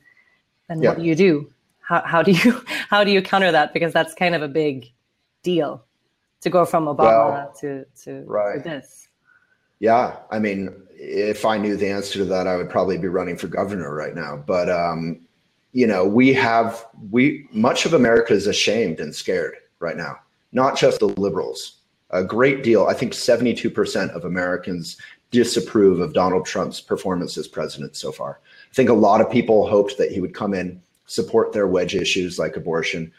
then 0.68 0.82
yeah. 0.82 0.90
what 0.90 1.00
do 1.00 1.04
you 1.04 1.16
do 1.16 1.52
how, 1.84 2.02
how 2.02 2.24
do 2.24 2.32
you 2.32 2.64
how 2.90 3.04
do 3.04 3.12
you 3.12 3.22
counter 3.22 3.52
that 3.52 3.74
because 3.74 3.94
that's 3.94 4.14
kind 4.14 4.36
of 4.36 4.42
a 4.42 4.48
big 4.48 4.92
deal 5.44 5.84
to 6.42 6.50
go 6.50 6.66
from 6.66 6.86
Obama 6.86 6.98
well, 6.98 7.54
to 7.60 7.86
to, 8.04 8.24
right. 8.26 8.64
to 8.64 8.70
this. 8.70 9.08
Yeah, 9.80 10.18
I 10.32 10.40
mean, 10.40 10.74
if 10.92 11.46
I 11.46 11.58
knew 11.58 11.76
the 11.76 11.90
answer 11.90 12.20
to 12.20 12.26
that, 12.26 12.48
I 12.48 12.56
would 12.56 12.70
probably 12.70 12.98
be 12.98 13.10
running 13.10 13.38
for 13.38 13.48
governor 13.48 13.94
right 13.94 14.16
now. 14.16 14.38
But 14.38 14.70
um, 14.70 15.22
you 15.74 15.88
know, 15.88 16.06
we 16.06 16.34
have 16.34 16.86
we 17.12 17.48
much 17.52 17.86
of 17.86 17.94
America 17.94 18.34
is 18.34 18.48
ashamed 18.48 19.00
and 19.00 19.14
scared 19.14 19.56
right 19.80 19.98
now. 19.98 20.20
Not 20.52 20.78
just 20.78 21.00
the 21.00 21.08
liberals. 21.08 21.80
a 22.12 22.24
great 22.24 22.64
deal. 22.64 22.86
I 22.86 22.94
think 22.94 23.14
72% 23.14 24.12
of 24.12 24.24
Americans 24.24 24.98
disapprove 25.32 26.00
of 26.00 26.14
Donald 26.14 26.46
Trump's 26.46 26.80
performance 26.80 27.40
as 27.40 27.48
president 27.48 27.96
so 27.96 28.12
far. 28.12 28.40
I 28.72 28.74
think 28.76 28.90
a 28.90 28.94
lot 28.94 29.20
of 29.20 29.32
people 29.32 29.68
hoped 29.68 29.98
that 29.98 30.12
he 30.12 30.22
would 30.22 30.36
come 30.36 30.54
in, 30.54 30.80
support 31.06 31.54
their 31.54 31.68
wedge 31.68 31.96
issues 31.96 32.40
like 32.40 32.56
abortion 32.56 33.12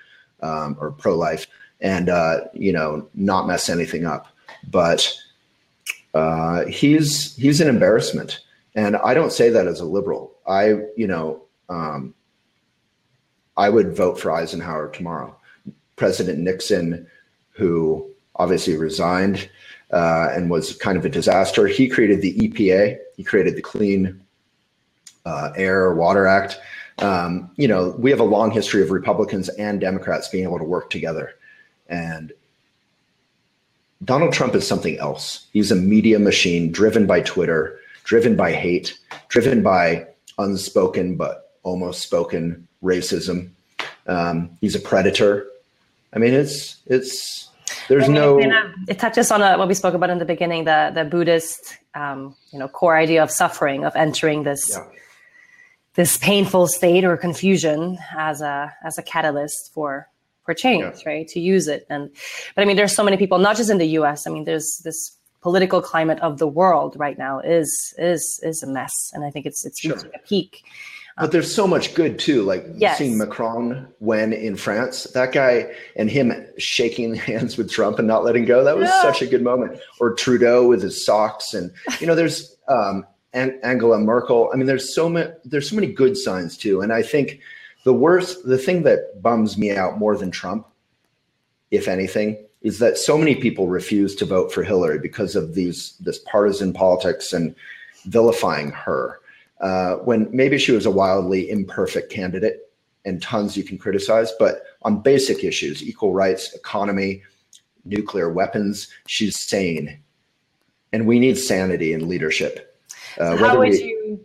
um, 0.42 0.76
or 0.80 0.90
pro 0.90 1.14
life, 1.14 1.46
and, 1.80 2.08
uh, 2.08 2.40
you 2.52 2.72
know, 2.72 3.08
not 3.14 3.46
mess 3.46 3.68
anything 3.68 4.04
up. 4.06 4.28
But 4.70 5.12
uh, 6.14 6.64
he's 6.66 7.34
he's 7.36 7.60
an 7.60 7.68
embarrassment, 7.68 8.40
and 8.74 8.96
I 8.96 9.14
don't 9.14 9.32
say 9.32 9.50
that 9.50 9.66
as 9.66 9.80
a 9.80 9.84
liberal. 9.84 10.32
I 10.46 10.68
you 10.96 11.06
know 11.06 11.42
um, 11.68 12.14
I 13.56 13.68
would 13.68 13.96
vote 13.96 14.20
for 14.20 14.30
Eisenhower 14.30 14.88
tomorrow. 14.88 15.36
President 15.96 16.38
Nixon, 16.38 17.06
who 17.50 18.08
obviously 18.36 18.76
resigned 18.76 19.48
uh, 19.90 20.28
and 20.32 20.50
was 20.50 20.76
kind 20.76 20.96
of 20.96 21.04
a 21.04 21.08
disaster, 21.08 21.66
he 21.66 21.88
created 21.88 22.20
the 22.20 22.36
EPA. 22.38 22.98
He 23.16 23.24
created 23.24 23.56
the 23.56 23.62
Clean 23.62 24.20
uh, 25.24 25.50
Air 25.56 25.94
Water 25.94 26.26
Act. 26.26 26.58
Um, 26.98 27.50
you 27.56 27.66
know, 27.66 27.94
we 27.98 28.10
have 28.10 28.20
a 28.20 28.24
long 28.24 28.50
history 28.50 28.82
of 28.82 28.90
Republicans 28.90 29.48
and 29.50 29.80
Democrats 29.80 30.28
being 30.28 30.44
able 30.44 30.58
to 30.58 30.64
work 30.64 30.90
together, 30.90 31.34
and 31.88 32.32
Donald 34.04 34.32
Trump 34.32 34.54
is 34.54 34.66
something 34.66 34.98
else. 34.98 35.46
He's 35.52 35.70
a 35.70 35.76
media 35.76 36.18
machine 36.18 36.70
driven 36.70 37.06
by 37.06 37.20
Twitter, 37.20 37.78
driven 38.04 38.36
by 38.36 38.52
hate, 38.52 38.98
driven 39.28 39.62
by 39.62 40.06
unspoken 40.38 41.16
but 41.16 41.52
almost 41.62 42.02
spoken 42.02 42.66
racism. 42.82 43.50
Um, 44.06 44.56
he's 44.60 44.74
a 44.74 44.80
predator. 44.80 45.46
I 46.12 46.18
mean, 46.18 46.34
it's 46.34 46.76
it's 46.86 47.48
there's 47.88 48.08
no. 48.08 48.38
It 48.88 48.98
touches 48.98 49.30
on 49.30 49.42
a, 49.42 49.56
what 49.58 49.68
we 49.68 49.74
spoke 49.74 49.94
about 49.94 50.10
in 50.10 50.18
the 50.18 50.24
beginning, 50.24 50.64
the 50.64 50.92
the 50.94 51.04
Buddhist, 51.04 51.78
um, 51.94 52.36
you 52.52 52.58
know, 52.58 52.68
core 52.68 52.96
idea 52.96 53.22
of 53.22 53.30
suffering, 53.30 53.84
of 53.84 53.96
entering 53.96 54.42
this 54.42 54.70
yeah. 54.70 54.84
This 55.94 56.16
painful 56.18 56.66
state 56.66 57.04
or 57.04 57.16
confusion 57.16 57.98
as 58.16 58.40
a 58.40 58.72
as 58.84 58.98
a 58.98 59.02
catalyst 59.02 59.72
for 59.72 60.08
for 60.44 60.54
change, 60.54 61.02
yeah. 61.04 61.08
right? 61.08 61.28
To 61.28 61.40
use 61.40 61.68
it. 61.68 61.86
And 61.88 62.10
but 62.54 62.62
I 62.62 62.64
mean, 62.64 62.76
there's 62.76 62.94
so 62.94 63.04
many 63.04 63.16
people, 63.16 63.38
not 63.38 63.56
just 63.56 63.70
in 63.70 63.78
the 63.78 63.88
U.S. 63.98 64.26
I 64.26 64.30
mean, 64.30 64.44
there's 64.44 64.80
this 64.84 65.16
political 65.40 65.82
climate 65.82 66.18
of 66.20 66.38
the 66.38 66.48
world 66.48 66.96
right 66.98 67.18
now 67.18 67.38
is 67.40 67.94
is 67.98 68.40
is 68.42 68.62
a 68.62 68.66
mess, 68.66 68.92
and 69.12 69.24
I 69.24 69.30
think 69.30 69.46
it's 69.46 69.64
it's 69.64 69.80
sure. 69.80 69.94
reaching 69.94 70.10
a 70.14 70.18
peak. 70.26 70.64
But 71.16 71.30
there's 71.30 71.54
so 71.54 71.68
much 71.68 71.94
good 71.94 72.18
too, 72.18 72.42
like 72.42 72.66
yes. 72.74 72.98
seeing 72.98 73.16
Macron 73.16 73.86
when 74.00 74.32
in 74.32 74.56
France, 74.56 75.04
that 75.14 75.30
guy 75.30 75.72
and 75.94 76.10
him 76.10 76.32
shaking 76.58 77.14
hands 77.30 77.56
with 77.56 77.70
Trump 77.70 78.00
and 78.00 78.08
not 78.08 78.24
letting 78.24 78.46
go. 78.46 78.64
That 78.64 78.76
was 78.76 78.88
yeah. 78.88 79.02
such 79.02 79.22
a 79.22 79.26
good 79.26 79.42
moment. 79.42 79.78
Or 80.00 80.12
Trudeau 80.14 80.66
with 80.66 80.82
his 80.82 81.04
socks, 81.04 81.54
and 81.54 81.70
you 82.00 82.08
know, 82.08 82.16
there's 82.16 82.56
um, 82.68 83.06
Angela 83.34 83.98
Merkel. 83.98 84.50
I 84.52 84.56
mean, 84.56 84.66
there's 84.66 84.94
so 84.94 85.08
many 85.08 85.30
there's 85.44 85.68
so 85.68 85.76
many 85.76 85.92
good 85.92 86.16
signs 86.16 86.56
too, 86.56 86.80
and 86.80 86.92
I 86.92 87.02
think 87.02 87.40
the 87.84 87.92
worst, 87.92 88.46
the 88.46 88.58
thing 88.58 88.82
that 88.84 89.22
bums 89.22 89.58
me 89.58 89.70
out 89.70 89.98
more 89.98 90.16
than 90.16 90.30
Trump, 90.30 90.66
if 91.70 91.86
anything, 91.86 92.44
is 92.62 92.78
that 92.78 92.96
so 92.96 93.18
many 93.18 93.34
people 93.34 93.68
refuse 93.68 94.14
to 94.16 94.24
vote 94.24 94.52
for 94.52 94.62
Hillary 94.62 94.98
because 94.98 95.36
of 95.36 95.54
these 95.54 95.96
this 96.00 96.18
partisan 96.20 96.72
politics 96.72 97.32
and 97.32 97.54
vilifying 98.06 98.70
her. 98.70 99.20
Uh, 99.60 99.96
when 99.96 100.28
maybe 100.32 100.58
she 100.58 100.72
was 100.72 100.86
a 100.86 100.90
wildly 100.90 101.48
imperfect 101.48 102.10
candidate 102.10 102.72
and 103.04 103.22
tons 103.22 103.56
you 103.56 103.62
can 103.62 103.78
criticize, 103.78 104.32
but 104.38 104.62
on 104.82 105.02
basic 105.02 105.44
issues, 105.44 105.82
equal 105.82 106.12
rights, 106.12 106.54
economy, 106.54 107.22
nuclear 107.84 108.30
weapons, 108.30 108.88
she's 109.06 109.38
sane. 109.38 110.00
And 110.92 111.06
we 111.06 111.18
need 111.18 111.36
sanity 111.36 111.92
in 111.92 112.08
leadership. 112.08 112.73
Uh, 113.18 113.36
so 113.36 113.44
how 113.44 113.58
would 113.58 113.70
we, 113.70 113.82
you? 113.82 114.24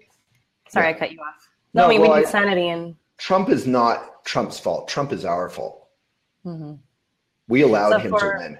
Sorry, 0.69 0.89
yeah. 0.89 0.95
I 0.95 0.99
cut 0.99 1.11
you 1.11 1.19
off. 1.19 1.49
No, 1.73 1.81
no 1.81 1.87
I 1.87 1.89
mean 1.89 2.01
well, 2.01 2.11
we 2.11 2.19
need 2.19 2.27
I, 2.27 2.31
sanity 2.31 2.69
and 2.69 2.95
Trump 3.17 3.49
is 3.49 3.67
not 3.67 4.25
Trump's 4.25 4.59
fault. 4.59 4.87
Trump 4.87 5.11
is 5.11 5.25
our 5.25 5.49
fault. 5.49 5.87
Mm-hmm. 6.45 6.75
We 7.47 7.61
allowed 7.61 7.91
so 7.91 7.99
him 7.99 8.11
for, 8.11 8.19
to 8.19 8.39
win. 8.39 8.59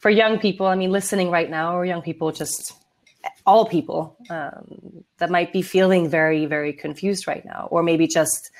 For 0.00 0.10
young 0.10 0.38
people, 0.38 0.66
I 0.66 0.74
mean, 0.74 0.90
listening 0.90 1.30
right 1.30 1.48
now, 1.48 1.76
or 1.76 1.84
young 1.84 2.02
people, 2.02 2.32
just 2.32 2.72
all 3.46 3.66
people 3.66 4.16
um, 4.30 5.04
that 5.18 5.30
might 5.30 5.52
be 5.52 5.62
feeling 5.62 6.08
very, 6.08 6.46
very 6.46 6.72
confused 6.72 7.26
right 7.26 7.44
now, 7.44 7.68
or 7.70 7.82
maybe 7.82 8.06
just 8.06 8.50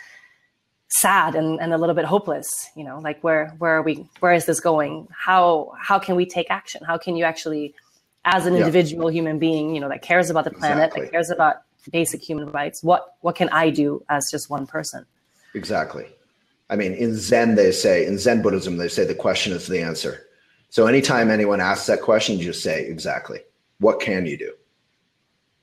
sad 0.88 1.34
and, 1.34 1.60
and 1.60 1.72
a 1.72 1.78
little 1.78 1.94
bit 1.94 2.04
hopeless 2.04 2.46
you 2.76 2.84
know 2.84 3.00
like 3.00 3.22
where 3.24 3.48
where 3.58 3.78
are 3.78 3.82
we 3.82 4.06
where 4.20 4.32
is 4.32 4.46
this 4.46 4.60
going 4.60 5.08
how 5.10 5.72
how 5.80 5.98
can 5.98 6.14
we 6.14 6.24
take 6.24 6.46
action 6.50 6.80
how 6.86 6.96
can 6.96 7.16
you 7.16 7.24
actually 7.24 7.74
as 8.24 8.46
an 8.46 8.54
individual 8.54 9.10
human 9.10 9.38
being 9.38 9.74
you 9.74 9.80
know 9.80 9.88
that 9.88 10.02
cares 10.02 10.30
about 10.30 10.44
the 10.44 10.50
planet 10.50 10.84
exactly. 10.84 11.02
that 11.02 11.12
cares 11.12 11.30
about 11.30 11.56
basic 11.92 12.22
human 12.22 12.50
rights 12.50 12.82
what 12.82 13.16
what 13.20 13.34
can 13.34 13.48
i 13.50 13.68
do 13.68 14.02
as 14.08 14.30
just 14.30 14.48
one 14.48 14.66
person 14.66 15.04
Exactly. 15.54 16.06
I 16.68 16.76
mean, 16.76 16.92
in 16.94 17.14
Zen, 17.16 17.54
they 17.54 17.72
say, 17.72 18.06
in 18.06 18.18
Zen 18.18 18.42
Buddhism, 18.42 18.76
they 18.76 18.88
say 18.88 19.04
the 19.04 19.14
question 19.14 19.52
is 19.52 19.66
the 19.66 19.80
answer. 19.80 20.26
So 20.70 20.86
anytime 20.86 21.30
anyone 21.30 21.60
asks 21.60 21.86
that 21.86 22.02
question, 22.02 22.38
you 22.38 22.44
just 22.44 22.62
say, 22.62 22.84
exactly. 22.86 23.40
What 23.78 24.00
can 24.00 24.26
you 24.26 24.36
do? 24.36 24.52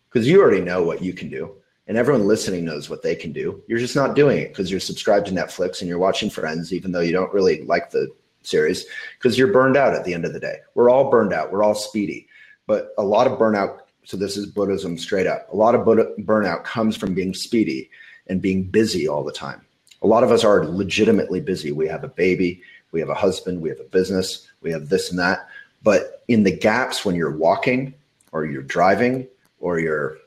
Because 0.10 0.28
you 0.28 0.42
already 0.42 0.62
know 0.62 0.84
what 0.84 1.02
you 1.02 1.14
can 1.14 1.30
do. 1.30 1.56
And 1.88 1.98
everyone 1.98 2.28
listening 2.28 2.64
knows 2.64 2.90
what 2.90 3.02
they 3.02 3.16
can 3.16 3.34
do. 3.34 3.62
You're 3.68 3.80
just 3.80 3.96
not 3.96 4.16
doing 4.16 4.38
it 4.38 4.50
because 4.50 4.72
you're 4.72 4.80
subscribed 4.80 5.26
to 5.28 5.34
Netflix 5.34 5.82
and 5.82 5.90
you're 5.90 6.00
watching 6.00 6.30
Friends, 6.30 6.72
even 6.72 6.92
though 6.92 7.02
you 7.02 7.12
don't 7.12 7.34
really 7.34 7.64
like 7.64 7.90
the 7.90 8.08
series, 8.44 8.86
because 9.18 9.38
you're 9.38 9.52
burned 9.52 9.76
out 9.76 9.94
at 9.94 10.06
the 10.06 10.14
end 10.14 10.24
of 10.24 10.32
the 10.32 10.40
day. 10.40 10.58
We're 10.76 10.90
all 10.90 11.10
burned 11.10 11.34
out. 11.34 11.52
We're 11.52 11.64
all 11.64 11.76
speedy. 11.76 12.28
But 12.72 12.94
a 12.98 13.04
lot 13.04 13.28
of 13.28 13.38
burnout, 13.38 13.80
so 14.06 14.16
this 14.16 14.38
is 14.38 14.46
Buddhism 14.46 14.98
straight 14.98 15.28
up, 15.28 15.52
a 15.52 15.56
lot 15.56 15.76
of 15.76 15.82
burnout 15.82 16.64
comes 16.64 16.96
from 16.96 17.14
being 17.14 17.34
speedy 17.34 17.90
and 18.28 18.42
being 18.42 18.64
busy 18.64 19.08
all 19.08 19.24
the 19.24 19.32
time 19.34 19.66
a 20.02 20.08
lot 20.08 20.24
of 20.24 20.32
us 20.32 20.44
are 20.44 20.66
legitimately 20.66 21.42
busy. 21.42 21.72
We 21.72 21.88
have 21.88 22.04
a 22.04 22.08
baby, 22.08 22.62
we 22.92 23.00
have 23.00 23.10
a 23.10 23.16
husband, 23.16 23.62
we 23.62 23.70
have 23.70 23.80
a 23.80 23.86
business, 23.86 24.48
we 24.62 24.72
have 24.72 24.90
this 24.90 25.10
and 25.10 25.20
that. 25.20 25.48
But 25.84 26.24
in 26.28 26.44
the 26.44 26.56
gaps 26.56 27.06
when 27.06 27.16
you're 27.16 27.36
walking 27.36 27.94
or 28.32 28.46
you're 28.46 28.64
driving 28.64 29.28
or 29.60 29.80
you're 29.80 30.18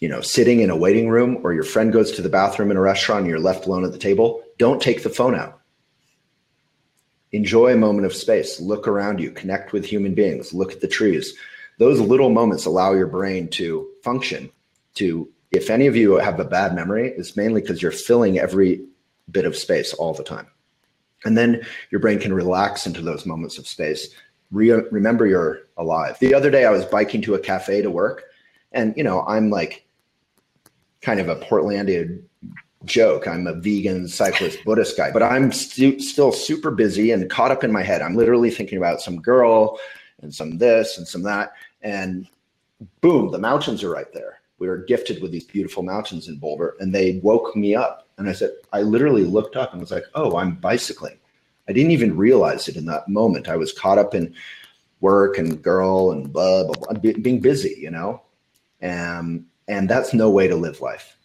you 0.00 0.08
know 0.08 0.22
sitting 0.22 0.60
in 0.60 0.70
a 0.70 0.76
waiting 0.76 1.10
room 1.10 1.38
or 1.42 1.52
your 1.52 1.64
friend 1.64 1.92
goes 1.92 2.12
to 2.12 2.22
the 2.22 2.28
bathroom 2.28 2.70
in 2.70 2.76
a 2.76 2.80
restaurant 2.80 3.22
and 3.22 3.30
you're 3.30 3.38
left 3.38 3.66
alone 3.66 3.84
at 3.84 3.92
the 3.92 3.98
table, 3.98 4.42
don't 4.58 4.80
take 4.80 5.02
the 5.02 5.10
phone 5.10 5.34
out. 5.34 5.59
Enjoy 7.32 7.72
a 7.72 7.76
moment 7.76 8.06
of 8.06 8.14
space. 8.14 8.60
Look 8.60 8.88
around 8.88 9.20
you, 9.20 9.30
connect 9.30 9.72
with 9.72 9.84
human 9.84 10.14
beings, 10.14 10.52
look 10.52 10.72
at 10.72 10.80
the 10.80 10.88
trees. 10.88 11.34
Those 11.78 12.00
little 12.00 12.30
moments 12.30 12.66
allow 12.66 12.92
your 12.92 13.06
brain 13.06 13.48
to 13.50 13.88
function, 14.02 14.50
to 14.94 15.28
if 15.52 15.70
any 15.70 15.86
of 15.86 15.96
you 15.96 16.14
have 16.16 16.38
a 16.38 16.44
bad 16.44 16.74
memory, 16.74 17.12
it's 17.16 17.36
mainly 17.36 17.60
because 17.60 17.82
you're 17.82 17.92
filling 17.92 18.38
every 18.38 18.84
bit 19.30 19.44
of 19.44 19.56
space 19.56 19.92
all 19.94 20.14
the 20.14 20.24
time. 20.24 20.46
And 21.24 21.36
then 21.36 21.62
your 21.90 22.00
brain 22.00 22.18
can 22.18 22.32
relax 22.32 22.86
into 22.86 23.02
those 23.02 23.26
moments 23.26 23.58
of 23.58 23.66
space. 23.66 24.08
Re- 24.50 24.82
remember 24.90 25.26
you're 25.26 25.62
alive. 25.76 26.18
The 26.18 26.34
other 26.34 26.50
day 26.50 26.64
I 26.64 26.70
was 26.70 26.84
biking 26.84 27.22
to 27.22 27.34
a 27.34 27.38
cafe 27.38 27.82
to 27.82 27.90
work, 27.90 28.24
and 28.72 28.94
you 28.96 29.04
know, 29.04 29.22
I'm 29.22 29.50
like 29.50 29.86
kind 31.02 31.20
of 31.20 31.28
a 31.28 31.36
Portlandia 31.36 32.20
joke. 32.84 33.26
I'm 33.26 33.46
a 33.46 33.54
vegan 33.54 34.08
cyclist 34.08 34.58
Buddhist 34.64 34.96
guy, 34.96 35.10
but 35.10 35.22
I'm 35.22 35.52
stu- 35.52 36.00
still 36.00 36.32
super 36.32 36.70
busy 36.70 37.12
and 37.12 37.28
caught 37.30 37.50
up 37.50 37.64
in 37.64 37.72
my 37.72 37.82
head. 37.82 38.02
I'm 38.02 38.16
literally 38.16 38.50
thinking 38.50 38.78
about 38.78 39.00
some 39.00 39.20
girl 39.20 39.78
and 40.22 40.34
some 40.34 40.58
this 40.58 40.98
and 40.98 41.06
some 41.06 41.22
that. 41.22 41.52
And 41.82 42.26
boom, 43.00 43.30
the 43.30 43.38
mountains 43.38 43.82
are 43.82 43.90
right 43.90 44.12
there 44.12 44.40
we 44.60 44.68
were 44.68 44.76
gifted 44.76 45.20
with 45.20 45.32
these 45.32 45.44
beautiful 45.44 45.82
mountains 45.82 46.28
in 46.28 46.36
Boulder, 46.36 46.76
and 46.78 46.94
they 46.94 47.18
woke 47.24 47.56
me 47.56 47.74
up. 47.74 48.06
And 48.18 48.28
I 48.28 48.32
said, 48.32 48.50
I 48.72 48.82
literally 48.82 49.24
looked 49.24 49.56
up 49.56 49.72
and 49.72 49.80
was 49.80 49.90
like, 49.90 50.04
oh, 50.14 50.36
I'm 50.36 50.54
bicycling. 50.56 51.18
I 51.66 51.72
didn't 51.72 51.92
even 51.92 52.16
realize 52.16 52.68
it 52.68 52.76
in 52.76 52.84
that 52.86 53.08
moment. 53.08 53.48
I 53.48 53.56
was 53.56 53.72
caught 53.72 53.98
up 53.98 54.14
in 54.14 54.34
work 55.00 55.38
and 55.38 55.62
girl 55.62 56.12
and 56.12 56.30
blah, 56.30 56.64
blah, 56.64 56.74
blah 56.92 57.00
being 57.00 57.40
busy, 57.40 57.74
you 57.78 57.90
know? 57.90 58.22
And, 58.82 59.46
and 59.66 59.88
that's 59.88 60.12
no 60.12 60.30
way 60.30 60.46
to 60.46 60.56
live 60.56 60.82
life. 60.82 61.16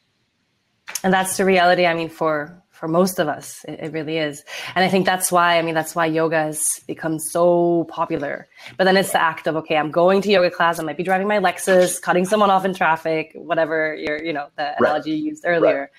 And 1.03 1.13
that's 1.13 1.37
the 1.37 1.45
reality. 1.45 1.85
I 1.85 1.93
mean, 1.93 2.09
for 2.09 2.63
for 2.75 2.89
most 2.89 3.19
of 3.19 3.27
us 3.27 3.63
it, 3.67 3.79
it, 3.79 3.93
really 3.93 4.17
is 4.17 4.43
and 4.75 4.83
i 4.83 4.89
think 4.89 5.05
that's 5.05 5.31
why 5.31 5.57
i 5.57 5.61
mean 5.61 5.73
that's 5.73 5.95
why 5.95 6.05
yoga 6.05 6.37
has 6.37 6.67
become 6.87 7.17
so 7.17 7.85
popular 7.85 8.47
but 8.77 8.83
then 8.83 8.97
it's 8.97 9.13
the 9.13 9.21
act 9.21 9.47
of 9.47 9.55
okay 9.55 9.77
i'm 9.77 9.91
going 9.91 10.21
to 10.21 10.29
yoga 10.29 10.51
class 10.51 10.77
i 10.77 10.83
might 10.83 10.97
be 10.97 11.03
driving 11.03 11.27
my 11.27 11.39
lexus 11.39 12.01
cutting 12.01 12.25
someone 12.25 12.51
off 12.51 12.65
in 12.65 12.73
traffic 12.73 13.31
whatever 13.33 13.95
your 13.95 14.21
you 14.21 14.33
know 14.33 14.47
the 14.57 14.63
right. 14.63 14.75
analogy 14.79 15.11
you 15.11 15.29
used 15.29 15.45
earlier 15.45 15.89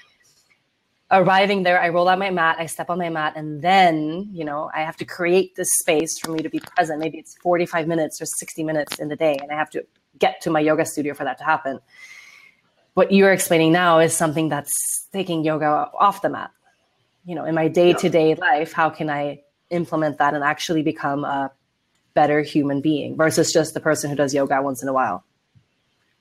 right. 1.10 1.22
arriving 1.22 1.62
there 1.62 1.80
i 1.80 1.88
roll 1.88 2.08
out 2.08 2.18
my 2.18 2.30
mat 2.30 2.56
i 2.58 2.66
step 2.66 2.90
on 2.90 2.98
my 2.98 3.08
mat 3.08 3.32
and 3.36 3.62
then 3.62 4.28
you 4.30 4.44
know 4.44 4.70
i 4.74 4.82
have 4.82 4.96
to 4.96 5.04
create 5.06 5.56
this 5.56 5.68
space 5.80 6.18
for 6.18 6.30
me 6.30 6.40
to 6.40 6.50
be 6.50 6.60
present 6.60 7.00
maybe 7.00 7.16
it's 7.16 7.36
45 7.38 7.88
minutes 7.88 8.20
or 8.20 8.26
60 8.26 8.62
minutes 8.64 8.98
in 8.98 9.08
the 9.08 9.16
day 9.16 9.38
and 9.40 9.50
i 9.50 9.54
have 9.54 9.70
to 9.70 9.82
get 10.18 10.42
to 10.42 10.50
my 10.50 10.60
yoga 10.60 10.84
studio 10.84 11.14
for 11.14 11.24
that 11.24 11.38
to 11.38 11.44
happen 11.44 11.80
what 12.96 13.12
you're 13.12 13.32
explaining 13.32 13.72
now 13.72 13.98
is 13.98 14.12
something 14.14 14.48
that's 14.48 15.06
taking 15.12 15.44
yoga 15.44 15.90
off 16.00 16.22
the 16.22 16.28
mat 16.28 16.50
you 17.24 17.34
know 17.34 17.44
in 17.44 17.54
my 17.54 17.68
day-to-day 17.68 18.34
life 18.34 18.72
how 18.72 18.90
can 18.90 19.08
i 19.08 19.38
implement 19.70 20.18
that 20.18 20.34
and 20.34 20.44
actually 20.44 20.82
become 20.82 21.24
a 21.24 21.50
better 22.16 22.40
human 22.40 22.80
being 22.80 23.16
versus 23.16 23.52
just 23.52 23.74
the 23.74 23.80
person 23.80 24.10
who 24.10 24.16
does 24.16 24.34
yoga 24.34 24.60
once 24.60 24.82
in 24.82 24.88
a 24.88 24.92
while. 24.92 25.22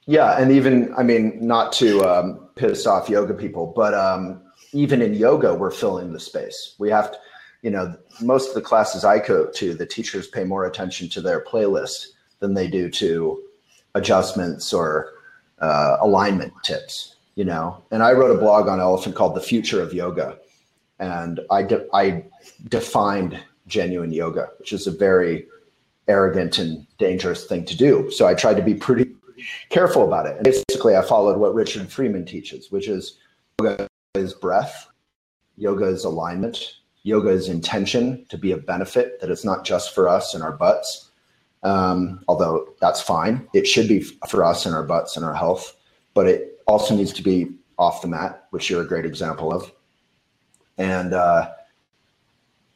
Yeah, 0.05 0.39
and 0.39 0.51
even 0.51 0.93
I 0.95 1.01
mean, 1.01 1.39
not 1.41 1.73
to 1.73 2.03
um, 2.03 2.49
piss 2.55 2.85
off 2.85 3.09
yoga 3.09 3.33
people, 3.33 3.73
but 3.75 3.95
um, 3.95 4.43
even 4.71 5.01
in 5.01 5.15
yoga, 5.15 5.55
we're 5.55 5.71
filling 5.71 6.13
the 6.13 6.19
space. 6.19 6.75
We 6.77 6.91
have 6.91 7.11
to, 7.11 7.17
you 7.63 7.71
know, 7.71 7.95
most 8.21 8.49
of 8.49 8.55
the 8.55 8.61
classes 8.61 9.03
I 9.03 9.25
go 9.25 9.47
to, 9.47 9.73
the 9.73 9.85
teachers 9.87 10.27
pay 10.27 10.43
more 10.43 10.65
attention 10.65 11.09
to 11.09 11.21
their 11.21 11.43
playlist 11.43 12.07
than 12.39 12.53
they 12.53 12.67
do 12.67 12.91
to 12.91 13.41
adjustments 13.95 14.73
or 14.73 15.13
uh, 15.59 15.97
alignment 16.01 16.53
tips. 16.63 17.15
You 17.35 17.43
know, 17.43 17.83
and 17.91 18.01
I 18.01 18.13
wrote 18.13 18.33
a 18.33 18.39
blog 18.39 18.69
on 18.69 18.79
Elephant 18.79 19.15
called 19.15 19.35
"The 19.35 19.41
Future 19.41 19.81
of 19.81 19.93
Yoga," 19.93 20.37
and 20.99 21.41
I 21.51 21.63
de- 21.63 21.85
I 21.93 22.23
defined 22.69 23.39
genuine 23.67 24.11
yoga, 24.11 24.49
which 24.59 24.73
is 24.73 24.87
a 24.87 24.91
very 24.91 25.47
arrogant 26.07 26.59
and 26.59 26.85
dangerous 26.97 27.45
thing 27.45 27.65
to 27.65 27.75
do. 27.75 28.09
So 28.11 28.27
I 28.27 28.35
tried 28.35 28.55
to 28.55 28.61
be 28.61 28.75
pretty 28.75 29.11
careful 29.69 30.05
about 30.05 30.27
it. 30.27 30.35
And 30.35 30.43
basically, 30.43 30.95
I 30.95 31.01
followed 31.01 31.37
what 31.37 31.53
Richard 31.53 31.91
Freeman 31.91 32.25
teaches, 32.25 32.71
which 32.71 32.87
is 32.87 33.17
yoga 33.59 33.87
is 34.13 34.33
breath, 34.33 34.87
yoga 35.57 35.85
is 35.85 36.05
alignment, 36.05 36.75
yoga 37.03 37.29
is 37.29 37.49
intention 37.49 38.25
to 38.29 38.37
be 38.37 38.51
a 38.51 38.57
benefit, 38.57 39.19
that 39.19 39.29
it's 39.29 39.45
not 39.45 39.65
just 39.65 39.93
for 39.93 40.07
us 40.07 40.33
and 40.33 40.43
our 40.43 40.53
butts. 40.53 41.04
Um, 41.65 42.23
although 42.27 42.67
that's 42.79 43.01
fine. 43.01 43.47
It 43.53 43.67
should 43.67 43.87
be 43.87 44.01
for 44.29 44.43
us 44.43 44.65
and 44.65 44.75
our 44.75 44.83
butts 44.83 45.17
and 45.17 45.25
our 45.25 45.33
health, 45.33 45.75
but 46.13 46.27
it 46.27 46.61
also 46.67 46.95
needs 46.95 47.11
to 47.13 47.23
be 47.23 47.47
off 47.77 48.01
the 48.01 48.07
mat, 48.07 48.45
which 48.51 48.69
you're 48.69 48.83
a 48.83 48.87
great 48.87 49.05
example 49.05 49.51
of. 49.51 49.71
And 50.77 51.13
uh, 51.13 51.51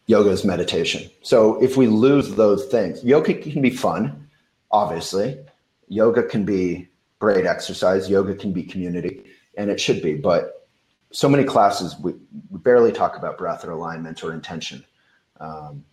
yoga 0.07 0.31
is 0.31 0.43
meditation. 0.43 1.09
So 1.21 1.61
if 1.61 1.77
we 1.77 1.87
lose 1.87 2.35
those 2.35 2.65
things, 2.65 3.03
yoga 3.03 3.35
can 3.35 3.61
be 3.61 3.69
fun, 3.69 4.27
obviously, 4.71 5.37
yoga 5.89 6.23
can 6.23 6.45
be 6.45 6.89
great 7.19 7.45
exercise 7.45 8.09
yoga 8.09 8.33
can 8.33 8.53
be 8.53 8.63
community 8.63 9.25
and 9.57 9.69
it 9.69 9.79
should 9.79 10.01
be 10.01 10.13
but 10.13 10.67
so 11.11 11.27
many 11.27 11.43
classes 11.43 11.95
we, 11.99 12.13
we 12.49 12.59
barely 12.59 12.91
talk 12.91 13.17
about 13.17 13.37
breath 13.37 13.65
or 13.65 13.71
alignment 13.71 14.23
or 14.23 14.33
intention 14.33 14.83
um, 15.41 15.83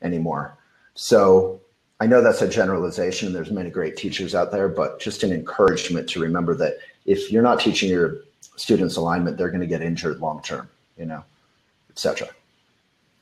anymore 0.00 0.56
so 0.94 1.60
i 2.00 2.06
know 2.06 2.20
that's 2.20 2.42
a 2.42 2.48
generalization 2.48 3.32
there's 3.32 3.50
many 3.50 3.70
great 3.70 3.96
teachers 3.96 4.34
out 4.34 4.50
there 4.52 4.68
but 4.68 5.00
just 5.00 5.22
an 5.22 5.32
encouragement 5.32 6.08
to 6.08 6.20
remember 6.20 6.54
that 6.54 6.78
if 7.06 7.30
you're 7.30 7.42
not 7.42 7.60
teaching 7.60 7.88
your 7.88 8.18
students 8.56 8.96
alignment 8.96 9.36
they're 9.36 9.50
going 9.50 9.60
to 9.60 9.66
get 9.66 9.82
injured 9.82 10.18
long 10.20 10.40
term 10.42 10.68
you 10.98 11.04
know 11.04 11.22
etc 11.90 12.28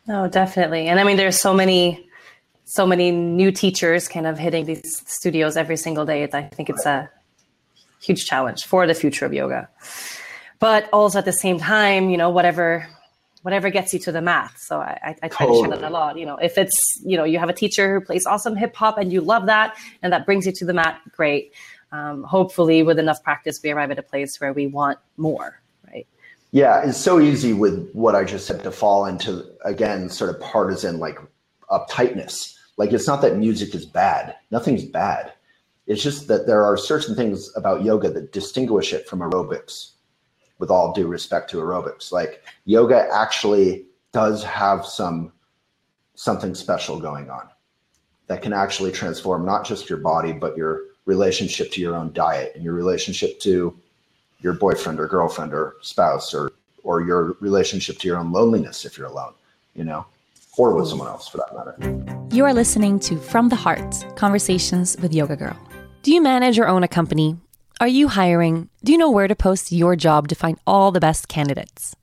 no 0.07 0.29
definitely 0.29 0.89
and 0.89 0.99
i 1.01 1.05
mean 1.05 1.17
there's 1.17 1.41
so 1.41 1.55
many 1.55 2.09
so 2.65 2.87
many 2.87 3.11
new 3.11 3.53
teachers 3.53 4.09
kind 4.09 4.27
of 4.27 4.39
hitting 4.39 4.65
these 4.65 5.03
studios 5.07 5.57
every 5.57 5.77
single 5.77 6.07
day. 6.07 6.25
I 6.25 6.43
think 6.43 6.71
it's 6.71 6.87
a 6.87 7.11
huge 8.01 8.25
challenge 8.25 8.65
for 8.65 8.87
the 8.87 8.95
future 8.95 9.27
of 9.27 9.33
yoga. 9.33 9.69
But 10.59 10.89
also 10.93 11.19
at 11.19 11.25
the 11.25 11.33
same 11.33 11.59
time, 11.59 12.09
you 12.09 12.17
know, 12.17 12.31
whatever 12.31 12.89
whatever 13.43 13.71
gets 13.71 13.93
you 13.93 13.99
to 14.01 14.13
the 14.13 14.23
math. 14.23 14.57
So 14.59 14.81
I, 14.81 15.17
I 15.23 15.29
try 15.29 15.47
totally. 15.47 15.63
to 15.63 15.69
share 15.69 15.79
that 15.79 15.89
a 15.89 15.93
lot. 15.93 16.19
You 16.19 16.27
know, 16.27 16.37
if 16.37 16.59
it's, 16.59 16.77
you 17.05 17.17
know, 17.17 17.25
you 17.25 17.39
have 17.39 17.49
a 17.49 17.53
teacher 17.53 17.95
who 17.95 18.05
plays 18.05 18.27
awesome 18.27 18.57
hip 18.57 18.75
hop 18.75 18.99
and 18.99 19.13
you 19.13 19.21
love 19.21 19.47
that 19.47 19.77
and 20.03 20.13
that 20.13 20.27
brings 20.27 20.47
you 20.47 20.53
to 20.53 20.65
the 20.65 20.73
mat, 20.73 21.01
great. 21.13 21.53
Um, 21.91 22.23
hopefully 22.23 22.83
with 22.83 22.99
enough 22.99 23.23
practice, 23.23 23.61
we 23.63 23.71
arrive 23.71 23.91
at 23.91 23.99
a 23.99 24.03
place 24.03 24.41
where 24.41 24.53
we 24.53 24.67
want 24.67 24.99
more, 25.17 25.61
right? 25.93 26.07
Yeah, 26.51 26.83
it's 26.85 26.99
so 26.99 27.21
easy 27.21 27.53
with 27.53 27.91
what 27.93 28.15
I 28.15 28.25
just 28.25 28.47
said 28.47 28.63
to 28.63 28.71
fall 28.71 29.07
into, 29.07 29.45
again, 29.65 30.09
sort 30.09 30.31
of 30.31 30.41
partisan 30.41 30.99
like 30.99 31.19
uptightness 31.71 32.57
like 32.77 32.93
it's 32.93 33.07
not 33.07 33.23
that 33.23 33.37
music 33.37 33.75
is 33.75 33.87
bad. 33.87 34.37
Nothing's 34.51 34.85
bad. 34.85 35.33
It's 35.87 36.03
just 36.03 36.29
that 36.29 36.47
there 36.47 36.65
are 36.65 36.77
certain 36.77 37.15
things 37.15 37.55
about 37.57 37.85
yoga 37.85 38.11
that 38.11 38.33
distinguish 38.33 38.93
it 38.93 39.09
from 39.09 39.21
aerobics, 39.21 39.92
with 40.63 40.71
all 40.71 40.93
due 40.93 41.09
respect 41.09 41.51
to 41.51 41.57
aerobics. 41.57 42.13
Like 42.13 42.45
yoga 42.67 43.09
actually 43.13 43.85
does 44.13 44.45
have 44.45 44.87
some 44.87 45.33
something 46.15 46.55
special 46.55 47.01
going 47.01 47.29
on 47.31 47.49
that 48.29 48.43
can 48.43 48.53
actually 48.53 48.93
transform 48.93 49.45
not 49.45 49.67
just 49.67 49.91
your 49.91 49.99
body, 49.99 50.31
but 50.31 50.57
your 50.57 50.83
relationship 51.05 51.73
to 51.73 51.81
your 51.81 51.97
own 51.97 52.13
diet 52.13 52.53
and 52.55 52.63
your 52.63 52.75
relationship 52.75 53.41
to 53.41 53.77
your 54.39 54.53
boyfriend 54.53 55.01
or 55.01 55.09
girlfriend 55.09 55.53
or 55.53 55.75
spouse 55.83 56.33
or 56.33 56.53
or 56.85 57.03
your 57.03 57.37
relationship 57.41 57.99
to 57.99 58.07
your 58.07 58.19
own 58.19 58.31
loneliness 58.31 58.85
if 58.85 58.97
you're 58.97 59.09
alone, 59.09 59.35
you 59.75 59.83
know 59.83 60.07
or 60.59 60.77
with 60.77 60.87
someone 60.87 61.09
else 61.09 61.27
for 61.27 61.39
that 61.39 61.51
matter. 61.57 61.75
You 62.31 62.45
are 62.45 62.55
listening 62.55 63.01
to 63.01 63.17
From 63.17 63.49
the 63.49 63.57
Heart 63.57 64.05
Conversations 64.17 64.97
with 65.01 65.13
Yoga 65.13 65.35
Girl. 65.35 65.57
Do 66.03 66.13
you 66.13 66.21
manage 66.21 66.57
or 66.59 66.69
own 66.69 66.85
a 66.85 66.89
company? 66.89 67.37
Are 67.83 67.89
you 67.89 68.07
hiring? 68.07 68.69
Do 68.85 68.93
you 68.93 68.99
know 68.99 69.11
where 69.11 69.27
to 69.27 69.35
post 69.35 69.73
your 69.73 69.97
job 69.97 70.29
to 70.29 70.37
find 70.37 70.57
all 70.69 70.93
the 70.93 71.01
best 71.01 71.27
candidates? 71.27 71.97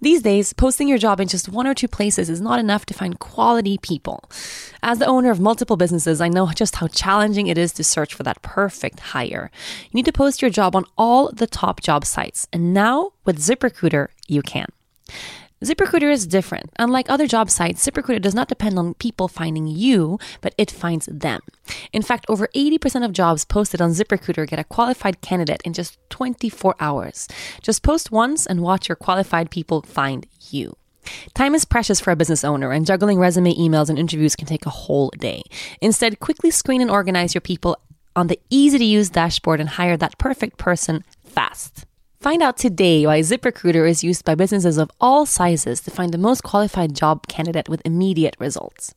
These 0.00 0.22
days, 0.22 0.52
posting 0.52 0.86
your 0.86 0.98
job 0.98 1.18
in 1.18 1.26
just 1.26 1.48
one 1.48 1.66
or 1.66 1.74
two 1.74 1.88
places 1.88 2.30
is 2.30 2.40
not 2.40 2.60
enough 2.60 2.86
to 2.86 2.94
find 2.94 3.18
quality 3.18 3.76
people. 3.76 4.22
As 4.84 5.00
the 5.00 5.06
owner 5.06 5.32
of 5.32 5.40
multiple 5.40 5.76
businesses, 5.76 6.20
I 6.20 6.28
know 6.28 6.52
just 6.52 6.76
how 6.76 6.86
challenging 6.86 7.48
it 7.48 7.58
is 7.58 7.72
to 7.72 7.82
search 7.82 8.14
for 8.14 8.22
that 8.22 8.40
perfect 8.42 9.00
hire. 9.00 9.50
You 9.90 9.94
need 9.94 10.04
to 10.04 10.12
post 10.12 10.42
your 10.42 10.50
job 10.52 10.76
on 10.76 10.84
all 10.96 11.32
the 11.32 11.48
top 11.48 11.80
job 11.80 12.04
sites, 12.04 12.46
and 12.52 12.72
now 12.72 13.10
with 13.24 13.40
ZipRecruiter, 13.40 14.10
you 14.28 14.42
can. 14.42 14.68
ZipRecruiter 15.64 16.12
is 16.12 16.26
different. 16.26 16.70
Unlike 16.78 17.08
other 17.08 17.26
job 17.26 17.48
sites, 17.48 17.84
ZipRecruiter 17.84 18.20
does 18.20 18.34
not 18.34 18.48
depend 18.48 18.78
on 18.78 18.92
people 18.92 19.26
finding 19.26 19.66
you, 19.66 20.18
but 20.42 20.54
it 20.58 20.70
finds 20.70 21.06
them. 21.06 21.40
In 21.94 22.02
fact, 22.02 22.26
over 22.28 22.48
80% 22.48 23.06
of 23.06 23.14
jobs 23.14 23.46
posted 23.46 23.80
on 23.80 23.92
ZipRecruiter 23.92 24.46
get 24.46 24.58
a 24.58 24.64
qualified 24.64 25.22
candidate 25.22 25.62
in 25.64 25.72
just 25.72 25.98
24 26.10 26.76
hours. 26.78 27.26
Just 27.62 27.82
post 27.82 28.12
once 28.12 28.44
and 28.44 28.60
watch 28.60 28.86
your 28.86 28.96
qualified 28.96 29.50
people 29.50 29.80
find 29.80 30.26
you. 30.50 30.76
Time 31.32 31.54
is 31.54 31.64
precious 31.64 32.00
for 32.00 32.10
a 32.10 32.16
business 32.16 32.44
owner, 32.44 32.70
and 32.70 32.84
juggling 32.84 33.18
resume 33.18 33.54
emails 33.54 33.88
and 33.88 33.98
interviews 33.98 34.36
can 34.36 34.46
take 34.46 34.66
a 34.66 34.70
whole 34.70 35.10
day. 35.16 35.42
Instead, 35.80 36.20
quickly 36.20 36.50
screen 36.50 36.82
and 36.82 36.90
organize 36.90 37.34
your 37.34 37.40
people 37.40 37.78
on 38.14 38.26
the 38.26 38.38
easy 38.50 38.76
to 38.76 38.84
use 38.84 39.08
dashboard 39.08 39.60
and 39.60 39.70
hire 39.70 39.96
that 39.96 40.18
perfect 40.18 40.58
person 40.58 41.02
fast. 41.24 41.86
Find 42.26 42.42
out 42.42 42.56
today 42.56 43.06
why 43.06 43.20
ZipRecruiter 43.20 43.88
is 43.88 44.02
used 44.02 44.24
by 44.24 44.34
businesses 44.34 44.78
of 44.78 44.90
all 45.00 45.26
sizes 45.26 45.80
to 45.82 45.92
find 45.92 46.12
the 46.12 46.18
most 46.18 46.42
qualified 46.42 46.92
job 46.92 47.28
candidate 47.28 47.68
with 47.68 47.80
immediate 47.84 48.34
results. 48.40 48.96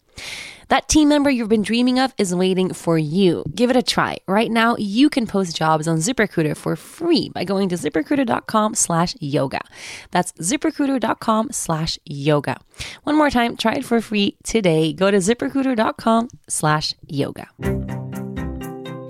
That 0.69 0.89
team 0.89 1.09
member 1.09 1.29
you've 1.29 1.47
been 1.47 1.61
dreaming 1.61 1.99
of 1.99 2.11
is 2.17 2.33
waiting 2.33 2.73
for 2.73 2.97
you. 2.97 3.43
Give 3.53 3.69
it 3.69 3.75
a 3.75 3.83
try. 3.83 4.17
Right 4.27 4.49
now, 4.49 4.75
you 4.79 5.11
can 5.11 5.27
post 5.27 5.55
jobs 5.55 5.87
on 5.87 5.97
ZipRecruiter 5.97 6.57
for 6.57 6.75
free 6.75 7.29
by 7.29 7.43
going 7.43 7.69
to 7.69 7.75
ziprecruiter.com 7.75 8.73
slash 8.73 9.15
yoga. 9.19 9.61
That's 10.09 10.31
ziprecruiter.com 10.31 11.51
slash 11.51 11.99
yoga. 12.05 12.59
One 13.03 13.15
more 13.15 13.29
time, 13.29 13.57
try 13.57 13.73
it 13.73 13.85
for 13.85 14.01
free 14.01 14.37
today. 14.43 14.91
Go 14.91 15.11
to 15.11 15.17
ziprecruiter.com 15.17 16.29
slash 16.47 16.95
yoga. 17.05 17.47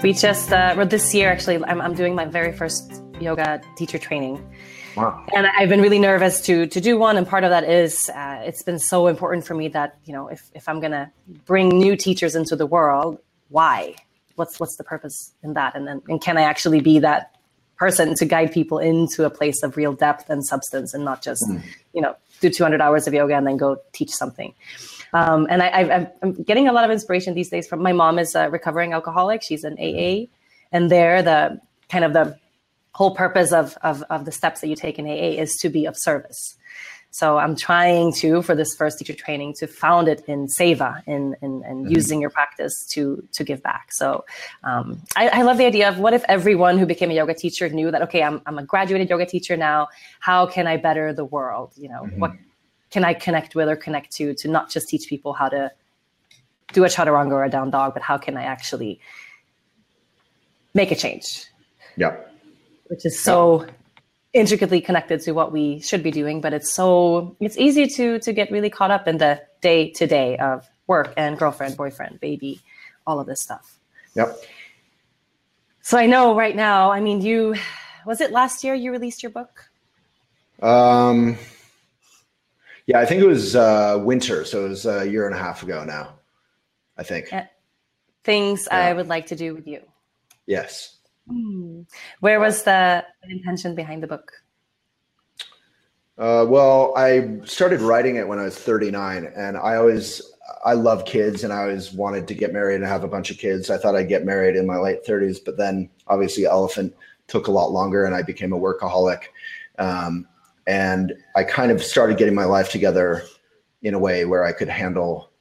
We 0.03 0.11
just, 0.11 0.51
uh, 0.51 0.73
well, 0.75 0.87
this 0.87 1.15
year 1.15 1.31
actually, 1.31 1.63
I'm, 1.63 1.79
I'm 1.79 1.93
doing 1.93 2.15
my 2.15 2.25
very 2.25 2.51
first 2.51 3.01
yoga 3.21 3.61
teacher 3.75 3.97
training. 3.97 4.43
Wow. 4.95 5.25
And 5.35 5.47
I've 5.47 5.69
been 5.69 5.81
really 5.81 5.99
nervous 5.99 6.41
to 6.41 6.67
to 6.67 6.81
do 6.81 6.97
one, 6.97 7.17
and 7.17 7.27
part 7.27 7.43
of 7.43 7.51
that 7.51 7.63
is 7.63 8.09
uh, 8.09 8.41
it's 8.43 8.63
been 8.63 8.79
so 8.79 9.07
important 9.07 9.45
for 9.45 9.53
me 9.53 9.67
that 9.69 9.97
you 10.05 10.13
know 10.13 10.27
if 10.27 10.49
if 10.53 10.67
I'm 10.67 10.79
gonna 10.79 11.11
bring 11.45 11.69
new 11.69 11.95
teachers 11.95 12.35
into 12.35 12.55
the 12.55 12.65
world, 12.65 13.19
why? 13.49 13.95
What's 14.35 14.59
what's 14.59 14.77
the 14.77 14.83
purpose 14.83 15.33
in 15.43 15.53
that? 15.53 15.75
And 15.75 15.87
then 15.87 16.01
and 16.09 16.21
can 16.21 16.37
I 16.37 16.41
actually 16.41 16.81
be 16.81 16.99
that 16.99 17.35
person 17.77 18.13
to 18.15 18.25
guide 18.25 18.51
people 18.51 18.77
into 18.77 19.23
a 19.25 19.29
place 19.29 19.63
of 19.63 19.77
real 19.77 19.93
depth 19.93 20.29
and 20.29 20.45
substance, 20.45 20.93
and 20.93 21.05
not 21.05 21.21
just 21.21 21.47
mm. 21.47 21.61
you 21.93 22.01
know 22.01 22.15
do 22.41 22.49
200 22.49 22.81
hours 22.81 23.07
of 23.07 23.13
yoga 23.13 23.35
and 23.35 23.45
then 23.45 23.57
go 23.57 23.77
teach 23.91 24.11
something. 24.11 24.53
Um, 25.11 25.47
and 25.49 25.61
I, 25.61 26.07
am 26.21 26.33
getting 26.43 26.67
a 26.67 26.73
lot 26.73 26.85
of 26.85 26.91
inspiration 26.91 27.33
these 27.33 27.49
days 27.49 27.67
from 27.67 27.81
my 27.81 27.93
mom 27.93 28.19
is 28.19 28.35
a 28.35 28.49
recovering 28.49 28.93
alcoholic. 28.93 29.41
She's 29.41 29.63
an 29.63 29.75
AA, 29.79 30.27
and 30.71 30.89
there 30.89 31.21
the 31.21 31.59
kind 31.89 32.05
of 32.05 32.13
the 32.13 32.37
whole 32.99 33.15
purpose 33.15 33.53
of, 33.53 33.77
of, 33.81 34.03
of 34.09 34.25
the 34.25 34.31
steps 34.31 34.59
that 34.59 34.67
you 34.67 34.75
take 34.75 34.99
in 34.99 35.05
AA 35.07 35.41
is 35.41 35.55
to 35.55 35.69
be 35.69 35.85
of 35.85 35.95
service. 35.97 36.57
So 37.11 37.37
I'm 37.37 37.55
trying 37.55 38.11
to, 38.15 38.41
for 38.41 38.55
this 38.55 38.75
first 38.75 38.99
teacher 38.99 39.13
training, 39.13 39.53
to 39.59 39.67
found 39.67 40.09
it 40.09 40.21
in 40.27 40.47
seva, 40.47 41.01
in, 41.07 41.33
in, 41.41 41.63
in 41.63 41.85
mm-hmm. 41.85 41.87
using 41.87 42.19
your 42.19 42.29
practice 42.29 42.75
to 42.91 43.25
to 43.35 43.45
give 43.45 43.63
back. 43.63 43.93
So 43.93 44.25
um, 44.65 45.01
I, 45.15 45.29
I, 45.29 45.41
love 45.43 45.57
the 45.57 45.65
idea 45.65 45.87
of 45.87 45.97
what 45.97 46.13
if 46.13 46.25
everyone 46.27 46.77
who 46.77 46.85
became 46.85 47.09
a 47.09 47.13
yoga 47.13 47.33
teacher 47.33 47.69
knew 47.69 47.89
that 47.89 48.01
okay, 48.07 48.21
I'm, 48.21 48.41
I'm 48.45 48.57
a 48.59 48.63
graduated 48.63 49.09
yoga 49.09 49.25
teacher 49.25 49.55
now. 49.55 49.87
How 50.19 50.45
can 50.45 50.67
I 50.67 50.75
better 50.75 51.13
the 51.13 51.25
world? 51.25 51.71
You 51.77 51.87
know, 51.87 52.01
mm-hmm. 52.03 52.19
what 52.19 52.33
can 52.91 53.05
I 53.05 53.13
connect 53.13 53.55
with 53.55 53.69
or 53.69 53.77
connect 53.77 54.11
to 54.17 54.33
to 54.41 54.49
not 54.49 54.69
just 54.69 54.89
teach 54.89 55.07
people 55.07 55.31
how 55.33 55.47
to 55.47 55.71
do 56.73 56.83
a 56.83 56.89
chaturanga 56.89 57.31
or 57.31 57.45
a 57.45 57.49
down 57.49 57.71
dog, 57.71 57.93
but 57.93 58.03
how 58.03 58.17
can 58.17 58.35
I 58.35 58.43
actually 58.43 58.99
make 60.73 60.91
a 60.91 60.97
change? 61.05 61.45
Yeah 61.95 62.28
which 62.89 63.05
is 63.05 63.19
so 63.19 63.65
intricately 64.33 64.81
connected 64.81 65.21
to 65.21 65.31
what 65.31 65.51
we 65.51 65.79
should 65.79 66.03
be 66.03 66.11
doing. 66.11 66.41
But 66.41 66.53
it's 66.53 66.71
so 66.71 67.35
it's 67.39 67.57
easy 67.57 67.87
to 67.87 68.19
to 68.19 68.33
get 68.33 68.51
really 68.51 68.69
caught 68.69 68.91
up 68.91 69.07
in 69.07 69.17
the 69.17 69.41
day 69.61 69.91
to 69.91 70.05
day 70.05 70.37
of 70.37 70.69
work 70.87 71.13
and 71.15 71.37
girlfriend, 71.37 71.77
boyfriend, 71.77 72.19
baby, 72.19 72.59
all 73.07 73.19
of 73.19 73.27
this 73.27 73.41
stuff. 73.41 73.79
Yep. 74.15 74.37
So 75.81 75.97
I 75.97 76.05
know 76.05 76.35
right 76.35 76.55
now, 76.55 76.91
I 76.91 76.99
mean, 76.99 77.21
you, 77.21 77.55
was 78.05 78.21
it 78.21 78.31
last 78.31 78.63
year 78.63 78.75
you 78.75 78.91
released 78.91 79.23
your 79.23 79.31
book? 79.31 79.69
Um, 80.61 81.37
yeah, 82.85 82.99
I 82.99 83.05
think 83.05 83.21
it 83.21 83.27
was 83.27 83.55
uh, 83.55 83.99
winter. 83.99 84.45
So 84.45 84.65
it 84.65 84.69
was 84.69 84.85
a 84.85 85.09
year 85.09 85.25
and 85.25 85.35
a 85.35 85.39
half 85.39 85.63
ago 85.63 85.83
now, 85.83 86.15
I 86.97 87.03
think. 87.03 87.31
Yeah. 87.31 87.47
Things 88.23 88.67
yeah. 88.69 88.77
I 88.77 88.93
would 88.93 89.07
like 89.07 89.27
to 89.27 89.35
do 89.35 89.55
with 89.55 89.67
you. 89.67 89.81
Yes. 90.45 90.97
Where 92.19 92.39
was 92.39 92.63
the 92.63 93.05
intention 93.29 93.75
behind 93.75 94.03
the 94.03 94.07
book? 94.07 94.31
Uh, 96.17 96.45
well, 96.47 96.93
I 96.97 97.39
started 97.45 97.79
writing 97.79 98.17
it 98.17 98.27
when 98.27 98.39
I 98.39 98.43
was 98.43 98.57
39, 98.57 99.31
and 99.35 99.55
I 99.57 99.77
always 99.77 100.21
I 100.65 100.73
love 100.73 101.05
kids, 101.05 101.43
and 101.43 101.53
I 101.53 101.61
always 101.61 101.93
wanted 101.93 102.27
to 102.27 102.33
get 102.33 102.51
married 102.51 102.75
and 102.75 102.85
have 102.85 103.03
a 103.03 103.07
bunch 103.07 103.31
of 103.31 103.37
kids. 103.37 103.69
I 103.69 103.77
thought 103.77 103.95
I'd 103.95 104.09
get 104.09 104.25
married 104.25 104.55
in 104.57 104.67
my 104.67 104.77
late 104.77 105.05
30s, 105.05 105.39
but 105.43 105.57
then 105.57 105.89
obviously 106.07 106.45
Elephant 106.45 106.93
took 107.27 107.47
a 107.47 107.51
lot 107.51 107.71
longer, 107.71 108.03
and 108.03 108.13
I 108.13 108.21
became 108.21 108.51
a 108.51 108.59
workaholic. 108.59 109.23
Um, 109.77 110.27
and 110.67 111.13
I 111.35 111.45
kind 111.45 111.71
of 111.71 111.81
started 111.81 112.17
getting 112.17 112.35
my 112.35 112.43
life 112.43 112.69
together 112.69 113.23
in 113.81 113.93
a 113.93 113.99
way 113.99 114.25
where 114.25 114.43
I 114.43 114.51
could 114.51 114.67
handle 114.67 115.31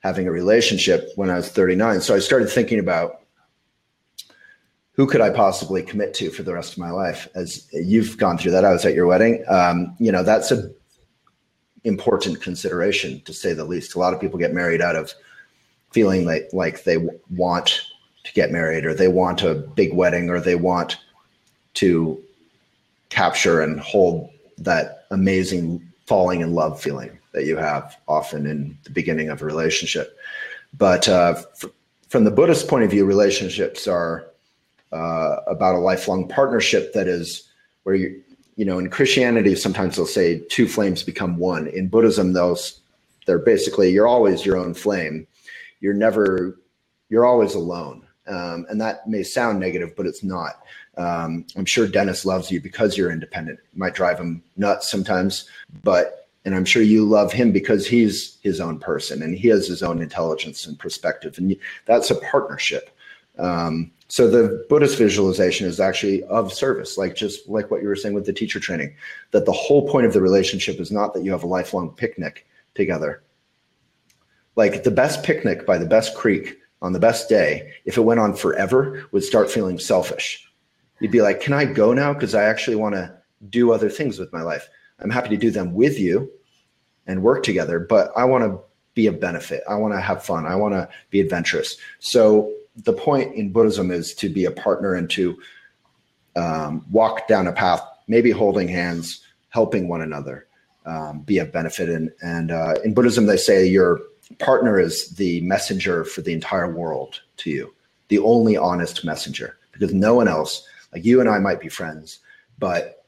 having 0.00 0.28
a 0.28 0.32
relationship 0.32 1.10
when 1.16 1.30
I 1.30 1.36
was 1.36 1.48
39. 1.48 2.00
So 2.00 2.14
I 2.14 2.20
started 2.20 2.48
thinking 2.48 2.78
about 2.78 3.22
who 4.98 5.06
could 5.06 5.20
I 5.20 5.30
possibly 5.30 5.80
commit 5.80 6.12
to 6.14 6.28
for 6.28 6.42
the 6.42 6.52
rest 6.52 6.72
of 6.72 6.78
my 6.78 6.90
life? 6.90 7.28
As 7.36 7.68
you've 7.72 8.18
gone 8.18 8.36
through 8.36 8.50
that, 8.50 8.64
I 8.64 8.72
was 8.72 8.84
at 8.84 8.94
your 8.94 9.06
wedding. 9.06 9.44
Um, 9.46 9.94
you 10.00 10.10
know, 10.10 10.24
that's 10.24 10.50
a 10.50 10.70
important 11.84 12.42
consideration 12.42 13.20
to 13.20 13.32
say 13.32 13.52
the 13.52 13.64
least. 13.64 13.94
A 13.94 14.00
lot 14.00 14.12
of 14.12 14.20
people 14.20 14.40
get 14.40 14.52
married 14.52 14.82
out 14.82 14.96
of 14.96 15.14
feeling 15.92 16.26
like 16.26 16.50
like 16.52 16.82
they 16.82 16.96
want 17.30 17.80
to 18.24 18.32
get 18.32 18.50
married, 18.50 18.84
or 18.84 18.92
they 18.92 19.06
want 19.06 19.44
a 19.44 19.54
big 19.54 19.94
wedding, 19.94 20.30
or 20.30 20.40
they 20.40 20.56
want 20.56 20.96
to 21.74 22.20
capture 23.08 23.60
and 23.60 23.78
hold 23.78 24.28
that 24.58 25.06
amazing 25.12 25.80
falling 26.06 26.40
in 26.40 26.54
love 26.54 26.80
feeling 26.82 27.16
that 27.34 27.44
you 27.44 27.56
have 27.56 27.96
often 28.08 28.46
in 28.46 28.76
the 28.82 28.90
beginning 28.90 29.30
of 29.30 29.42
a 29.42 29.44
relationship. 29.44 30.18
But 30.76 31.08
uh, 31.08 31.40
f- 31.62 31.70
from 32.08 32.24
the 32.24 32.32
Buddhist 32.32 32.66
point 32.66 32.82
of 32.82 32.90
view, 32.90 33.04
relationships 33.04 33.86
are 33.86 34.26
uh, 34.92 35.36
about 35.46 35.74
a 35.74 35.78
lifelong 35.78 36.28
partnership 36.28 36.92
that 36.94 37.08
is 37.08 37.48
where 37.82 37.94
you 37.94 38.22
you 38.56 38.64
know 38.64 38.78
in 38.78 38.90
christianity 38.90 39.54
sometimes 39.54 39.96
they'll 39.96 40.06
say 40.06 40.42
two 40.50 40.66
flames 40.66 41.02
become 41.02 41.36
one. 41.36 41.66
In 41.68 41.88
buddhism 41.88 42.32
those 42.32 42.80
they're 43.26 43.38
basically 43.38 43.90
you're 43.90 44.08
always 44.08 44.46
your 44.46 44.56
own 44.56 44.74
flame. 44.74 45.26
You're 45.80 45.94
never 45.94 46.58
you're 47.08 47.26
always 47.26 47.54
alone. 47.54 48.04
Um, 48.26 48.66
and 48.68 48.80
that 48.80 49.06
may 49.06 49.22
sound 49.22 49.60
negative 49.60 49.94
but 49.96 50.06
it's 50.06 50.24
not. 50.24 50.62
Um, 50.96 51.46
i'm 51.56 51.64
sure 51.64 51.86
dennis 51.86 52.24
loves 52.24 52.50
you 52.50 52.60
because 52.60 52.96
you're 52.96 53.12
independent. 53.12 53.60
It 53.72 53.78
might 53.78 53.94
drive 53.94 54.18
him 54.18 54.42
nuts 54.56 54.90
sometimes 54.90 55.48
but 55.84 56.28
and 56.44 56.54
i'm 56.54 56.64
sure 56.64 56.82
you 56.82 57.04
love 57.04 57.32
him 57.32 57.52
because 57.52 57.86
he's 57.86 58.38
his 58.42 58.58
own 58.58 58.78
person 58.78 59.22
and 59.22 59.36
he 59.36 59.48
has 59.48 59.68
his 59.68 59.82
own 59.82 60.00
intelligence 60.00 60.66
and 60.66 60.78
perspective. 60.78 61.36
And 61.36 61.54
that's 61.84 62.10
a 62.10 62.16
partnership 62.16 62.90
um, 63.38 63.92
so 64.08 64.28
the 64.28 64.64
Buddhist 64.68 64.96
visualization 64.96 65.66
is 65.66 65.80
actually 65.80 66.22
of 66.24 66.52
service, 66.52 66.96
like 66.96 67.14
just 67.14 67.46
like 67.48 67.70
what 67.70 67.82
you 67.82 67.88
were 67.88 67.96
saying 67.96 68.14
with 68.14 68.24
the 68.24 68.32
teacher 68.32 68.58
training, 68.58 68.94
that 69.32 69.44
the 69.44 69.52
whole 69.52 69.88
point 69.88 70.06
of 70.06 70.14
the 70.14 70.22
relationship 70.22 70.80
is 70.80 70.90
not 70.90 71.12
that 71.12 71.24
you 71.24 71.30
have 71.30 71.42
a 71.42 71.48
lifelong 71.48 71.90
picnic 71.90 72.46
together. 72.74 73.22
Like 74.56 74.82
the 74.82 74.90
best 74.90 75.22
picnic 75.22 75.66
by 75.66 75.76
the 75.76 75.86
best 75.86 76.16
creek 76.16 76.58
on 76.80 76.92
the 76.92 76.98
best 76.98 77.28
day, 77.28 77.72
if 77.84 77.98
it 77.98 78.02
went 78.02 78.20
on 78.20 78.34
forever, 78.34 79.06
would 79.12 79.24
start 79.24 79.50
feeling 79.50 79.78
selfish. 79.78 80.50
You'd 81.00 81.12
be 81.12 81.22
like, 81.22 81.40
can 81.40 81.52
I 81.52 81.64
go 81.64 81.92
now? 81.92 82.14
Because 82.14 82.34
I 82.34 82.44
actually 82.44 82.76
want 82.76 82.94
to 82.94 83.14
do 83.50 83.72
other 83.72 83.90
things 83.90 84.18
with 84.18 84.32
my 84.32 84.42
life. 84.42 84.68
I'm 85.00 85.10
happy 85.10 85.28
to 85.28 85.36
do 85.36 85.50
them 85.50 85.74
with 85.74 85.98
you 85.98 86.30
and 87.06 87.22
work 87.22 87.42
together, 87.42 87.78
but 87.78 88.10
I 88.16 88.24
want 88.24 88.44
to 88.44 88.58
be 88.94 89.06
a 89.06 89.12
benefit. 89.12 89.62
I 89.68 89.76
want 89.76 89.94
to 89.94 90.00
have 90.00 90.24
fun. 90.24 90.46
I 90.46 90.56
want 90.56 90.74
to 90.74 90.88
be 91.10 91.20
adventurous. 91.20 91.76
So 92.00 92.52
the 92.84 92.92
point 92.92 93.34
in 93.34 93.50
Buddhism 93.50 93.90
is 93.90 94.14
to 94.14 94.28
be 94.28 94.44
a 94.44 94.50
partner 94.50 94.94
and 94.94 95.10
to 95.10 95.38
um, 96.36 96.84
walk 96.90 97.26
down 97.28 97.46
a 97.46 97.52
path, 97.52 97.82
maybe 98.06 98.30
holding 98.30 98.68
hands, 98.68 99.24
helping 99.50 99.88
one 99.88 100.02
another, 100.02 100.46
um, 100.86 101.20
be 101.20 101.38
of 101.38 101.52
benefit. 101.52 101.88
And, 101.88 102.12
and 102.22 102.50
uh, 102.50 102.74
in 102.84 102.94
Buddhism, 102.94 103.26
they 103.26 103.36
say 103.36 103.66
your 103.66 104.00
partner 104.38 104.78
is 104.78 105.10
the 105.10 105.40
messenger 105.40 106.04
for 106.04 106.20
the 106.20 106.32
entire 106.32 106.72
world 106.72 107.20
to 107.38 107.50
you, 107.50 107.74
the 108.08 108.18
only 108.20 108.56
honest 108.56 109.04
messenger, 109.04 109.56
because 109.72 109.92
no 109.92 110.14
one 110.14 110.28
else, 110.28 110.66
like 110.92 111.04
you 111.04 111.20
and 111.20 111.28
I 111.28 111.38
might 111.38 111.60
be 111.60 111.68
friends, 111.68 112.20
but, 112.58 113.04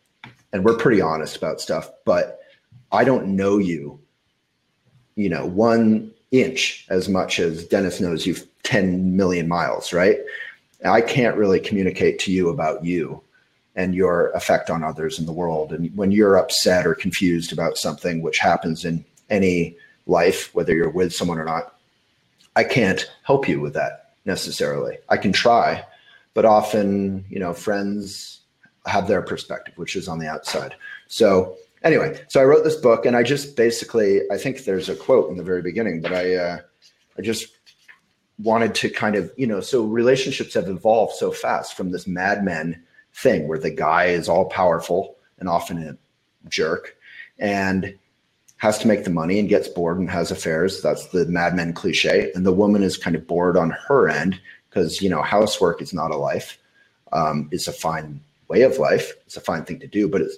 and 0.53 0.65
we're 0.65 0.77
pretty 0.77 1.01
honest 1.01 1.37
about 1.37 1.61
stuff, 1.61 1.91
but 2.05 2.41
I 2.91 3.05
don't 3.05 3.37
know 3.37 3.59
you, 3.59 4.01
you 5.15 5.29
know, 5.29 5.47
one 5.47 6.13
inch 6.33 6.87
as 6.89 7.09
much 7.09 7.39
as 7.39 7.67
Dennis 7.67 8.01
knows 8.01 8.27
you 8.27 8.37
10 8.63 9.17
million 9.17 9.49
miles, 9.49 9.93
right? 9.93 10.19
I 10.85 11.01
can't 11.01 11.37
really 11.37 11.61
communicate 11.61 12.19
to 12.21 12.33
you 12.33 12.49
about 12.49 12.85
you 12.85 13.23
and 13.77 13.95
your 13.95 14.31
effect 14.31 14.71
on 14.71 14.83
others 14.83 15.19
in 15.19 15.27
the 15.27 15.33
world. 15.33 15.73
And 15.73 15.95
when 15.97 16.11
you're 16.11 16.37
upset 16.37 16.87
or 16.87 16.95
confused 16.95 17.53
about 17.53 17.77
something, 17.77 18.23
which 18.23 18.39
happens 18.39 18.85
in 18.85 19.05
any 19.29 19.77
life, 20.07 20.55
whether 20.55 20.75
you're 20.75 20.91
with 20.91 21.15
someone 21.15 21.39
or 21.39 21.45
not, 21.45 21.75
I 22.57 22.65
can't 22.65 23.11
help 23.23 23.49
you 23.49 23.61
with 23.61 23.75
that 23.75 24.13
necessarily. 24.25 24.99
I 25.09 25.17
can 25.17 25.33
try, 25.33 25.85
but 26.35 26.45
often, 26.45 27.25
you 27.29 27.39
know, 27.39 27.53
friends 27.53 28.41
have 28.87 29.07
their 29.07 29.23
perspective, 29.23 29.75
which 29.77 29.97
is 29.97 30.09
on 30.09 30.19
the 30.19 30.29
outside. 30.29 30.75
So 31.07 31.57
anyway, 31.83 32.21
so 32.29 32.41
I 32.41 32.45
wrote 32.45 32.65
this 32.65 32.77
book, 32.77 33.07
and 33.07 33.17
I 33.17 33.23
just 33.23 33.57
basically, 33.57 34.23
I 34.31 34.39
think 34.39 34.65
there's 34.65 34.89
a 34.89 34.97
quote 34.97 35.31
in 35.31 35.37
the 35.37 35.45
very 35.45 35.63
beginning, 35.63 36.01
but 36.01 36.13
I, 36.13 36.35
uh, 36.35 36.59
I 37.19 37.23
just 37.23 37.60
wanted 38.43 38.75
to 38.77 38.91
kind 38.91 39.17
of, 39.17 39.31
you 39.37 39.47
know, 39.47 39.61
so 39.61 39.85
relationships 39.85 40.55
have 40.55 40.69
evolved 40.69 41.15
so 41.15 41.31
fast 41.31 41.77
from 41.77 41.91
this 41.91 42.07
Mad 42.07 42.45
Men 42.45 42.83
thing 43.15 43.49
where 43.49 43.59
the 43.59 43.71
guy 43.71 44.07
is 44.07 44.29
all 44.29 44.47
powerful 44.47 45.17
and 45.39 45.49
often 45.49 45.83
a 45.83 45.97
jerk 46.49 46.97
and 47.39 47.95
has 48.57 48.79
to 48.79 48.89
make 48.89 49.05
the 49.05 49.11
money 49.11 49.39
and 49.39 49.49
gets 49.49 49.69
bored 49.69 49.99
and 49.99 50.11
has 50.11 50.31
affairs. 50.31 50.83
That's 50.83 51.07
the 51.07 51.27
Mad 51.27 51.55
Men 51.55 51.73
cliche. 51.73 52.31
And 52.35 52.45
the 52.45 52.53
woman 52.53 52.83
is 52.83 52.97
kind 52.97 53.17
of 53.17 53.27
bored 53.27 53.57
on 53.57 53.71
her 53.89 54.09
end 54.09 54.41
because, 54.69 55.01
you 55.01 55.09
know, 55.09 55.23
housework 55.23 55.83
is 55.83 55.93
not 55.93 56.11
a 56.11 56.17
life. 56.17 56.59
Um, 57.13 57.49
it's 57.53 57.69
a 57.69 57.73
fine 57.73 58.21
way 58.49 58.63
of 58.63 58.79
life. 58.79 59.13
It's 59.27 59.37
a 59.37 59.41
fine 59.41 59.65
thing 59.65 59.81
to 59.81 59.87
do, 59.87 60.09
but 60.09 60.21
it's, 60.21 60.37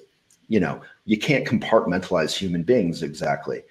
you 0.49 0.61
know, 0.61 0.81
you 1.05 1.19
can't 1.19 1.47
compartmentalize 1.47 2.37
human 2.37 2.63
beings 2.63 3.03
exactly. 3.03 3.63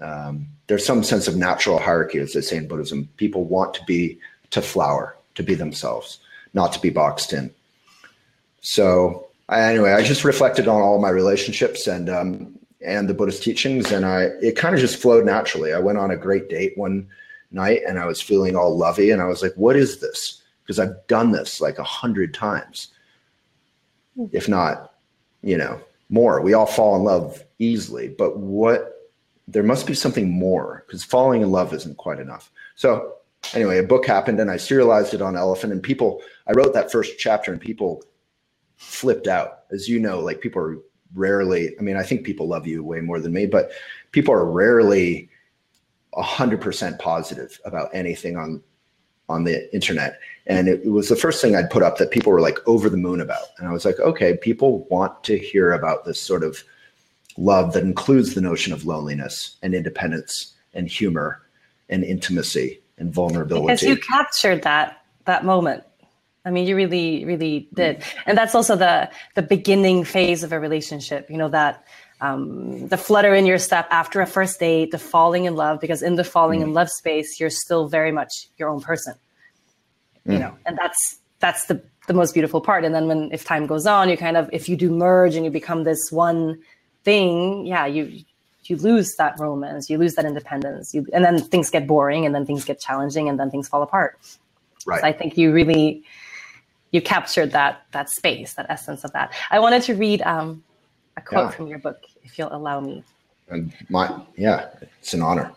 Um, 0.00 0.46
there's 0.66 0.86
some 0.86 1.02
sense 1.02 1.28
of 1.28 1.36
natural 1.36 1.78
hierarchy, 1.78 2.18
as 2.18 2.32
they 2.32 2.40
say 2.40 2.56
in 2.56 2.68
Buddhism. 2.68 3.08
People 3.16 3.44
want 3.44 3.74
to 3.74 3.84
be 3.84 4.18
to 4.50 4.62
flower, 4.62 5.16
to 5.34 5.42
be 5.42 5.54
themselves, 5.54 6.18
not 6.54 6.72
to 6.72 6.80
be 6.80 6.90
boxed 6.90 7.32
in. 7.32 7.52
So 8.60 9.28
anyway, 9.50 9.92
I 9.92 10.02
just 10.02 10.24
reflected 10.24 10.68
on 10.68 10.80
all 10.80 11.00
my 11.00 11.10
relationships 11.10 11.86
and 11.86 12.08
um, 12.08 12.58
and 12.84 13.08
the 13.08 13.14
Buddhist 13.14 13.42
teachings, 13.42 13.92
and 13.92 14.04
I 14.06 14.24
it 14.42 14.56
kind 14.56 14.74
of 14.74 14.80
just 14.80 15.00
flowed 15.00 15.24
naturally. 15.24 15.72
I 15.72 15.78
went 15.78 15.98
on 15.98 16.10
a 16.10 16.16
great 16.16 16.48
date 16.48 16.76
one 16.76 17.08
night, 17.50 17.82
and 17.86 17.98
I 17.98 18.06
was 18.06 18.20
feeling 18.20 18.56
all 18.56 18.76
lovey, 18.76 19.10
and 19.10 19.20
I 19.20 19.26
was 19.26 19.42
like, 19.42 19.54
"What 19.54 19.76
is 19.76 20.00
this?" 20.00 20.42
Because 20.62 20.78
I've 20.78 21.06
done 21.08 21.32
this 21.32 21.60
like 21.60 21.78
a 21.78 21.84
hundred 21.84 22.32
times, 22.32 22.88
if 24.32 24.48
not, 24.48 24.94
you 25.42 25.56
know, 25.56 25.80
more. 26.08 26.40
We 26.40 26.54
all 26.54 26.66
fall 26.66 26.96
in 26.96 27.02
love 27.04 27.42
easily, 27.58 28.08
but 28.08 28.38
what 28.38 28.99
there 29.52 29.62
must 29.62 29.86
be 29.86 29.94
something 29.94 30.30
more 30.30 30.84
because 30.86 31.02
falling 31.02 31.42
in 31.42 31.50
love 31.50 31.74
isn't 31.74 31.96
quite 31.96 32.20
enough. 32.20 32.50
So 32.76 33.14
anyway, 33.54 33.78
a 33.78 33.82
book 33.82 34.06
happened 34.06 34.40
and 34.40 34.50
I 34.50 34.56
serialized 34.56 35.14
it 35.14 35.22
on 35.22 35.36
Elephant 35.36 35.72
and 35.72 35.82
people, 35.82 36.22
I 36.46 36.52
wrote 36.52 36.72
that 36.74 36.92
first 36.92 37.18
chapter 37.18 37.52
and 37.52 37.60
people 37.60 38.04
flipped 38.76 39.26
out. 39.26 39.64
As 39.70 39.88
you 39.88 39.98
know, 39.98 40.20
like 40.20 40.40
people 40.40 40.62
are 40.62 40.78
rarely, 41.14 41.74
I 41.78 41.82
mean, 41.82 41.96
I 41.96 42.02
think 42.02 42.24
people 42.24 42.48
love 42.48 42.66
you 42.66 42.84
way 42.84 43.00
more 43.00 43.20
than 43.20 43.32
me, 43.32 43.46
but 43.46 43.70
people 44.12 44.32
are 44.34 44.50
rarely 44.50 45.28
a 46.14 46.22
hundred 46.22 46.60
percent 46.60 46.98
positive 46.98 47.60
about 47.64 47.90
anything 47.92 48.36
on, 48.36 48.62
on 49.28 49.44
the 49.44 49.72
internet. 49.74 50.18
And 50.46 50.68
it, 50.68 50.82
it 50.84 50.90
was 50.90 51.08
the 51.08 51.16
first 51.16 51.40
thing 51.40 51.54
I'd 51.54 51.70
put 51.70 51.82
up 51.82 51.98
that 51.98 52.10
people 52.10 52.32
were 52.32 52.40
like 52.40 52.58
over 52.66 52.88
the 52.88 52.96
moon 52.96 53.20
about. 53.20 53.44
And 53.58 53.68
I 53.68 53.72
was 53.72 53.84
like, 53.84 53.98
okay, 54.00 54.36
people 54.36 54.84
want 54.90 55.22
to 55.24 55.38
hear 55.38 55.72
about 55.72 56.04
this 56.04 56.20
sort 56.20 56.42
of 56.42 56.62
love 57.36 57.72
that 57.72 57.82
includes 57.82 58.34
the 58.34 58.40
notion 58.40 58.72
of 58.72 58.84
loneliness 58.84 59.56
and 59.62 59.74
independence 59.74 60.54
and 60.74 60.88
humor 60.88 61.42
and 61.88 62.04
intimacy 62.04 62.80
and 62.98 63.12
vulnerability. 63.12 63.66
Because 63.66 63.82
you 63.82 63.96
captured 63.96 64.62
that 64.62 65.02
that 65.24 65.44
moment. 65.44 65.84
I 66.44 66.50
mean, 66.50 66.66
you 66.66 66.74
really, 66.74 67.24
really 67.26 67.68
did, 67.74 68.02
and 68.24 68.36
that's 68.36 68.54
also 68.54 68.74
the 68.74 69.10
the 69.34 69.42
beginning 69.42 70.04
phase 70.04 70.42
of 70.42 70.52
a 70.52 70.60
relationship. 70.60 71.30
You 71.30 71.36
know 71.36 71.48
that 71.48 71.84
um, 72.20 72.88
the 72.88 72.96
flutter 72.96 73.34
in 73.34 73.46
your 73.46 73.58
step 73.58 73.86
after 73.90 74.20
a 74.20 74.26
first 74.26 74.58
date, 74.58 74.90
the 74.90 74.98
falling 74.98 75.44
in 75.44 75.54
love, 75.54 75.80
because 75.80 76.02
in 76.02 76.16
the 76.16 76.24
falling 76.24 76.60
mm. 76.60 76.64
in 76.64 76.72
love 76.72 76.90
space, 76.90 77.38
you're 77.40 77.50
still 77.50 77.88
very 77.88 78.12
much 78.12 78.48
your 78.56 78.68
own 78.68 78.80
person. 78.80 79.14
Mm. 80.26 80.32
You 80.32 80.38
know, 80.38 80.56
and 80.64 80.78
that's 80.78 81.18
that's 81.40 81.66
the 81.66 81.82
the 82.06 82.14
most 82.14 82.32
beautiful 82.32 82.60
part. 82.60 82.84
And 82.84 82.94
then 82.94 83.06
when 83.06 83.30
if 83.32 83.44
time 83.44 83.66
goes 83.66 83.86
on, 83.86 84.08
you 84.08 84.16
kind 84.16 84.36
of 84.36 84.48
if 84.52 84.68
you 84.68 84.76
do 84.76 84.90
merge 84.90 85.34
and 85.34 85.44
you 85.44 85.50
become 85.50 85.84
this 85.84 86.10
one 86.10 86.58
thing, 87.04 87.66
yeah, 87.66 87.86
you 87.86 88.22
you 88.64 88.76
lose 88.76 89.14
that 89.16 89.38
romance, 89.38 89.90
you 89.90 89.98
lose 89.98 90.14
that 90.14 90.24
independence, 90.24 90.94
you, 90.94 91.06
and 91.12 91.24
then 91.24 91.40
things 91.40 91.70
get 91.70 91.86
boring, 91.86 92.24
and 92.24 92.34
then 92.34 92.46
things 92.46 92.64
get 92.64 92.80
challenging, 92.80 93.28
and 93.28 93.38
then 93.38 93.50
things 93.50 93.68
fall 93.68 93.82
apart. 93.82 94.18
Right. 94.86 95.00
So 95.00 95.06
I 95.06 95.12
think 95.12 95.36
you 95.36 95.52
really 95.52 96.04
you 96.92 97.00
captured 97.00 97.52
that 97.52 97.82
that 97.92 98.10
space, 98.10 98.54
that 98.54 98.66
essence 98.68 99.04
of 99.04 99.12
that. 99.12 99.32
I 99.50 99.58
wanted 99.58 99.82
to 99.84 99.94
read 99.94 100.22
um, 100.22 100.62
a 101.16 101.20
quote 101.20 101.50
yeah. 101.50 101.50
from 101.50 101.66
your 101.66 101.78
book, 101.78 101.98
if 102.22 102.38
you'll 102.38 102.54
allow 102.54 102.80
me. 102.80 103.02
And 103.48 103.72
my 103.88 104.20
yeah, 104.36 104.68
it's 105.00 105.14
an 105.14 105.22
honor. 105.22 105.52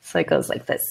So 0.00 0.18
it 0.18 0.26
goes 0.26 0.48
like 0.48 0.66
this. 0.66 0.84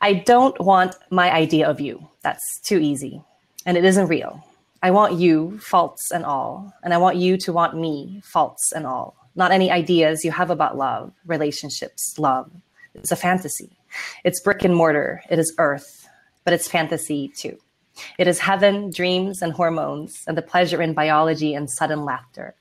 I 0.00 0.12
don't 0.12 0.58
want 0.60 0.94
my 1.10 1.32
idea 1.32 1.68
of 1.68 1.80
you. 1.80 2.06
That's 2.22 2.60
too 2.60 2.78
easy. 2.78 3.22
And 3.66 3.76
it 3.76 3.84
isn't 3.84 4.06
real. 4.06 4.44
I 4.82 4.90
want 4.90 5.14
you, 5.14 5.58
faults 5.58 6.10
and 6.10 6.24
all. 6.24 6.72
And 6.82 6.94
I 6.94 6.98
want 6.98 7.16
you 7.16 7.36
to 7.38 7.52
want 7.52 7.76
me, 7.76 8.20
faults 8.24 8.72
and 8.72 8.86
all. 8.86 9.16
Not 9.34 9.50
any 9.50 9.70
ideas 9.70 10.24
you 10.24 10.30
have 10.30 10.50
about 10.50 10.76
love, 10.76 11.12
relationships, 11.26 12.18
love. 12.18 12.50
It's 12.94 13.12
a 13.12 13.16
fantasy. 13.16 13.70
It's 14.24 14.40
brick 14.40 14.64
and 14.64 14.74
mortar. 14.74 15.22
It 15.30 15.38
is 15.38 15.54
earth, 15.58 16.08
but 16.44 16.52
it's 16.52 16.68
fantasy 16.68 17.28
too. 17.28 17.58
It 18.18 18.28
is 18.28 18.38
heaven, 18.38 18.90
dreams, 18.90 19.42
and 19.42 19.52
hormones, 19.52 20.22
and 20.26 20.36
the 20.36 20.42
pleasure 20.42 20.80
in 20.80 20.94
biology 20.94 21.54
and 21.54 21.70
sudden 21.70 22.04
laughter. 22.04 22.54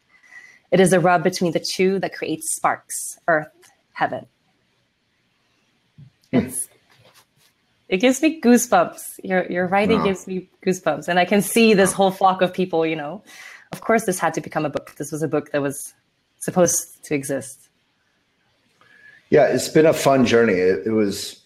It 0.71 0.79
is 0.79 0.93
a 0.93 0.99
rub 0.99 1.23
between 1.23 1.51
the 1.51 1.59
two 1.59 1.99
that 1.99 2.15
creates 2.15 2.55
sparks 2.55 3.17
earth, 3.27 3.71
heaven. 3.93 4.25
Hmm. 6.31 6.37
It's 6.37 6.67
it 7.89 7.97
gives 7.97 8.21
me 8.21 8.41
goosebumps. 8.41 9.19
Your 9.23 9.49
your 9.51 9.67
writing 9.67 10.03
gives 10.03 10.27
me 10.27 10.49
goosebumps, 10.65 11.07
and 11.07 11.19
I 11.19 11.25
can 11.25 11.41
see 11.41 11.73
this 11.73 11.93
whole 11.93 12.11
flock 12.11 12.41
of 12.41 12.53
people. 12.53 12.85
You 12.85 12.95
know, 12.95 13.23
of 13.71 13.81
course, 13.81 14.05
this 14.05 14.19
had 14.19 14.33
to 14.35 14.41
become 14.41 14.65
a 14.65 14.69
book. 14.69 14.95
This 14.97 15.11
was 15.11 15.23
a 15.23 15.27
book 15.27 15.51
that 15.51 15.61
was 15.61 15.93
supposed 16.39 17.03
to 17.05 17.15
exist. 17.15 17.69
Yeah, 19.29 19.47
it's 19.47 19.69
been 19.69 19.85
a 19.85 19.93
fun 19.93 20.25
journey. 20.25 20.53
It, 20.53 20.87
it 20.87 20.91
was, 20.91 21.41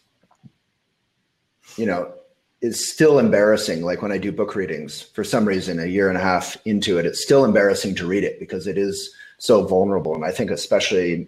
you 1.77 1.85
know, 1.85 2.13
it's 2.61 2.91
still 2.91 3.17
embarrassing. 3.17 3.81
Like 3.81 4.01
when 4.01 4.11
I 4.11 4.19
do 4.19 4.31
book 4.31 4.55
readings, 4.55 5.01
for 5.01 5.23
some 5.23 5.47
reason, 5.47 5.79
a 5.79 5.87
year 5.87 6.07
and 6.07 6.17
a 6.17 6.21
half 6.21 6.57
into 6.65 6.99
it, 6.99 7.05
it's 7.05 7.23
still 7.23 7.43
embarrassing 7.43 7.95
to 7.95 8.05
read 8.05 8.23
it 8.23 8.39
because 8.39 8.67
it 8.67 8.77
is 8.77 9.13
so 9.39 9.65
vulnerable. 9.65 10.13
And 10.13 10.23
I 10.23 10.31
think 10.31 10.51
especially, 10.51 11.27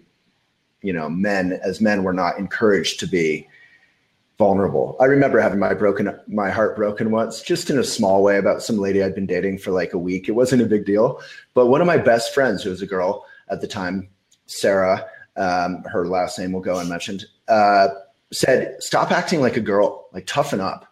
you 0.82 0.92
know, 0.92 1.08
men 1.08 1.58
as 1.64 1.80
men, 1.80 2.04
we're 2.04 2.12
not 2.12 2.38
encouraged 2.38 3.00
to 3.00 3.08
be 3.08 3.48
vulnerable. 4.38 4.96
I 5.00 5.04
remember 5.04 5.40
having 5.40 5.58
my 5.58 5.74
broken 5.74 6.18
my 6.26 6.50
heart 6.50 6.76
broken 6.76 7.10
once, 7.10 7.42
just 7.42 7.70
in 7.70 7.78
a 7.78 7.84
small 7.84 8.22
way 8.22 8.38
about 8.38 8.62
some 8.62 8.78
lady 8.78 9.02
I'd 9.02 9.14
been 9.14 9.26
dating 9.26 9.58
for 9.58 9.70
like 9.70 9.92
a 9.92 9.98
week. 9.98 10.28
It 10.28 10.32
wasn't 10.32 10.62
a 10.62 10.66
big 10.66 10.84
deal, 10.84 11.20
but 11.54 11.66
one 11.66 11.80
of 11.80 11.86
my 11.86 11.98
best 11.98 12.34
friends, 12.34 12.62
who 12.62 12.70
was 12.70 12.82
a 12.82 12.86
girl 12.86 13.26
at 13.48 13.60
the 13.60 13.68
time, 13.68 14.08
Sarah, 14.46 15.06
um, 15.36 15.82
her 15.84 16.06
last 16.06 16.38
name 16.38 16.52
will 16.52 16.60
go 16.60 16.78
unmentioned, 16.78 17.24
uh, 17.48 17.88
said, 18.32 18.82
"Stop 18.82 19.12
acting 19.12 19.40
like 19.40 19.56
a 19.56 19.60
girl, 19.60 20.08
like 20.12 20.26
toughen 20.26 20.60
up." 20.60 20.86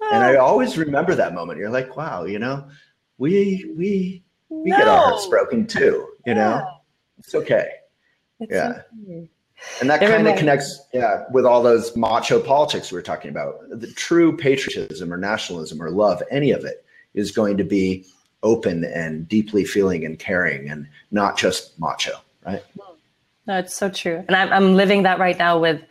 Oh. 0.00 0.10
And 0.12 0.24
I 0.24 0.36
oh. 0.36 0.44
always 0.44 0.76
remember 0.76 1.14
that 1.14 1.34
moment. 1.34 1.58
You're 1.58 1.70
like, 1.70 1.96
"Wow, 1.96 2.24
you 2.24 2.38
know, 2.38 2.68
we 3.18 3.72
we 3.76 4.24
we 4.48 4.70
no. 4.70 4.78
get 4.78 4.88
our 4.88 5.10
hearts 5.10 5.26
broken 5.28 5.66
too. 5.66 6.08
You 6.26 6.32
yeah. 6.32 6.34
know, 6.34 6.66
it's 7.18 7.34
okay." 7.34 7.68
It's 8.40 8.52
yeah. 8.52 8.82
Okay. 9.04 9.28
And 9.80 9.88
that 9.90 10.00
kind 10.00 10.26
of 10.26 10.36
connects, 10.36 10.80
yeah, 10.92 11.24
with 11.32 11.44
all 11.44 11.62
those 11.62 11.94
macho 11.96 12.40
politics 12.40 12.90
we 12.90 12.96
were 12.96 13.02
talking 13.02 13.30
about. 13.30 13.56
The 13.70 13.88
true 13.88 14.36
patriotism 14.36 15.12
or 15.12 15.16
nationalism 15.16 15.82
or 15.82 15.90
love, 15.90 16.22
any 16.30 16.50
of 16.50 16.64
it, 16.64 16.84
is 17.14 17.30
going 17.30 17.56
to 17.56 17.64
be 17.64 18.04
open 18.42 18.84
and 18.84 19.28
deeply 19.28 19.64
feeling 19.64 20.04
and 20.04 20.18
caring, 20.18 20.68
and 20.70 20.86
not 21.10 21.36
just 21.36 21.78
macho, 21.78 22.12
right? 22.46 22.62
No, 23.46 23.58
it's 23.58 23.74
so 23.74 23.88
true, 23.88 24.24
and 24.28 24.36
I'm 24.36 24.52
I'm 24.52 24.74
living 24.74 25.02
that 25.04 25.18
right 25.18 25.38
now 25.38 25.58
with. 25.58 25.82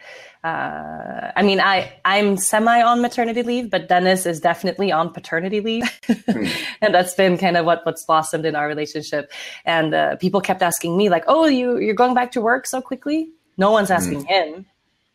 Uh, 0.41 1.33
I 1.35 1.43
mean, 1.43 1.59
I 1.59 1.91
I'm 2.05 2.37
semi 2.37 2.81
on 2.81 3.01
maternity 3.01 3.43
leave, 3.43 3.69
but 3.69 3.89
Dennis 3.89 4.25
is 4.25 4.39
definitely 4.39 4.89
on 4.89 5.11
paternity 5.11 5.59
leave, 5.59 5.83
mm. 6.07 6.49
and 6.81 6.95
that's 6.95 7.13
been 7.13 7.37
kind 7.37 7.57
of 7.57 7.65
what 7.65 7.85
what's 7.85 8.05
blossomed 8.05 8.45
in 8.45 8.55
our 8.55 8.65
relationship. 8.65 9.29
And 9.65 9.93
uh, 9.93 10.15
people 10.15 10.39
kept 10.39 10.61
asking 10.61 10.95
me 10.95 11.09
like, 11.09 11.25
"Oh, 11.27 11.45
you 11.47 11.77
you're 11.79 11.93
going 11.93 12.13
back 12.13 12.31
to 12.33 12.41
work 12.41 12.67
so 12.67 12.81
quickly?" 12.81 13.29
No 13.59 13.71
one's 13.71 13.91
asking 13.91 14.23
mm. 14.23 14.27
him, 14.27 14.65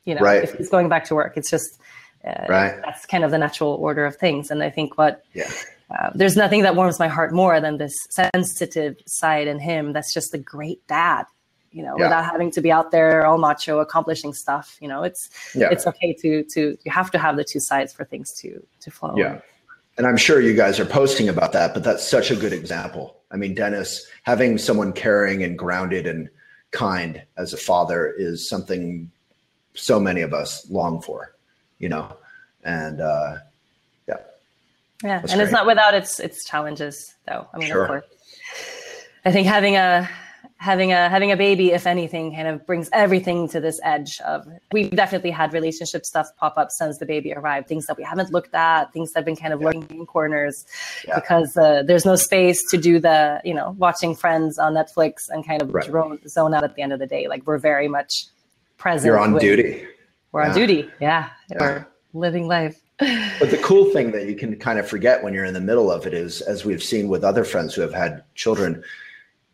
you 0.05 0.14
know, 0.14 0.20
right. 0.20 0.45
if 0.45 0.55
he's 0.55 0.68
going 0.68 0.88
back 0.88 1.05
to 1.07 1.14
work. 1.14 1.36
It's 1.36 1.51
just 1.51 1.80
uh, 2.24 2.47
right. 2.49 2.80
that's 2.84 3.07
kind 3.07 3.24
of 3.24 3.30
the 3.30 3.38
natural 3.38 3.72
order 3.72 4.05
of 4.05 4.16
things. 4.16 4.51
And 4.51 4.62
I 4.62 4.70
think 4.70 4.97
what 4.97 5.24
yeah. 5.34 5.51
Uh, 5.90 6.11
there's 6.14 6.36
nothing 6.36 6.62
that 6.62 6.74
warms 6.76 6.99
my 6.99 7.09
heart 7.09 7.32
more 7.32 7.61
than 7.61 7.76
this 7.76 7.95
sensitive 8.11 8.97
side 9.07 9.47
in 9.47 9.59
him. 9.59 9.92
That's 9.92 10.14
just 10.14 10.32
a 10.34 10.38
great 10.38 10.84
dad, 10.86 11.24
you 11.72 11.82
know, 11.82 11.95
yeah. 11.99 12.07
without 12.07 12.24
having 12.24 12.51
to 12.53 12.62
be 12.62 12.72
out 12.72 12.90
there 12.90 13.26
all 13.26 13.36
macho, 13.38 13.78
accomplishing 13.80 14.32
stuff. 14.32 14.78
You 14.80 14.88
know, 14.88 15.03
it's 15.03 15.28
yeah. 15.55 15.68
it's 15.70 15.86
okay 15.86 16.14
to 16.20 16.42
to 16.55 16.76
you 16.84 16.90
have 16.90 17.11
to 17.12 17.18
have 17.18 17.36
the 17.36 17.45
two 17.45 17.61
sides 17.61 17.92
for 17.92 18.05
things 18.05 18.32
to 18.40 18.66
to 18.80 18.90
flow. 18.90 19.14
Yeah, 19.16 19.40
and 19.99 20.07
I'm 20.07 20.16
sure 20.16 20.40
you 20.40 20.55
guys 20.55 20.80
are 20.80 20.86
posting 20.86 21.28
about 21.28 21.53
that, 21.53 21.74
but 21.74 21.84
that's 21.84 22.07
such 22.07 22.30
a 22.30 22.36
good 22.36 22.53
example. 22.53 23.20
I 23.30 23.36
mean, 23.36 23.55
Dennis 23.55 24.07
having 24.22 24.59
someone 24.59 24.92
caring 24.92 25.42
and 25.42 25.59
grounded 25.59 26.07
and 26.07 26.28
kind 26.75 27.22
as 27.39 27.53
a 27.53 27.57
father 27.57 28.12
is 28.18 28.49
something 28.49 29.11
so 29.75 29.99
many 29.99 30.20
of 30.20 30.35
us 30.35 30.68
long 30.70 31.01
for, 31.01 31.35
you 31.79 31.89
know, 31.89 32.16
and 32.64 33.01
uh, 33.01 33.37
yeah, 34.09 34.16
yeah, 35.03 35.20
and 35.20 35.31
great. 35.31 35.41
it's 35.41 35.53
not 35.53 35.66
without 35.66 35.95
its 35.95 36.20
its 36.20 36.45
challenges, 36.45 37.14
though. 37.27 37.47
I 37.55 37.59
mean, 37.59 37.68
sure. 37.68 37.83
of 37.85 37.89
course, 37.89 38.05
I 39.25 39.33
think 39.33 39.47
having 39.47 39.77
a 39.77 40.09
having 40.65 40.93
a 40.93 41.11
having 41.11 41.31
a 41.31 41.37
baby, 41.37 41.73
if 41.73 41.87
anything, 41.87 42.35
kind 42.35 42.49
of 42.49 42.67
brings 42.67 42.89
everything 42.93 43.49
to 43.51 43.61
this 43.61 43.79
edge 43.85 44.19
of. 44.23 44.47
We've 44.73 44.91
definitely 44.91 45.31
had 45.31 45.53
relationship 45.53 46.07
stuff 46.07 46.29
pop 46.39 46.57
up 46.57 46.71
since 46.71 46.99
the 46.99 47.07
baby 47.07 47.35
arrived. 47.35 47.69
Things 47.69 47.87
that 47.87 47.99
we 47.99 48.03
haven't 48.03 48.33
looked 48.33 48.55
at, 48.55 48.93
things 48.93 49.12
that 49.12 49.21
have 49.21 49.27
been 49.27 49.37
kind 49.37 49.53
of 49.53 49.61
yeah. 49.61 49.67
lurking 49.67 49.99
in 49.99 50.07
corners, 50.07 50.65
yeah. 51.07 51.17
because 51.17 51.57
uh, 51.57 51.83
there's 51.87 52.07
no 52.07 52.17
space 52.17 52.62
to 52.71 52.79
do 52.79 52.99
the 52.99 53.41
you 53.45 53.55
know 53.55 53.77
watching 53.79 54.17
Friends 54.17 54.59
on 54.59 54.73
Netflix 54.75 55.29
and 55.29 55.47
kind 55.47 55.61
of 55.61 55.73
right. 55.73 55.87
drone, 55.87 56.19
zone 56.27 56.55
out 56.55 56.65
at 56.65 56.75
the 56.75 56.83
end 56.83 56.93
of 56.93 56.99
the 56.99 57.07
day. 57.07 57.29
Like 57.29 57.47
we're 57.47 57.59
very 57.59 57.89
much 57.89 58.27
present. 58.79 59.07
You're 59.07 59.21
on 59.21 59.35
with, 59.35 59.43
duty. 59.43 59.87
We're 60.33 60.43
yeah. 60.43 60.49
on 60.49 60.55
duty. 60.55 60.91
Yeah, 61.01 61.29
we're 61.61 61.87
living 62.15 62.49
life. 62.49 62.81
but 62.99 63.51
the 63.51 63.61
cool 63.62 63.87
thing 63.91 64.12
that 64.12 64.27
you 64.27 64.37
can 64.37 64.57
kind 64.57 64.79
of 64.79 64.89
forget 64.89 65.23
when 65.23 65.35
you're 65.35 65.45
in 65.45 65.55
the 65.55 65.61
middle 65.61 65.91
of 65.91 66.07
it 66.07 66.15
is, 66.15 66.41
as 66.43 66.65
we've 66.65 66.83
seen 66.83 67.09
with 67.09 67.25
other 67.25 67.45
friends 67.45 67.75
who 67.75 67.83
have 67.83 67.93
had 67.93 68.23
children, 68.37 68.85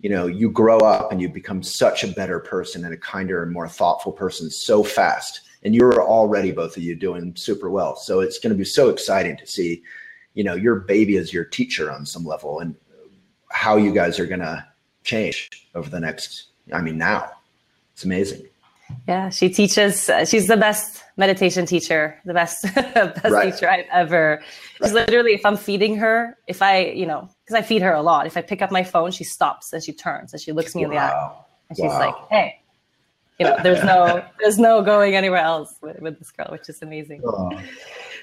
you 0.01 0.11
know 0.11 0.27
you 0.27 0.51
grow 0.51 0.79
up 0.79 1.13
and 1.13 1.21
you 1.21 1.29
become 1.29 1.63
such 1.63 2.05
a 2.05 2.09
better 2.09 2.41
person 2.41 2.85
and 2.85 2.95
a 2.95 2.97
kinder 2.97 3.43
and 3.43 3.53
more 3.53 3.69
thoughtful 3.69 4.13
person 4.13 4.51
so 4.51 4.83
fast. 4.83 5.43
And 5.63 5.75
you're 5.75 6.03
already 6.03 6.53
both 6.53 6.77
of 6.77 6.83
you 6.83 6.97
doing 6.97 7.37
super 7.37 7.69
well. 7.69 7.95
So 7.95 8.21
it's 8.21 8.39
going 8.39 8.53
to 8.53 8.59
be 8.59 8.65
so 8.65 8.89
exciting 8.89 9.37
to 9.37 9.47
see 9.47 9.83
you 10.35 10.45
know 10.45 10.55
your 10.55 10.77
baby 10.77 11.17
as 11.17 11.33
your 11.33 11.45
teacher 11.45 11.91
on 11.91 12.07
some 12.07 12.25
level 12.25 12.61
and 12.61 12.75
how 13.51 13.77
you 13.77 13.93
guys 13.93 14.19
are 14.19 14.27
going 14.27 14.41
to 14.41 14.65
change 15.03 15.49
over 15.75 15.91
the 15.91 16.01
next 16.01 16.49
i 16.73 16.81
mean 16.81 16.99
now. 16.99 17.31
It's 17.93 18.05
amazing 18.05 18.47
yeah 19.09 19.29
she 19.29 19.49
teaches 19.49 20.09
uh, 20.09 20.25
she's 20.25 20.47
the 20.47 20.57
best 20.57 21.03
meditation 21.17 21.67
teacher 21.67 22.19
the 22.25 22.35
best 22.35 22.63
best 22.75 23.25
right. 23.25 23.53
teacher 23.53 23.69
i've 23.69 23.87
ever 23.93 24.43
she's 24.79 24.93
right. 24.93 25.09
literally 25.09 25.33
if 25.33 25.45
i'm 25.45 25.57
feeding 25.57 25.97
her 25.97 26.37
if 26.47 26.63
i 26.63 26.87
you 26.87 27.07
know 27.07 27.29
because 27.51 27.65
I 27.65 27.67
feed 27.67 27.83
her 27.83 27.93
a 27.93 28.03
lot. 28.03 28.27
If 28.27 28.37
I 28.37 28.43
pick 28.43 28.63
up 28.63 28.71
my 28.71 28.85
phone, 28.85 29.11
she 29.11 29.25
stops 29.25 29.73
and 29.73 29.83
she 29.83 29.93
turns 29.93 30.33
and 30.33 30.41
she 30.41 30.53
looks 30.53 30.75
me 30.77 30.83
wow. 30.83 30.85
in 30.85 30.91
the 30.91 31.03
eye 31.03 31.33
and 31.69 31.77
she's 31.77 31.87
wow. 31.87 31.99
like, 31.99 32.15
"Hey, 32.31 32.63
you 33.41 33.47
know, 33.47 33.57
there's 33.63 33.83
no 33.83 34.25
there's 34.41 34.59
no 34.59 34.83
going 34.83 35.17
anywhere 35.17 35.41
else 35.41 35.75
with, 35.83 35.99
with 36.01 36.19
this 36.19 36.31
girl, 36.31 36.47
which 36.51 36.69
is 36.69 36.81
amazing." 36.81 37.23
Oh. 37.25 37.51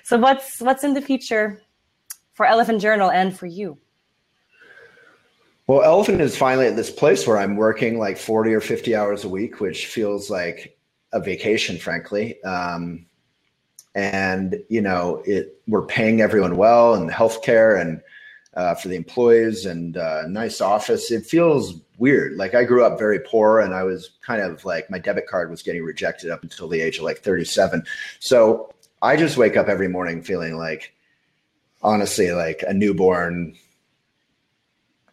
So 0.04 0.18
what's 0.18 0.62
what's 0.62 0.86
in 0.86 0.94
the 0.94 1.02
future 1.02 1.62
for 2.34 2.46
Elephant 2.46 2.82
Journal 2.82 3.12
and 3.12 3.38
for 3.38 3.48
you? 3.48 3.78
Well, 5.68 5.84
Elephant 5.84 6.22
is 6.22 6.38
finally 6.38 6.68
at 6.68 6.78
this 6.78 6.90
place 6.90 7.28
where 7.28 7.38
I'm 7.38 7.58
working 7.58 8.00
like 8.00 8.18
40 8.18 8.54
or 8.54 8.62
50 8.62 8.96
hours 8.96 9.26
a 9.26 9.30
week, 9.30 9.60
which 9.60 9.88
feels 9.88 10.30
like 10.30 10.78
a 11.12 11.20
vacation, 11.20 11.78
frankly. 11.78 12.42
Um, 12.44 13.06
and 13.94 14.64
you 14.70 14.82
know, 14.82 15.22
it 15.26 15.62
we're 15.68 15.86
paying 15.86 16.22
everyone 16.22 16.56
well 16.56 16.94
and 16.94 17.10
healthcare 17.10 17.82
and 17.82 18.02
uh, 18.54 18.76
for 18.76 18.88
the 18.88 18.96
employees 18.96 19.66
and 19.66 19.98
uh, 19.98 20.26
nice 20.28 20.62
office. 20.62 21.12
It 21.12 21.26
feels 21.26 21.74
weird. 21.98 22.38
Like 22.38 22.56
I 22.56 22.64
grew 22.64 22.86
up 22.86 22.98
very 22.98 23.20
poor 23.20 23.60
and 23.60 23.74
I 23.74 23.84
was 23.84 24.12
kind 24.26 24.42
of 24.42 24.64
like 24.64 24.90
my 24.90 25.00
debit 25.00 25.28
card 25.28 25.50
was 25.50 25.64
getting 25.64 25.84
rejected 25.84 26.30
up 26.30 26.44
until 26.44 26.70
the 26.70 26.80
age 26.80 26.98
of 26.98 27.04
like 27.04 27.20
37. 27.20 27.84
So 28.20 28.72
I 29.02 29.18
just 29.18 29.36
wake 29.36 29.58
up 29.58 29.68
every 29.68 29.90
morning 29.90 30.22
feeling 30.22 30.58
like, 30.58 30.94
honestly, 31.82 32.32
like 32.32 32.64
a 32.66 32.74
newborn 32.74 33.56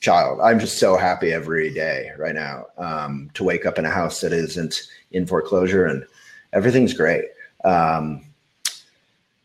child. 0.05 0.38
I'm 0.42 0.61
just 0.61 0.78
so 0.78 0.96
happy 0.98 1.32
every 1.32 1.72
day 1.72 2.12
right 2.18 2.34
now 2.34 2.66
um, 2.76 3.30
to 3.32 3.42
wake 3.42 3.64
up 3.64 3.78
in 3.78 3.86
a 3.86 3.90
house 3.90 4.20
that 4.20 4.34
isn't 4.34 4.82
in 5.12 5.26
foreclosure 5.26 5.86
and 5.86 6.05
everything's 6.52 6.92
great. 6.92 7.24
Um, 7.64 8.22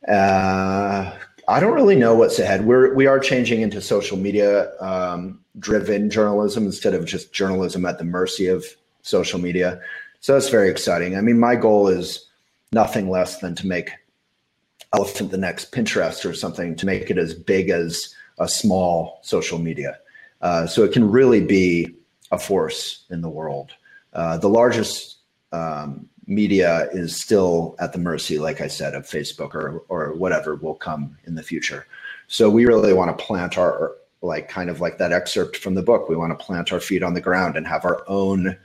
uh, 0.05 1.16
I 1.47 1.60
don't 1.60 1.74
really 1.74 1.95
know 1.95 2.14
what's 2.14 2.39
ahead. 2.39 2.66
We're 2.66 2.93
we 2.93 3.07
are 3.07 3.20
changing 3.20 3.62
into 3.62 3.82
social 3.82 4.18
media 4.18 4.78
um, 4.82 5.39
driven 5.57 6.10
journalism 6.10 6.66
instead 6.66 6.93
of 6.93 7.05
just 7.05 7.32
journalism 7.32 7.86
at 7.86 7.97
the 7.97 8.03
mercy 8.03 8.47
of 8.47 8.66
social 9.01 9.39
media. 9.39 9.82
So 10.20 10.34
that's 10.34 10.49
very 10.49 10.70
exciting. 10.70 11.16
I 11.16 11.22
mean, 11.22 11.39
my 11.39 11.55
goal 11.55 11.88
is 11.88 12.28
nothing 12.74 13.10
less 13.10 13.39
than 13.39 13.55
to 13.55 13.66
make 13.68 13.91
Elephant 14.93 15.32
the 15.32 15.38
next 15.38 15.72
Pinterest 15.72 16.30
or 16.30 16.34
something 16.34 16.76
to 16.76 16.86
make 16.86 17.10
it 17.10 17.18
as 17.18 17.34
big 17.34 17.70
as 17.70 18.14
a 18.39 18.47
small 18.47 19.20
social 19.24 19.57
media. 19.57 19.97
Uh, 20.42 20.66
so 20.66 20.84
it 20.84 20.92
can 20.92 21.10
really 21.10 21.42
be 21.42 21.96
a 22.32 22.40
force 22.40 23.06
in 23.10 23.22
the 23.22 23.30
world. 23.30 23.72
Uh, 24.14 24.38
the 24.38 24.50
largest 24.50 25.18
um, 25.52 26.08
media 26.26 26.88
is 26.92 27.22
still 27.22 27.76
at 27.80 27.92
the 27.92 28.00
mercy, 28.00 28.40
like 28.40 28.62
I 28.62 28.68
said, 28.68 28.94
of 28.94 29.04
Facebook 29.04 29.56
or 29.56 29.84
or 29.90 30.14
whatever 30.14 30.56
will 30.56 30.76
come 30.76 31.18
in 31.26 31.36
the 31.36 31.44
future. 31.44 31.88
So 32.28 32.50
we 32.50 32.66
really 32.66 32.94
want 32.94 33.18
to 33.18 33.26
plant 33.26 33.58
our 33.58 33.96
like 34.22 34.50
kind 34.50 34.70
of 34.70 34.82
like 34.82 34.98
that 34.98 35.12
excerpt 35.12 35.58
from 35.58 35.76
the 35.76 35.82
book. 35.82 36.10
We 36.10 36.16
want 36.16 36.38
to 36.38 36.46
plant 36.46 36.72
our 36.72 36.80
feet 36.80 37.04
on 37.04 37.14
the 37.14 37.22
ground 37.22 37.58
and 37.58 37.66
have 37.68 37.86
our 37.86 38.04
own 38.08 38.58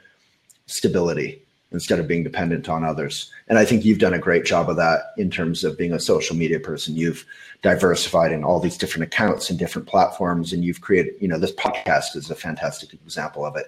stability 0.66 1.43
instead 1.74 1.98
of 1.98 2.08
being 2.08 2.24
dependent 2.24 2.68
on 2.68 2.84
others. 2.84 3.30
And 3.48 3.58
I 3.58 3.64
think 3.66 3.84
you've 3.84 3.98
done 3.98 4.14
a 4.14 4.18
great 4.18 4.44
job 4.44 4.70
of 4.70 4.76
that 4.76 5.12
in 5.18 5.30
terms 5.30 5.64
of 5.64 5.76
being 5.76 5.92
a 5.92 6.00
social 6.00 6.34
media 6.34 6.58
person. 6.58 6.96
You've 6.96 7.26
diversified 7.60 8.32
in 8.32 8.44
all 8.44 8.60
these 8.60 8.78
different 8.78 9.04
accounts 9.04 9.50
and 9.50 9.58
different 9.58 9.88
platforms, 9.88 10.52
and 10.52 10.64
you've 10.64 10.80
created, 10.80 11.14
you 11.20 11.28
know, 11.28 11.38
this 11.38 11.52
podcast 11.52 12.16
is 12.16 12.30
a 12.30 12.34
fantastic 12.34 12.94
example 12.94 13.44
of 13.44 13.56
it. 13.56 13.66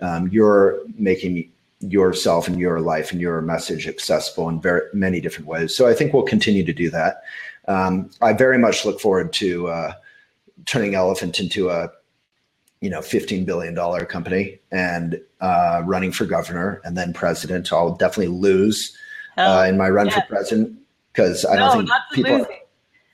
Um, 0.00 0.28
you're 0.28 0.78
making 0.96 1.50
yourself 1.80 2.46
and 2.46 2.58
your 2.58 2.80
life 2.80 3.12
and 3.12 3.20
your 3.20 3.40
message 3.40 3.88
accessible 3.88 4.48
in 4.48 4.60
very 4.60 4.82
many 4.92 5.20
different 5.20 5.46
ways. 5.46 5.74
So 5.74 5.88
I 5.88 5.94
think 5.94 6.12
we'll 6.12 6.22
continue 6.22 6.64
to 6.64 6.72
do 6.72 6.90
that. 6.90 7.22
Um, 7.68 8.10
I 8.20 8.32
very 8.32 8.58
much 8.58 8.84
look 8.84 9.00
forward 9.00 9.32
to 9.34 9.68
uh, 9.68 9.92
turning 10.66 10.94
Elephant 10.94 11.40
into 11.40 11.70
a 11.70 11.90
you 12.80 12.88
know, 12.88 13.00
$15 13.00 13.44
billion 13.44 13.76
company 14.06 14.58
and 14.72 15.20
uh, 15.40 15.82
running 15.84 16.12
for 16.12 16.24
governor 16.24 16.80
and 16.84 16.96
then 16.96 17.12
president. 17.12 17.72
I'll 17.72 17.94
definitely 17.94 18.28
lose 18.28 18.96
uh, 19.36 19.66
in 19.68 19.76
my 19.76 19.88
run 19.90 20.06
yeah. 20.06 20.20
for 20.20 20.26
president 20.26 20.78
because 21.12 21.44
I 21.44 21.56
don't 21.56 21.86
think 21.86 21.90
people. 22.12 22.46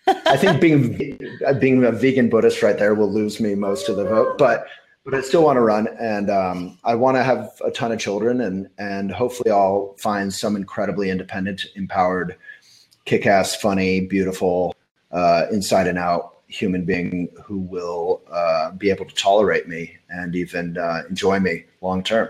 I 0.07 0.37
think 0.37 0.61
being 0.61 1.19
being 1.59 1.85
a 1.85 1.91
vegan 1.91 2.31
Buddhist 2.31 2.63
right 2.63 2.79
there 2.79 2.95
will 2.95 3.13
lose 3.13 3.41
me 3.41 3.55
most 3.57 3.89
of 3.89 3.97
the 3.97 4.05
vote, 4.05 4.39
but 4.39 4.67
but 5.05 5.15
I 5.15 5.21
still 5.21 5.43
want 5.45 5.57
to 5.57 5.61
run 5.61 5.89
and 6.01 6.31
um, 6.31 6.79
I 6.85 6.95
want 6.95 7.17
to 7.17 7.25
have 7.25 7.51
a 7.65 7.71
ton 7.71 7.93
of 7.93 7.99
children 7.99 8.41
and 8.41 8.69
and 8.79 9.11
hopefully 9.11 9.51
I'll 9.51 9.97
find 9.99 10.33
some 10.33 10.55
incredibly 10.55 11.11
independent, 11.11 11.67
empowered, 11.75 12.37
kick-ass, 13.05 13.57
funny, 13.57 14.01
beautiful, 14.01 14.75
uh, 15.11 15.47
inside 15.51 15.89
and 15.89 15.99
out 15.99 16.36
human 16.49 16.85
being 16.85 17.29
who 17.45 17.59
will 17.59 18.23
uh, 18.31 18.71
be 18.73 18.91
able 18.91 19.05
to 19.05 19.15
tolerate 19.15 19.69
me 19.69 19.97
and 20.11 20.35
even 20.37 20.79
uh, 20.79 21.03
enjoy 21.09 21.41
me 21.41 21.65
long 21.81 22.03
term. 22.03 22.29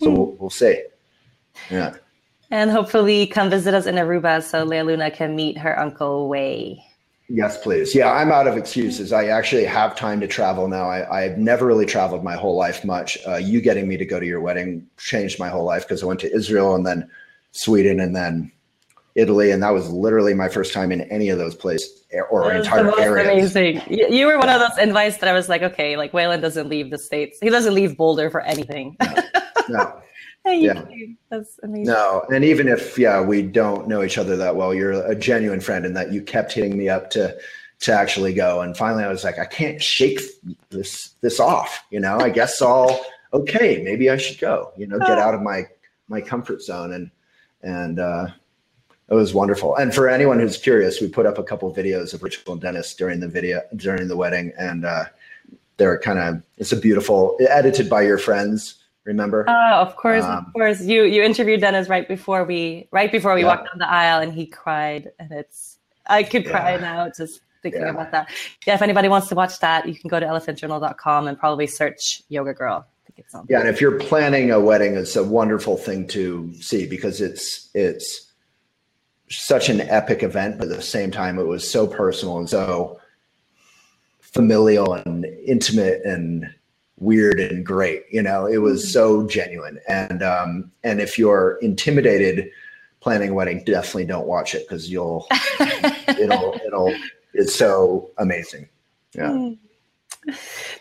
So 0.00 0.06
mm. 0.06 0.16
we'll, 0.16 0.36
we'll, 0.38 0.50
see. 0.50 0.82
Yeah. 1.70 1.94
And 2.50 2.70
hopefully 2.70 3.26
come 3.26 3.50
visit 3.50 3.74
us 3.74 3.86
in 3.86 3.96
Aruba 3.96 4.42
so 4.42 4.64
Lea 4.64 4.82
Luna 4.82 5.10
can 5.10 5.36
meet 5.36 5.58
her 5.58 5.78
uncle 5.78 6.28
Way. 6.28 6.82
Yes, 7.30 7.58
please. 7.62 7.94
Yeah, 7.94 8.10
I'm 8.10 8.32
out 8.32 8.46
of 8.46 8.56
excuses. 8.56 9.12
I 9.12 9.26
actually 9.26 9.66
have 9.66 9.94
time 9.94 10.18
to 10.20 10.26
travel 10.26 10.66
now. 10.66 10.88
I, 10.88 11.20
have 11.20 11.36
never 11.36 11.66
really 11.66 11.84
traveled 11.84 12.24
my 12.24 12.36
whole 12.36 12.56
life 12.56 12.86
much. 12.86 13.18
Uh, 13.26 13.36
you 13.36 13.60
getting 13.60 13.86
me 13.86 13.98
to 13.98 14.06
go 14.06 14.18
to 14.18 14.24
your 14.24 14.40
wedding 14.40 14.86
changed 14.96 15.38
my 15.38 15.50
whole 15.50 15.64
life 15.64 15.82
because 15.82 16.02
I 16.02 16.06
went 16.06 16.20
to 16.20 16.34
Israel 16.34 16.74
and 16.74 16.86
then 16.86 17.10
Sweden 17.52 18.00
and 18.00 18.16
then 18.16 18.50
Italy, 19.18 19.50
and 19.50 19.62
that 19.62 19.70
was 19.70 19.90
literally 19.90 20.32
my 20.32 20.48
first 20.48 20.72
time 20.72 20.92
in 20.92 21.00
any 21.02 21.28
of 21.28 21.38
those 21.38 21.54
places 21.54 22.04
or 22.30 22.52
entire 22.52 22.98
areas. 23.00 23.54
Amazing. 23.56 23.82
You 23.90 24.26
were 24.26 24.38
one 24.38 24.48
of 24.48 24.60
those 24.60 24.78
invites 24.78 25.18
that 25.18 25.28
I 25.28 25.32
was 25.32 25.48
like, 25.48 25.62
okay, 25.62 25.96
like 25.96 26.12
Waylon 26.12 26.40
doesn't 26.40 26.68
leave 26.68 26.90
the 26.90 26.98
states. 26.98 27.38
He 27.42 27.50
doesn't 27.50 27.74
leave 27.74 27.96
Boulder 27.96 28.30
for 28.30 28.40
anything. 28.42 28.96
No. 29.68 30.00
no. 30.44 30.50
yeah. 30.52 30.84
That's 31.30 31.58
amazing. 31.64 31.92
No, 31.92 32.24
and 32.32 32.44
even 32.44 32.68
if 32.68 32.96
yeah, 32.96 33.20
we 33.20 33.42
don't 33.42 33.88
know 33.88 34.04
each 34.04 34.18
other 34.18 34.36
that 34.36 34.54
well, 34.54 34.72
you're 34.72 34.92
a 34.92 35.16
genuine 35.16 35.60
friend, 35.60 35.84
and 35.84 35.96
that 35.96 36.12
you 36.12 36.22
kept 36.22 36.52
hitting 36.52 36.78
me 36.78 36.88
up 36.88 37.10
to 37.10 37.36
to 37.80 37.92
actually 37.92 38.34
go. 38.34 38.60
And 38.60 38.76
finally, 38.76 39.02
I 39.02 39.08
was 39.08 39.24
like, 39.24 39.40
I 39.40 39.46
can't 39.46 39.82
shake 39.82 40.20
this 40.70 41.14
this 41.22 41.40
off. 41.40 41.84
You 41.90 41.98
know, 41.98 42.18
I 42.18 42.30
guess 42.30 42.62
I'll 42.62 43.04
okay, 43.32 43.82
maybe 43.82 44.10
I 44.10 44.16
should 44.16 44.38
go. 44.38 44.72
You 44.76 44.86
know, 44.86 44.98
get 45.00 45.18
out 45.18 45.34
of 45.34 45.42
my 45.42 45.64
my 46.06 46.20
comfort 46.20 46.62
zone 46.62 46.92
and 46.92 47.10
and 47.62 47.98
uh, 47.98 48.28
it 49.10 49.14
was 49.14 49.32
wonderful. 49.32 49.74
And 49.76 49.94
for 49.94 50.08
anyone 50.08 50.38
who's 50.38 50.56
curious, 50.56 51.00
we 51.00 51.08
put 51.08 51.26
up 51.26 51.38
a 51.38 51.42
couple 51.42 51.70
of 51.70 51.76
videos 51.76 52.12
of 52.12 52.22
Rachel 52.22 52.52
and 52.52 52.60
Dennis 52.60 52.94
during 52.94 53.20
the 53.20 53.28
video 53.28 53.62
during 53.76 54.08
the 54.08 54.16
wedding, 54.16 54.52
and 54.58 54.84
uh, 54.84 55.06
they're 55.78 55.98
kind 55.98 56.18
of 56.18 56.42
it's 56.58 56.72
a 56.72 56.76
beautiful 56.76 57.36
edited 57.48 57.88
by 57.88 58.02
your 58.02 58.18
friends. 58.18 58.74
Remember? 59.04 59.46
Oh, 59.48 59.80
of 59.80 59.96
course, 59.96 60.24
um, 60.24 60.46
of 60.46 60.52
course. 60.52 60.82
You 60.82 61.04
you 61.04 61.22
interviewed 61.22 61.62
Dennis 61.62 61.88
right 61.88 62.06
before 62.06 62.44
we 62.44 62.88
right 62.90 63.10
before 63.10 63.34
we 63.34 63.40
yeah. 63.40 63.46
walked 63.46 63.68
down 63.68 63.78
the 63.78 63.90
aisle, 63.90 64.20
and 64.20 64.32
he 64.32 64.44
cried, 64.44 65.10
and 65.18 65.32
it's 65.32 65.78
I 66.06 66.22
could 66.22 66.46
cry 66.46 66.74
yeah. 66.74 66.80
now 66.80 67.08
just 67.08 67.40
thinking 67.62 67.80
yeah. 67.80 67.90
about 67.90 68.12
that. 68.12 68.28
Yeah, 68.66 68.74
if 68.74 68.82
anybody 68.82 69.08
wants 69.08 69.28
to 69.28 69.34
watch 69.34 69.58
that, 69.60 69.88
you 69.88 69.94
can 69.94 70.08
go 70.08 70.20
to 70.20 70.26
elephantjournal.com 70.26 71.26
and 71.26 71.38
probably 71.38 71.66
search 71.66 72.22
Yoga 72.28 72.52
Girl. 72.52 72.86
Yeah, 73.48 73.58
and 73.58 73.68
if 73.68 73.80
you're 73.80 73.98
planning 73.98 74.52
a 74.52 74.60
wedding, 74.60 74.94
it's 74.94 75.16
a 75.16 75.24
wonderful 75.24 75.76
thing 75.76 76.06
to 76.08 76.52
see 76.60 76.86
because 76.86 77.20
it's 77.20 77.68
it's 77.74 78.27
such 79.30 79.68
an 79.68 79.80
epic 79.82 80.22
event, 80.22 80.58
but 80.58 80.68
at 80.68 80.76
the 80.76 80.82
same 80.82 81.10
time, 81.10 81.38
it 81.38 81.46
was 81.46 81.68
so 81.68 81.86
personal 81.86 82.38
and 82.38 82.48
so 82.48 82.98
familial 84.20 84.94
and 84.94 85.24
intimate 85.46 86.02
and 86.04 86.46
weird 86.98 87.40
and 87.40 87.64
great. 87.64 88.04
You 88.10 88.22
know, 88.22 88.46
it 88.46 88.58
was 88.58 88.82
mm-hmm. 88.82 88.90
so 88.90 89.26
genuine. 89.26 89.80
And 89.88 90.22
um, 90.22 90.70
and 90.84 91.00
if 91.00 91.18
you're 91.18 91.58
intimidated 91.62 92.50
planning 93.00 93.30
a 93.30 93.34
wedding, 93.34 93.62
definitely 93.64 94.06
don't 94.06 94.26
watch 94.26 94.54
it 94.54 94.66
because 94.66 94.90
you'll 94.90 95.26
it'll 96.08 96.60
it'll 96.66 96.94
it's 97.34 97.54
so 97.54 98.10
amazing. 98.18 98.68
Yeah. 99.14 99.30
Mm. 99.30 99.58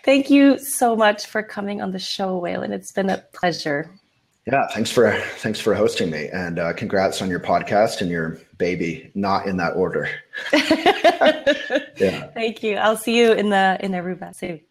Thank 0.04 0.30
you 0.30 0.58
so 0.58 0.96
much 0.96 1.28
for 1.28 1.42
coming 1.42 1.82
on 1.82 1.92
the 1.92 2.00
show, 2.00 2.42
Waylon. 2.42 2.72
It's 2.72 2.92
been 2.92 3.10
a 3.10 3.24
pleasure. 3.34 3.90
Yeah, 4.48 4.66
thanks 4.68 4.90
for 4.90 5.12
thanks 5.40 5.60
for 5.60 5.76
hosting 5.76 6.10
me, 6.10 6.30
and 6.32 6.58
uh, 6.58 6.72
congrats 6.72 7.22
on 7.22 7.30
your 7.30 7.42
podcast 7.42 8.00
and 8.00 8.10
your 8.10 8.40
baby. 8.58 9.12
Not 9.14 9.46
in 9.46 9.58
that 9.58 9.76
order. 9.76 10.10
yeah. 10.54 12.28
Thank 12.34 12.64
you. 12.64 12.78
I'll 12.78 12.96
see 12.96 13.18
you 13.18 13.34
in 13.34 13.50
the 13.50 13.78
in 13.82 13.92
Aruba 13.92 14.34
soon. 14.34 14.62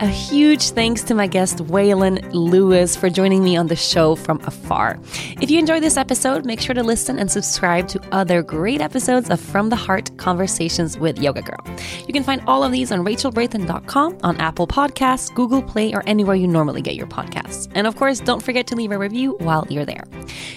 A 0.00 0.06
huge 0.06 0.70
thanks 0.70 1.02
to 1.02 1.14
my 1.14 1.26
guest, 1.26 1.58
Waylon 1.58 2.32
Lewis, 2.32 2.94
for 2.94 3.10
joining 3.10 3.42
me 3.42 3.56
on 3.56 3.66
the 3.66 3.74
show 3.74 4.14
from 4.14 4.38
afar. 4.44 4.96
If 5.40 5.50
you 5.50 5.58
enjoyed 5.58 5.82
this 5.82 5.96
episode, 5.96 6.44
make 6.44 6.60
sure 6.60 6.72
to 6.72 6.84
listen 6.84 7.18
and 7.18 7.28
subscribe 7.28 7.88
to 7.88 8.00
other 8.12 8.40
great 8.40 8.80
episodes 8.80 9.28
of 9.28 9.40
From 9.40 9.70
the 9.70 9.76
Heart 9.76 10.16
Conversations 10.16 10.96
with 10.96 11.18
Yoga 11.18 11.42
Girl. 11.42 11.58
You 12.06 12.12
can 12.12 12.22
find 12.22 12.40
all 12.46 12.62
of 12.62 12.70
these 12.70 12.92
on 12.92 13.04
rachelbrathen.com, 13.04 14.18
on 14.22 14.36
Apple 14.36 14.68
Podcasts, 14.68 15.34
Google 15.34 15.62
Play, 15.62 15.92
or 15.92 16.04
anywhere 16.06 16.36
you 16.36 16.46
normally 16.46 16.80
get 16.80 16.94
your 16.94 17.08
podcasts. 17.08 17.68
And 17.74 17.84
of 17.84 17.96
course, 17.96 18.20
don't 18.20 18.42
forget 18.42 18.68
to 18.68 18.76
leave 18.76 18.92
a 18.92 18.98
review 18.98 19.32
while 19.40 19.66
you're 19.68 19.84
there. 19.84 20.04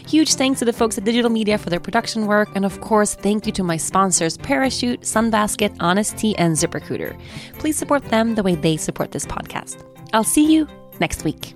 Huge 0.07 0.35
thanks 0.35 0.59
to 0.59 0.65
the 0.65 0.73
folks 0.73 0.99
at 0.99 1.03
Digital 1.03 1.31
Media 1.31 1.57
for 1.57 1.71
their 1.71 1.79
production 1.79 2.27
work. 2.27 2.49
And 2.53 2.63
of 2.63 2.79
course, 2.81 3.15
thank 3.15 3.47
you 3.47 3.51
to 3.53 3.63
my 3.63 3.77
sponsors, 3.77 4.37
Parachute, 4.37 5.01
Sunbasket, 5.01 5.75
Honest 5.79 6.15
Tea, 6.15 6.37
and 6.37 6.55
ZipRecruiter. 6.55 7.19
Please 7.57 7.75
support 7.75 8.03
them 8.05 8.35
the 8.35 8.43
way 8.43 8.53
they 8.53 8.77
support 8.77 9.11
this 9.11 9.25
podcast. 9.31 9.83
I'll 10.13 10.23
see 10.23 10.51
you 10.51 10.67
next 10.99 11.23
week. 11.23 11.55